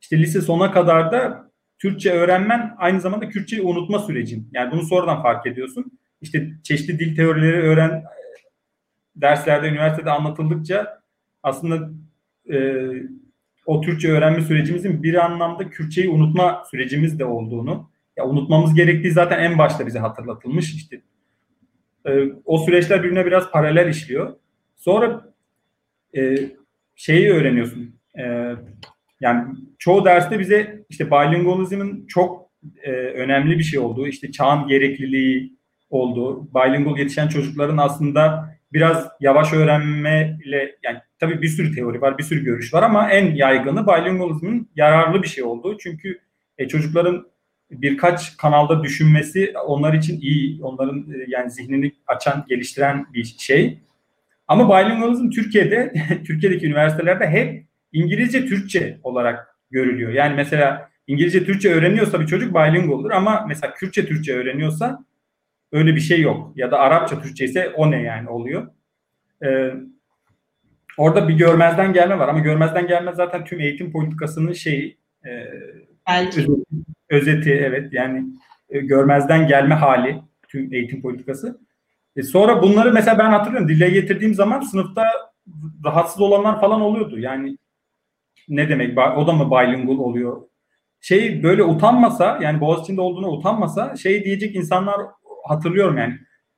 işte 0.00 0.18
lise 0.18 0.40
sona 0.40 0.72
kadar 0.72 1.12
da 1.12 1.50
Türkçe 1.78 2.12
öğrenmen 2.12 2.74
aynı 2.78 3.00
zamanda 3.00 3.28
Kürtçeyi 3.28 3.62
unutma 3.62 3.98
sürecin. 3.98 4.50
Yani 4.52 4.72
bunu 4.72 4.82
sonradan 4.82 5.22
fark 5.22 5.46
ediyorsun 5.46 5.97
işte 6.20 6.50
çeşitli 6.62 6.98
dil 6.98 7.16
teorileri 7.16 7.56
öğren 7.56 8.04
derslerde, 9.16 9.68
üniversitede 9.68 10.10
anlatıldıkça 10.10 11.00
aslında 11.42 11.90
e, 12.52 12.86
o 13.66 13.80
Türkçe 13.80 14.12
öğrenme 14.12 14.40
sürecimizin 14.40 15.02
bir 15.02 15.14
anlamda 15.14 15.70
Kürtçeyi 15.70 16.08
unutma 16.08 16.64
sürecimiz 16.70 17.18
de 17.18 17.24
olduğunu, 17.24 17.90
ya 18.16 18.26
unutmamız 18.26 18.74
gerektiği 18.74 19.10
zaten 19.10 19.38
en 19.38 19.58
başta 19.58 19.86
bize 19.86 19.98
hatırlatılmış. 19.98 20.74
işte 20.74 21.02
e, 22.06 22.32
o 22.44 22.58
süreçler 22.58 23.02
birbirine 23.02 23.26
biraz 23.26 23.50
paralel 23.50 23.88
işliyor. 23.88 24.36
Sonra 24.76 25.34
e, 26.16 26.36
şeyi 26.96 27.32
öğreniyorsun. 27.32 27.94
E, 28.18 28.54
yani 29.20 29.54
çoğu 29.78 30.04
derste 30.04 30.38
bize 30.38 30.84
işte 30.88 31.10
bilingualizmin 31.10 32.06
çok 32.06 32.50
e, 32.82 32.90
önemli 32.92 33.58
bir 33.58 33.64
şey 33.64 33.78
olduğu, 33.78 34.06
işte 34.06 34.32
çağın 34.32 34.68
gerekliliği, 34.68 35.57
olduğu, 35.90 36.48
bilingual 36.54 36.98
yetişen 36.98 37.28
çocukların 37.28 37.76
aslında 37.76 38.54
biraz 38.72 39.08
yavaş 39.20 39.52
öğrenmeyle 39.52 40.76
yani 40.82 40.98
tabii 41.18 41.42
bir 41.42 41.48
sürü 41.48 41.74
teori 41.74 42.00
var, 42.00 42.18
bir 42.18 42.22
sürü 42.22 42.44
görüş 42.44 42.74
var 42.74 42.82
ama 42.82 43.10
en 43.10 43.34
yaygını 43.34 43.86
bilingualizmin 43.86 44.70
yararlı 44.76 45.22
bir 45.22 45.28
şey 45.28 45.44
olduğu. 45.44 45.78
Çünkü 45.78 46.20
e, 46.58 46.68
çocukların 46.68 47.26
birkaç 47.70 48.36
kanalda 48.36 48.82
düşünmesi 48.82 49.54
onlar 49.66 49.94
için 49.94 50.20
iyi, 50.20 50.62
onların 50.62 50.98
e, 50.98 51.24
yani 51.28 51.50
zihnini 51.50 51.92
açan, 52.06 52.44
geliştiren 52.48 53.06
bir 53.12 53.24
şey. 53.24 53.78
Ama 54.48 54.68
bilingualizm 54.68 55.30
Türkiye'de, 55.30 55.92
Türkiye'deki 56.26 56.66
üniversitelerde 56.66 57.26
hep 57.26 57.64
İngilizce 57.92 58.46
Türkçe 58.46 58.98
olarak 59.02 59.56
görülüyor. 59.70 60.12
Yani 60.12 60.34
mesela 60.34 60.90
İngilizce 61.06 61.44
Türkçe 61.44 61.72
öğreniyorsa 61.72 62.20
bir 62.20 62.26
çocuk 62.26 62.54
bilingual'dır 62.54 63.10
ama 63.10 63.44
mesela 63.48 63.74
Kürtçe 63.74 64.06
Türkçe 64.06 64.36
öğreniyorsa 64.36 65.04
Öyle 65.72 65.94
bir 65.94 66.00
şey 66.00 66.20
yok. 66.20 66.52
Ya 66.56 66.70
da 66.70 66.78
Arapça 66.78 67.22
Türkçe 67.22 67.44
ise 67.44 67.68
o 67.76 67.90
ne 67.90 68.02
yani 68.02 68.28
oluyor. 68.28 68.66
Ee, 69.44 69.72
orada 70.98 71.28
bir 71.28 71.34
görmezden 71.34 71.92
gelme 71.92 72.18
var 72.18 72.28
ama 72.28 72.38
görmezden 72.38 72.86
gelme 72.86 73.12
zaten 73.12 73.44
tüm 73.44 73.60
eğitim 73.60 73.92
politikasının 73.92 74.52
şeyi 74.52 74.98
e, 75.24 75.30
özeti, 76.36 76.52
özeti 77.10 77.50
evet 77.52 77.92
yani 77.92 78.24
e, 78.70 78.80
görmezden 78.80 79.48
gelme 79.48 79.74
hali 79.74 80.22
tüm 80.48 80.72
eğitim 80.72 81.02
politikası. 81.02 81.60
E, 82.16 82.22
sonra 82.22 82.62
bunları 82.62 82.92
mesela 82.92 83.18
ben 83.18 83.30
hatırlıyorum 83.30 83.68
dile 83.68 83.90
getirdiğim 83.90 84.34
zaman 84.34 84.60
sınıfta 84.60 85.04
rahatsız 85.84 86.20
olanlar 86.20 86.60
falan 86.60 86.80
oluyordu. 86.80 87.18
Yani 87.18 87.58
ne 88.48 88.68
demek 88.68 88.98
o 88.98 89.26
da 89.26 89.32
mı 89.32 89.50
bilingual 89.50 89.98
oluyor? 89.98 90.42
Şey 91.00 91.42
böyle 91.42 91.64
utanmasa 91.64 92.38
yani 92.42 92.60
Boğaziçi'nde 92.60 93.00
olduğuna 93.00 93.30
utanmasa 93.30 93.96
şey 93.96 94.24
diyecek 94.24 94.56
insanlar 94.56 95.00
hatırlıyorum 95.50 95.98
yani. 95.98 96.14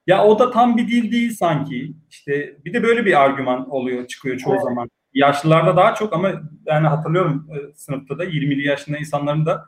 Ya 0.07 0.25
o 0.25 0.39
da 0.39 0.51
tam 0.51 0.77
bir 0.77 0.89
dil 0.89 1.13
değil 1.13 1.31
sanki. 1.31 1.93
İşte 2.11 2.57
bir 2.65 2.73
de 2.73 2.83
böyle 2.83 3.07
bir 3.07 3.23
argüman 3.23 3.71
oluyor, 3.71 4.07
çıkıyor 4.07 4.37
çoğu 4.37 4.53
evet. 4.53 4.63
zaman. 4.63 4.91
Yaşlılarda 5.15 5.77
daha 5.77 5.95
çok 5.95 6.13
ama 6.13 6.33
yani 6.67 6.87
hatırlıyorum 6.87 7.49
e, 7.51 7.75
sınıfta 7.75 8.19
da 8.19 8.25
20'li 8.25 8.67
yaşında 8.67 8.99
insanların 8.99 9.47
da 9.47 9.65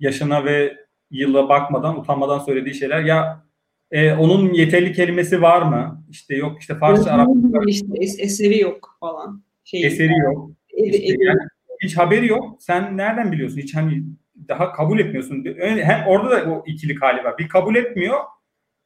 yaşına 0.00 0.44
ve 0.44 0.76
yıla 1.10 1.48
bakmadan, 1.48 2.00
utanmadan 2.00 2.38
söylediği 2.38 2.74
şeyler. 2.74 3.00
Ya 3.00 3.44
e, 3.90 4.12
onun 4.12 4.52
yeterli 4.52 4.92
kelimesi 4.92 5.42
var 5.42 5.62
mı? 5.62 6.04
İşte 6.10 6.36
yok 6.36 6.60
işte 6.60 6.74
Farsça, 6.74 7.10
Arapça. 7.10 7.32
İşte 7.66 7.86
es- 7.86 8.20
eseri 8.20 8.60
yok 8.60 8.96
falan. 9.00 9.42
Şey, 9.64 9.86
eseri 9.86 10.18
yok. 10.18 10.50
İşte 10.76 11.24
yani 11.24 11.40
hiç 11.82 11.98
haberi 11.98 12.26
yok. 12.26 12.62
Sen 12.62 12.96
nereden 12.96 13.32
biliyorsun? 13.32 13.58
Hiç 13.58 13.76
hani 13.76 14.02
daha 14.48 14.72
kabul 14.72 14.98
etmiyorsun. 14.98 15.44
Hem 15.60 16.06
orada 16.06 16.30
da 16.30 16.50
o 16.50 16.64
ikilik 16.66 17.02
hali 17.02 17.24
var. 17.24 17.38
Bir 17.38 17.48
kabul 17.48 17.76
etmiyor 17.76 18.20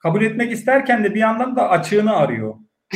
kabul 0.06 0.22
etmek 0.22 0.52
isterken 0.52 1.04
de 1.04 1.14
bir 1.14 1.20
yandan 1.20 1.56
da 1.56 1.70
açığını 1.70 2.16
arıyor. 2.16 2.54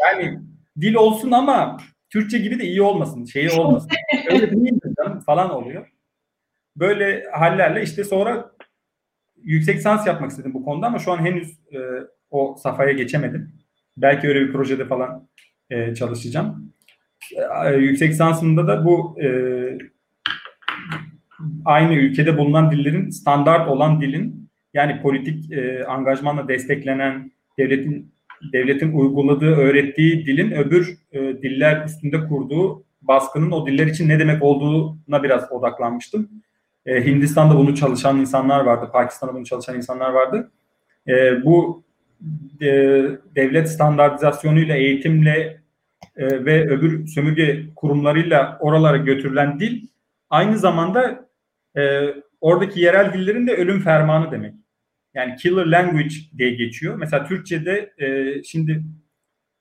yani 0.00 0.40
dil 0.80 0.94
olsun 0.94 1.30
ama 1.30 1.76
Türkçe 2.10 2.38
gibi 2.38 2.58
de 2.58 2.64
iyi 2.64 2.82
olmasın, 2.82 3.24
şeyi 3.24 3.50
olmasın. 3.50 3.90
Öyle 4.30 4.50
değil 4.50 4.72
mi 4.72 4.80
canım 4.98 5.20
falan 5.20 5.50
oluyor. 5.50 5.86
Böyle 6.76 7.24
hallerle 7.32 7.82
işte 7.82 8.04
sonra 8.04 8.50
yüksek 9.42 9.80
sans 9.80 10.06
yapmak 10.06 10.30
istedim 10.30 10.54
bu 10.54 10.64
konuda 10.64 10.86
ama 10.86 10.98
şu 10.98 11.12
an 11.12 11.18
henüz 11.18 11.50
e, 11.72 11.78
o 12.30 12.56
safhaya 12.62 12.92
geçemedim. 12.92 13.52
Belki 13.96 14.28
öyle 14.28 14.40
bir 14.40 14.52
projede 14.52 14.84
falan 14.84 15.28
e, 15.70 15.94
çalışacağım. 15.94 16.72
E, 17.66 17.74
yüksek 17.74 18.14
sansımda 18.14 18.68
da 18.68 18.84
bu 18.84 19.16
e, 19.22 19.28
aynı 21.64 21.94
ülkede 21.94 22.38
bulunan 22.38 22.70
dillerin 22.70 23.10
standart 23.10 23.68
olan 23.68 24.00
dilin 24.00 24.45
yani 24.76 25.02
politik 25.02 25.52
e, 25.52 25.84
angajmanla 25.84 26.48
desteklenen 26.48 27.32
devletin 27.58 28.12
devletin 28.52 28.92
uyguladığı, 28.92 29.54
öğrettiği 29.54 30.26
dilin 30.26 30.50
öbür 30.50 30.98
e, 31.12 31.20
diller 31.20 31.84
üstünde 31.84 32.28
kurduğu 32.28 32.84
baskının 33.02 33.50
o 33.50 33.66
diller 33.66 33.86
için 33.86 34.08
ne 34.08 34.18
demek 34.18 34.42
olduğuna 34.42 35.22
biraz 35.22 35.52
odaklanmıştım. 35.52 36.28
E, 36.86 37.04
Hindistan'da 37.04 37.56
bunu 37.56 37.74
çalışan 37.74 38.20
insanlar 38.20 38.60
vardı, 38.64 38.90
Pakistan'da 38.92 39.34
bunu 39.34 39.44
çalışan 39.44 39.76
insanlar 39.76 40.10
vardı. 40.10 40.50
E, 41.08 41.44
bu 41.44 41.84
e, 42.60 42.66
devlet 43.36 43.70
standartizasyonuyla, 43.70 44.76
eğitimle 44.76 45.60
e, 46.16 46.44
ve 46.44 46.68
öbür 46.68 47.06
sömürge 47.06 47.66
kurumlarıyla 47.76 48.58
oralara 48.60 48.96
götürülen 48.96 49.60
dil 49.60 49.86
aynı 50.30 50.58
zamanda 50.58 51.28
e, 51.76 52.14
oradaki 52.40 52.80
yerel 52.80 53.12
dillerin 53.12 53.46
de 53.46 53.56
ölüm 53.56 53.80
fermanı 53.80 54.30
demek. 54.30 54.54
Yani 55.16 55.36
killer 55.36 55.66
language 55.66 56.14
diye 56.38 56.50
geçiyor. 56.50 56.96
Mesela 56.96 57.24
Türkçe'de 57.24 57.92
e, 57.98 58.42
şimdi 58.42 58.82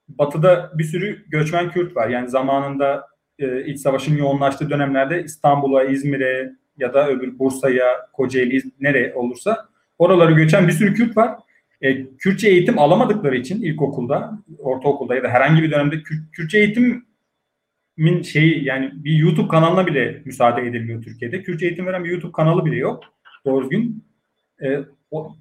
Batı'da 0.07 0.71
bir 0.75 0.83
sürü 0.83 1.25
göçmen 1.27 1.71
Kürt 1.71 1.95
var. 1.95 2.09
Yani 2.09 2.29
zamanında 2.29 3.07
e, 3.39 3.65
iç 3.65 3.79
savaşın 3.79 4.17
yoğunlaştığı 4.17 4.69
dönemlerde 4.69 5.23
İstanbul'a, 5.23 5.83
İzmir'e 5.83 6.51
ya 6.77 6.93
da 6.93 7.09
öbür 7.09 7.39
Bursa'ya, 7.39 7.87
Kocaeli, 8.13 8.61
nereye 8.79 9.13
olursa 9.13 9.69
oraları 9.97 10.31
göçen 10.31 10.67
bir 10.67 10.73
sürü 10.73 10.93
Kürt 10.93 11.17
var. 11.17 11.39
E, 11.81 12.05
Kürtçe 12.17 12.49
eğitim 12.49 12.79
alamadıkları 12.79 13.37
için 13.37 13.61
ilkokulda, 13.61 14.39
ortaokulda 14.59 15.15
ya 15.15 15.23
da 15.23 15.29
herhangi 15.29 15.63
bir 15.63 15.71
dönemde 15.71 16.03
Kürt, 16.03 16.31
Kürtçe 16.31 16.57
eğitimin 16.57 18.21
şeyi 18.21 18.65
yani 18.65 18.91
bir 18.95 19.15
YouTube 19.15 19.47
kanalına 19.47 19.87
bile 19.87 20.21
müsaade 20.25 20.61
edilmiyor 20.61 21.03
Türkiye'de. 21.03 21.43
Kürtçe 21.43 21.65
eğitim 21.65 21.85
veren 21.85 22.03
bir 22.03 22.09
YouTube 22.09 22.31
kanalı 22.31 22.65
bile 22.65 22.75
yok 22.75 23.03
doğru 23.45 23.63
düzgün. 23.63 24.03
E, 24.63 24.79
o, 25.15 25.35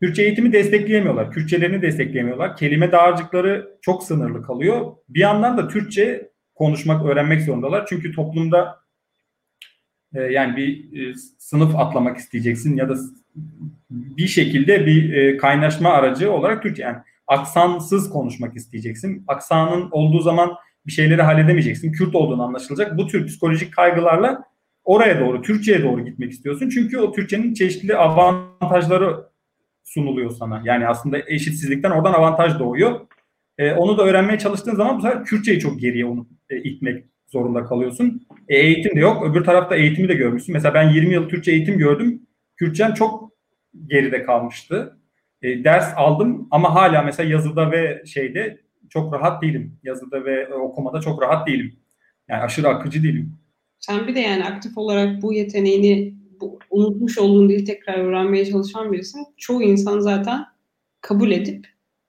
Kürtçe 0.00 0.22
eğitimi 0.22 0.52
destekleyemiyorlar. 0.52 1.30
Kürtçelerini 1.30 1.82
destekleyemiyorlar. 1.82 2.56
Kelime 2.56 2.92
dağarcıkları 2.92 3.78
çok 3.82 4.02
sınırlı 4.04 4.42
kalıyor. 4.42 4.92
Bir 5.08 5.20
yandan 5.20 5.56
da 5.56 5.68
Türkçe 5.68 6.30
konuşmak, 6.54 7.06
öğrenmek 7.06 7.42
zorundalar. 7.42 7.86
Çünkü 7.86 8.12
toplumda 8.12 8.78
e, 10.14 10.20
yani 10.20 10.56
bir 10.56 11.00
e, 11.00 11.14
sınıf 11.38 11.76
atlamak 11.76 12.16
isteyeceksin 12.16 12.76
ya 12.76 12.88
da 12.88 12.94
bir 13.90 14.26
şekilde 14.26 14.86
bir 14.86 15.12
e, 15.12 15.36
kaynaşma 15.36 15.90
aracı 15.90 16.32
olarak 16.32 16.62
Türkçe 16.62 16.82
yani 16.82 16.98
aksansız 17.26 18.10
konuşmak 18.10 18.56
isteyeceksin. 18.56 19.24
Aksanın 19.28 19.88
olduğu 19.90 20.20
zaman 20.20 20.52
bir 20.86 20.92
şeyleri 20.92 21.22
halledemeyeceksin. 21.22 21.92
Kürt 21.92 22.14
olduğunu 22.14 22.42
anlaşılacak. 22.42 22.98
Bu 22.98 23.06
tür 23.06 23.26
psikolojik 23.26 23.72
kaygılarla 23.72 24.44
oraya 24.86 25.20
doğru, 25.20 25.42
Türkçe'ye 25.42 25.82
doğru 25.82 26.04
gitmek 26.04 26.32
istiyorsun. 26.32 26.68
Çünkü 26.68 26.98
o 26.98 27.12
Türkçenin 27.12 27.54
çeşitli 27.54 27.96
avantajları 27.96 29.16
sunuluyor 29.84 30.30
sana. 30.30 30.62
Yani 30.64 30.88
aslında 30.88 31.18
eşitsizlikten 31.26 31.90
oradan 31.90 32.12
avantaj 32.12 32.58
doğuyor. 32.58 33.00
E, 33.58 33.72
onu 33.72 33.98
da 33.98 34.04
öğrenmeye 34.04 34.38
çalıştığın 34.38 34.74
zaman 34.74 34.98
bu 34.98 35.02
sefer 35.02 35.24
Kürtçeyi 35.24 35.60
çok 35.60 35.80
geriye 35.80 36.06
onu 36.06 36.26
e, 36.50 36.62
itmek 36.62 37.04
zorunda 37.26 37.64
kalıyorsun. 37.64 38.26
E, 38.48 38.56
eğitim 38.56 38.96
de 38.96 39.00
yok. 39.00 39.26
Öbür 39.30 39.44
tarafta 39.44 39.76
eğitimi 39.76 40.08
de 40.08 40.14
görmüşsün. 40.14 40.52
Mesela 40.52 40.74
ben 40.74 40.88
20 40.88 41.14
yıl 41.14 41.28
Türkçe 41.28 41.52
eğitim 41.52 41.78
gördüm. 41.78 42.22
Kürtçem 42.56 42.94
çok 42.94 43.32
geride 43.86 44.22
kalmıştı. 44.22 44.98
E, 45.42 45.64
ders 45.64 45.92
aldım 45.96 46.48
ama 46.50 46.74
hala 46.74 47.02
mesela 47.02 47.30
yazıda 47.30 47.70
ve 47.72 48.02
şeyde 48.06 48.60
çok 48.88 49.14
rahat 49.14 49.42
değilim. 49.42 49.78
Yazıda 49.82 50.24
ve 50.24 50.54
okumada 50.54 51.00
çok 51.00 51.22
rahat 51.22 51.48
değilim. 51.48 51.76
Yani 52.28 52.42
aşırı 52.42 52.68
akıcı 52.68 53.02
değilim. 53.02 53.38
Sen 53.86 54.06
bir 54.06 54.14
de 54.14 54.20
yani 54.20 54.44
aktif 54.44 54.78
olarak 54.78 55.22
bu 55.22 55.32
yeteneğini 55.32 56.14
bu, 56.40 56.58
unutmuş 56.70 57.18
olduğun 57.18 57.48
dili 57.48 57.64
tekrar 57.64 57.94
öğrenmeye 57.94 58.44
çalışan 58.44 58.92
birisin. 58.92 59.26
Çoğu 59.36 59.62
insan 59.62 59.98
zaten 59.98 60.44
kabul 61.00 61.30
edip 61.30 61.66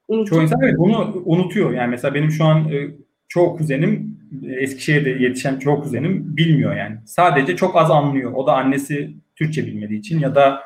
unutuyor. 0.08 0.28
Çoğu 0.28 0.44
insan 0.44 0.60
evet 0.64 0.78
bunu 0.78 1.22
unutuyor. 1.26 1.74
Yani 1.74 1.90
mesela 1.90 2.14
benim 2.14 2.32
şu 2.32 2.46
an 2.46 2.70
e, 2.70 2.88
çoğu 3.28 3.58
kuzenim 3.58 4.20
e, 4.44 4.54
Eskişehir'de 4.54 5.10
yetişen 5.10 5.60
çoğu 5.60 5.82
kuzenim 5.82 6.38
bilmiyor 6.38 6.76
yani. 6.76 6.98
Sadece 7.06 7.56
çok 7.56 7.76
az 7.76 7.92
anlıyor. 7.92 8.34
O 8.34 8.48
da 8.48 8.54
annesi 8.54 9.14
Türkçe 9.36 9.66
bilmediği 9.66 10.00
için 10.00 10.20
ya 10.20 10.36
da 10.36 10.62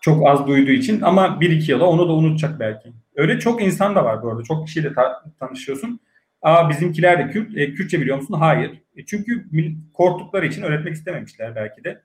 çok 0.00 0.26
az 0.28 0.46
duyduğu 0.46 0.70
için 0.70 1.00
ama 1.00 1.40
bir 1.40 1.50
iki 1.50 1.72
yıla 1.72 1.86
onu 1.86 2.08
da 2.08 2.12
unutacak 2.12 2.60
belki. 2.60 2.88
Öyle 3.16 3.38
çok 3.38 3.62
insan 3.62 3.94
da 3.94 4.04
var 4.04 4.22
bu 4.22 4.30
arada. 4.30 4.42
Çok 4.42 4.66
kişiyle 4.66 4.94
ta- 4.94 5.24
tanışıyorsun. 5.40 6.00
Aa 6.42 6.70
bizimkiler 6.70 7.18
de 7.18 7.32
Kürt. 7.32 7.56
E, 7.56 7.74
Kürtçe 7.74 8.00
biliyor 8.00 8.16
musun? 8.16 8.34
Hayır. 8.34 8.82
E, 8.96 9.04
çünkü 9.06 9.46
korktukları 9.94 10.46
için 10.46 10.62
öğretmek 10.62 10.94
istememişler 10.94 11.54
belki 11.56 11.84
de. 11.84 12.02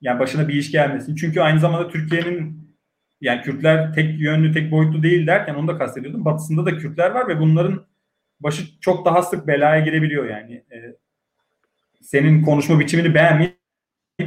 Yani 0.00 0.20
başına 0.20 0.48
bir 0.48 0.54
iş 0.54 0.70
gelmesin. 0.70 1.14
Çünkü 1.16 1.40
aynı 1.40 1.60
zamanda 1.60 1.88
Türkiye'nin 1.88 2.64
yani 3.20 3.42
Kürtler 3.42 3.92
tek 3.94 4.20
yönlü, 4.20 4.52
tek 4.52 4.70
boyutlu 4.70 5.02
değil 5.02 5.26
derken 5.26 5.54
onu 5.54 5.68
da 5.68 5.78
kastediyordum. 5.78 6.24
Batısında 6.24 6.66
da 6.66 6.78
Kürtler 6.78 7.10
var 7.10 7.28
ve 7.28 7.40
bunların 7.40 7.86
başı 8.40 8.80
çok 8.80 9.04
daha 9.06 9.22
sık 9.22 9.46
belaya 9.46 9.84
girebiliyor 9.84 10.28
yani. 10.28 10.54
E, 10.54 10.96
senin 12.02 12.42
konuşma 12.42 12.80
biçimini 12.80 13.14
beğenmeyip 13.14 13.58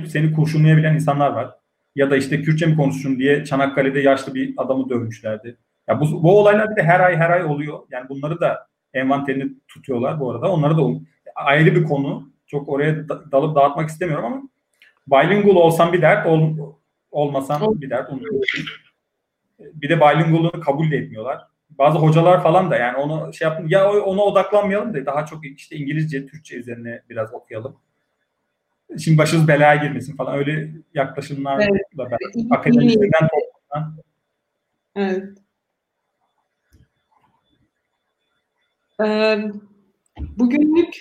seni 0.08 0.34
kurşunlayabilen 0.34 0.94
insanlar 0.96 1.32
var. 1.32 1.52
Ya 1.96 2.12
da 2.12 2.18
işte 2.18 2.42
Kürtçe 2.42 2.66
mi 2.66 2.76
konuşsun 2.76 3.20
diye 3.20 3.46
Çanakkale'de 3.46 4.00
yaşlı 4.00 4.36
bir 4.36 4.54
adamı 4.58 4.90
dövmüşlerdi. 4.90 5.58
Ya 5.88 6.02
bu, 6.02 6.24
bu 6.24 6.40
olaylar 6.40 6.72
bir 6.72 6.76
de 6.76 6.84
her 6.84 7.00
ay 7.00 7.16
her 7.16 7.30
ay 7.30 7.44
oluyor. 7.44 7.80
Yani 7.92 8.10
bunları 8.10 8.42
da 8.42 8.68
envanterini 8.94 9.52
tutuyorlar 9.68 10.20
bu 10.20 10.32
arada. 10.32 10.52
Onları 10.52 10.78
da 10.78 10.82
ayrı 11.36 11.76
bir 11.76 11.84
konu. 11.84 12.30
Çok 12.48 12.70
oraya 12.70 13.10
dalıp 13.10 13.56
dağıtmak 13.56 13.90
istemiyorum 13.90 14.26
ama 14.26 14.44
bilingual 15.08 15.56
olsam 15.56 15.94
bir 15.94 16.02
dert, 16.02 16.28
ol, 16.28 16.74
olmasam 17.12 17.82
bir 17.82 17.90
dert. 17.90 18.10
Onu 18.10 18.22
bir 19.60 19.90
de 19.90 20.00
bilingual'ını 20.00 20.62
kabul 20.62 20.92
de 20.92 20.98
etmiyorlar. 20.98 21.48
Bazı 21.70 22.00
hocalar 22.00 22.44
falan 22.44 22.72
da 22.72 22.78
yani 22.78 22.98
onu 22.98 23.34
şey 23.34 23.48
yapın 23.48 23.68
ya 23.68 23.92
ona 23.92 24.22
odaklanmayalım 24.22 24.94
da 24.94 25.06
daha 25.06 25.26
çok 25.26 25.46
işte 25.46 25.76
İngilizce, 25.76 26.26
Türkçe 26.26 26.56
üzerine 26.56 27.02
biraz 27.10 27.34
okuyalım. 27.34 27.78
Şimdi 29.00 29.18
başınız 29.18 29.48
belaya 29.48 29.76
girmesin 29.76 30.16
falan 30.16 30.38
öyle 30.38 30.72
yaklaşımlarla 30.94 31.64
evet. 31.64 31.82
ben 31.98 32.50
akademisyen 32.50 33.12
toplumdan. 33.12 33.98
Evet. 34.96 35.47
Ee, 39.06 39.38
bugünlük 40.38 40.96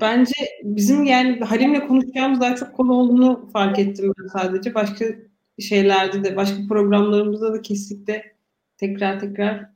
bence 0.00 0.34
bizim 0.62 1.04
yani 1.04 1.40
Halim'le 1.40 1.86
konuşacağımız 1.88 2.40
daha 2.40 2.56
çok 2.56 2.74
konu 2.74 2.92
olduğunu 2.92 3.48
fark 3.52 3.78
ettim 3.78 4.12
ben 4.18 4.26
sadece. 4.28 4.74
Başka 4.74 5.04
şeylerde 5.58 6.24
de, 6.24 6.36
başka 6.36 6.56
programlarımızda 6.68 7.52
da 7.52 7.62
kesinlikle 7.62 8.36
tekrar 8.78 9.20
tekrar 9.20 9.70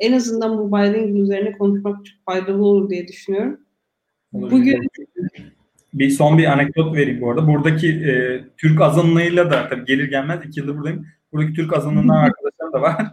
en 0.00 0.12
azından 0.12 0.58
bu 0.58 0.72
bilingual 0.72 1.22
üzerine 1.22 1.52
konuşmak 1.52 2.06
çok 2.06 2.16
faydalı 2.24 2.64
olur 2.64 2.90
diye 2.90 3.08
düşünüyorum. 3.08 3.60
Bugün 4.32 4.88
bir 5.94 6.10
son 6.10 6.38
bir 6.38 6.52
anekdot 6.52 6.96
vereyim 6.96 7.20
bu 7.20 7.30
arada. 7.30 7.46
Buradaki 7.46 7.88
e, 7.88 8.44
Türk 8.56 8.80
azınlığıyla 8.80 9.50
da 9.50 9.68
tabii 9.68 9.84
gelir 9.84 10.10
gelmez 10.10 10.40
iki 10.46 10.60
yıldır 10.60 10.76
buradayım. 10.76 11.06
Buradaki 11.32 11.52
Türk 11.52 11.76
azınlığından 11.76 12.16
arkadaşlar 12.24 12.72
da 12.72 12.80
var. 12.80 13.06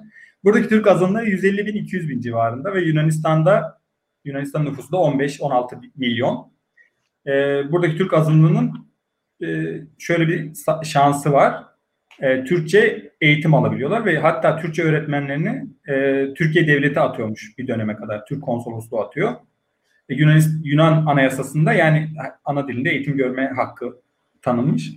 Buradaki 0.44 0.70
Türk 0.70 0.88
azınlığı 0.88 1.24
150 1.24 1.66
bin 1.66 1.76
200 1.76 2.10
bin 2.10 2.22
civarında 2.22 2.74
ve 2.74 2.82
Yunanistan'da 2.82 3.80
Yunanistan 4.26 4.66
nüfusu 4.66 4.92
da 4.92 4.98
15-16 4.98 5.92
milyon. 5.96 6.52
E, 7.28 7.32
buradaki 7.72 7.98
Türk 7.98 8.14
azınlığının 8.14 8.90
e, 9.44 9.48
şöyle 9.98 10.28
bir 10.28 10.52
şansı 10.84 11.32
var. 11.32 11.64
E, 12.22 12.44
Türkçe 12.44 13.12
eğitim 13.22 13.54
alabiliyorlar 13.54 14.06
ve 14.06 14.20
hatta 14.20 14.58
Türkçe 14.58 14.84
öğretmenlerini 14.84 15.66
e, 15.88 16.26
Türkiye 16.34 16.68
devleti 16.68 17.00
atıyormuş 17.00 17.58
bir 17.58 17.68
döneme 17.68 17.96
kadar. 17.96 18.26
Türk 18.26 18.44
konsolosluğu 18.44 19.00
atıyor. 19.00 19.36
E, 20.10 20.16
Yunan, 20.16 20.42
Yunan 20.64 21.06
anayasasında 21.06 21.74
yani 21.74 22.10
ana 22.46 22.68
dilinde 22.68 22.90
eğitim 22.90 23.18
görme 23.18 23.48
hakkı 23.48 24.02
tanınmış. 24.42 24.92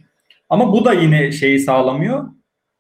Ama 0.48 0.72
bu 0.72 0.84
da 0.84 0.92
yine 0.92 1.32
şeyi 1.32 1.60
sağlamıyor. 1.60 2.28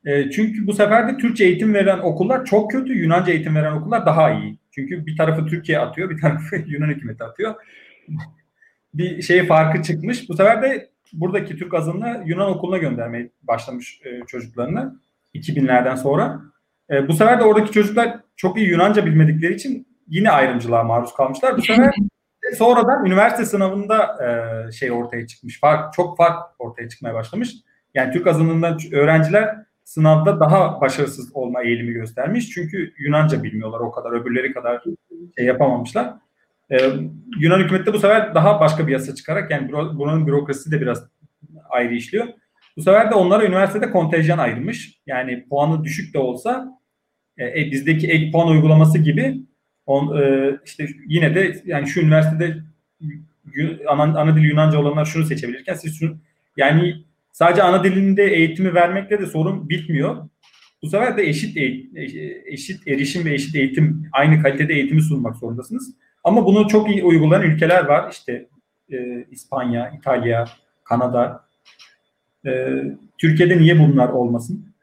E, 0.06 0.30
çünkü 0.30 0.66
bu 0.66 0.72
sefer 0.72 1.08
de 1.08 1.16
Türkçe 1.16 1.44
eğitim 1.44 1.74
veren 1.74 1.98
okullar 1.98 2.44
çok 2.44 2.70
kötü, 2.70 2.98
Yunanca 2.98 3.32
eğitim 3.32 3.54
veren 3.54 3.72
okullar 3.72 4.06
daha 4.06 4.30
iyi. 4.30 4.58
Çünkü 4.74 5.06
bir 5.06 5.16
tarafı 5.16 5.46
Türkiye 5.46 5.78
atıyor, 5.78 6.10
bir 6.10 6.20
tarafı 6.20 6.56
Yunan 6.66 6.88
hükümeti 6.88 7.24
atıyor. 7.24 7.54
Bir 8.94 9.22
şey 9.22 9.46
farkı 9.46 9.82
çıkmış. 9.82 10.28
Bu 10.28 10.36
sefer 10.36 10.62
de 10.62 10.90
buradaki 11.12 11.56
Türk 11.56 11.74
azınlığı 11.74 12.22
Yunan 12.26 12.50
okuluna 12.50 12.78
göndermeye 12.78 13.30
başlamış 13.42 14.00
e, 14.04 14.26
çocuklarını 14.26 15.00
2000'lerden 15.34 15.94
sonra. 15.94 16.40
E, 16.90 17.08
bu 17.08 17.12
sefer 17.12 17.40
de 17.40 17.44
oradaki 17.44 17.72
çocuklar 17.72 18.20
çok 18.36 18.58
iyi 18.58 18.68
Yunanca 18.68 19.06
bilmedikleri 19.06 19.54
için 19.54 19.86
yine 20.08 20.30
ayrımcılığa 20.30 20.84
maruz 20.84 21.14
kalmışlar. 21.14 21.56
Bu 21.56 21.62
sefer 21.62 21.94
sonradan 22.54 23.06
üniversite 23.06 23.44
sınavında 23.44 24.18
e, 24.24 24.72
şey 24.72 24.92
ortaya 24.92 25.26
çıkmış. 25.26 25.60
Fark 25.60 25.92
çok 25.92 26.16
fark 26.16 26.42
ortaya 26.58 26.88
çıkmaya 26.88 27.14
başlamış. 27.14 27.54
Yani 27.94 28.12
Türk 28.12 28.26
azınlığından 28.26 28.78
öğrenciler 28.92 29.56
sınavda 29.84 30.40
daha 30.40 30.80
başarısız 30.80 31.36
olma 31.36 31.62
eğilimi 31.62 31.92
göstermiş. 31.92 32.50
Çünkü 32.50 32.92
Yunanca 32.98 33.42
bilmiyorlar 33.42 33.80
o 33.80 33.90
kadar, 33.90 34.12
öbürleri 34.12 34.52
kadar 34.52 34.82
şey 35.38 35.46
yapamamışlar. 35.46 36.14
Ee, 36.70 36.90
Yunan 37.40 37.58
hükümeti 37.58 37.86
de 37.86 37.92
bu 37.92 37.98
sefer 37.98 38.34
daha 38.34 38.60
başka 38.60 38.86
bir 38.86 38.92
yasa 38.92 39.14
çıkarak 39.14 39.50
yani 39.50 39.72
buranın 39.72 40.26
bürokrasisi 40.26 40.70
de 40.70 40.80
biraz 40.80 41.04
ayrı 41.70 41.94
işliyor. 41.94 42.26
Bu 42.76 42.82
sefer 42.82 43.10
de 43.10 43.14
onlara 43.14 43.46
üniversitede 43.46 43.90
kontenjan 43.90 44.38
ayrılmış. 44.38 44.98
Yani 45.06 45.46
puanı 45.48 45.84
düşük 45.84 46.14
de 46.14 46.18
olsa 46.18 46.78
e, 47.38 47.60
e 47.60 47.70
bizdeki 47.70 48.08
ek 48.08 48.30
puan 48.30 48.48
uygulaması 48.48 48.98
gibi 48.98 49.36
on, 49.86 50.16
e, 50.20 50.50
işte 50.64 50.88
yine 51.06 51.34
de 51.34 51.62
yani 51.64 51.86
şu 51.86 52.00
üniversitede 52.00 52.56
ana, 53.88 54.02
ana 54.02 54.36
dil 54.36 54.42
Yunanca 54.42 54.78
olanlar 54.78 55.04
şunu 55.04 55.24
seçebilirken 55.24 55.74
siz 55.74 55.98
şunu 55.98 56.16
yani 56.56 57.04
sadece 57.32 57.62
ana 57.62 57.84
dilinde 57.84 58.24
eğitimi 58.24 58.74
vermekle 58.74 59.18
de 59.18 59.26
sorun 59.26 59.68
bitmiyor. 59.68 60.28
bu 60.82 60.86
sefer 60.86 61.16
de 61.16 61.22
eşit 61.28 61.56
eşit 62.46 62.88
erişim 62.88 63.24
ve 63.24 63.34
eşit 63.34 63.54
eğitim, 63.56 64.08
aynı 64.12 64.42
kalitede 64.42 64.74
eğitimi 64.74 65.02
sunmak 65.02 65.36
zorundasınız. 65.36 65.94
Ama 66.24 66.46
bunu 66.46 66.68
çok 66.68 66.90
iyi 66.90 67.04
uygulayan 67.04 67.42
ülkeler 67.50 67.84
var. 67.84 68.12
İşte 68.12 68.48
e, 68.92 69.26
İspanya, 69.30 69.90
İtalya, 69.90 70.44
Kanada. 70.84 71.44
E, 72.46 72.82
Türkiye'de 73.18 73.58
niye 73.58 73.78
bunlar 73.78 74.08
olmasın 74.08 74.74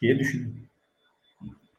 diye 0.00 0.18
düşünüyorum. 0.18 0.57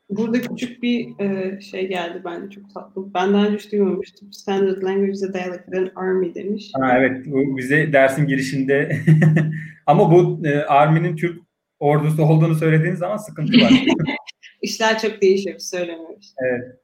Burada 0.09 0.41
küçük 0.41 0.83
bir 0.83 1.19
e, 1.19 1.61
şey 1.61 1.87
geldi 1.87 2.21
bence 2.25 2.49
çok 2.49 2.73
tatlı. 2.73 3.13
Ben 3.13 3.33
daha 3.33 3.45
önce 3.45 3.57
hiç 3.57 3.71
duymamıştım. 3.71 4.33
Standard 4.33 4.83
Language 4.83 5.11
is 5.11 5.23
a 5.23 5.33
Dialect 5.33 5.67
of 5.67 5.73
an 5.73 5.91
Army 5.95 6.35
demiş. 6.35 6.71
Ha, 6.73 6.97
evet, 6.99 7.25
bu 7.25 7.57
bize 7.57 7.93
dersin 7.93 8.27
girişinde 8.27 9.01
ama 9.85 10.11
bu 10.11 10.47
e, 10.47 10.59
Army'nin 10.59 11.15
Türk 11.15 11.41
ordusu 11.79 12.23
olduğunu 12.23 12.55
söylediğiniz 12.55 12.99
zaman 12.99 13.17
sıkıntı 13.17 13.61
var. 13.61 13.85
İşler 14.61 14.99
çok 14.99 15.21
değişiyor, 15.21 15.59
söylemiyoruz. 15.59 16.33
Evet. 16.37 16.79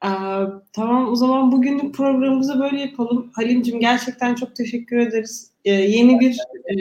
Aa, 0.00 0.46
tamam 0.72 1.08
o 1.08 1.16
zaman 1.16 1.52
bugünlük 1.52 1.94
programımızı 1.94 2.60
böyle 2.60 2.80
yapalım. 2.80 3.30
Halimcim 3.32 3.80
gerçekten 3.80 4.34
çok 4.34 4.56
teşekkür 4.56 4.96
ederiz. 4.96 5.52
Ee, 5.64 5.72
yeni 5.72 6.20
bir 6.20 6.38
e, 6.70 6.74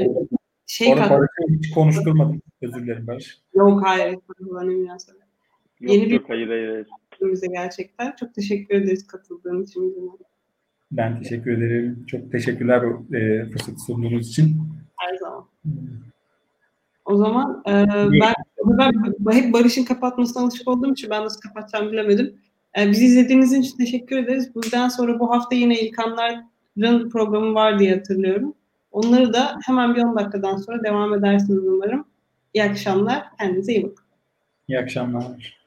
şey 0.67 0.93
Orada 0.93 1.19
hiç 1.49 1.71
konuşturmadım. 1.71 2.41
Özür 2.61 2.83
dilerim 2.83 3.07
Barış. 3.07 3.39
Yok 3.53 3.81
hayır. 3.85 4.17
münasebet. 4.39 5.24
Yok 5.79 5.93
Yeni 5.93 6.05
bir- 6.05 6.11
yok 6.11 6.29
hayır 6.29 6.47
hayır. 6.47 6.69
hayır. 6.69 6.87
Bize 7.21 7.47
gerçekten. 7.47 8.15
Çok 8.19 8.33
teşekkür 8.33 8.75
ederiz 8.75 9.07
katıldığın 9.07 9.63
için. 9.63 9.89
bizimle. 9.89 10.11
Ben 10.91 11.19
teşekkür 11.21 11.51
ederim. 11.57 12.05
Çok 12.07 12.31
teşekkürler 12.31 12.81
bu 12.83 13.15
e, 13.15 13.45
fırsatı 13.49 13.79
sunduğunuz 13.79 14.29
için. 14.29 14.57
Her 14.99 15.17
zaman. 15.17 15.45
O 17.05 17.17
zaman 17.17 17.63
e, 17.67 17.71
ben, 18.21 18.33
ben 19.19 19.31
hep 19.33 19.53
Barış'ın 19.53 19.83
kapatmasına 19.85 20.43
alışık 20.43 20.67
olduğum 20.67 20.91
için 20.91 21.09
ben 21.09 21.23
nasıl 21.25 21.41
kapatacağımı 21.41 21.91
bilemedim. 21.91 22.35
E, 22.79 22.91
bizi 22.91 23.05
izlediğiniz 23.05 23.53
için 23.53 23.77
teşekkür 23.77 24.17
ederiz. 24.17 24.55
Buradan 24.55 24.89
sonra 24.89 25.19
bu 25.19 25.31
hafta 25.31 25.55
yine 25.55 25.79
İlkanlar'ın 25.81 27.09
programı 27.09 27.53
var 27.53 27.79
diye 27.79 27.95
hatırlıyorum. 27.95 28.53
Onları 28.91 29.33
da 29.33 29.57
hemen 29.65 29.95
bir 29.95 30.03
10 30.03 30.15
dakikadan 30.15 30.57
sonra 30.57 30.83
devam 30.83 31.13
edersiniz 31.13 31.67
umarım. 31.67 32.05
İyi 32.53 32.63
akşamlar. 32.63 33.23
Kendinize 33.39 33.73
iyi 33.73 33.83
bakın. 33.83 34.05
İyi 34.67 34.79
akşamlar. 34.79 35.57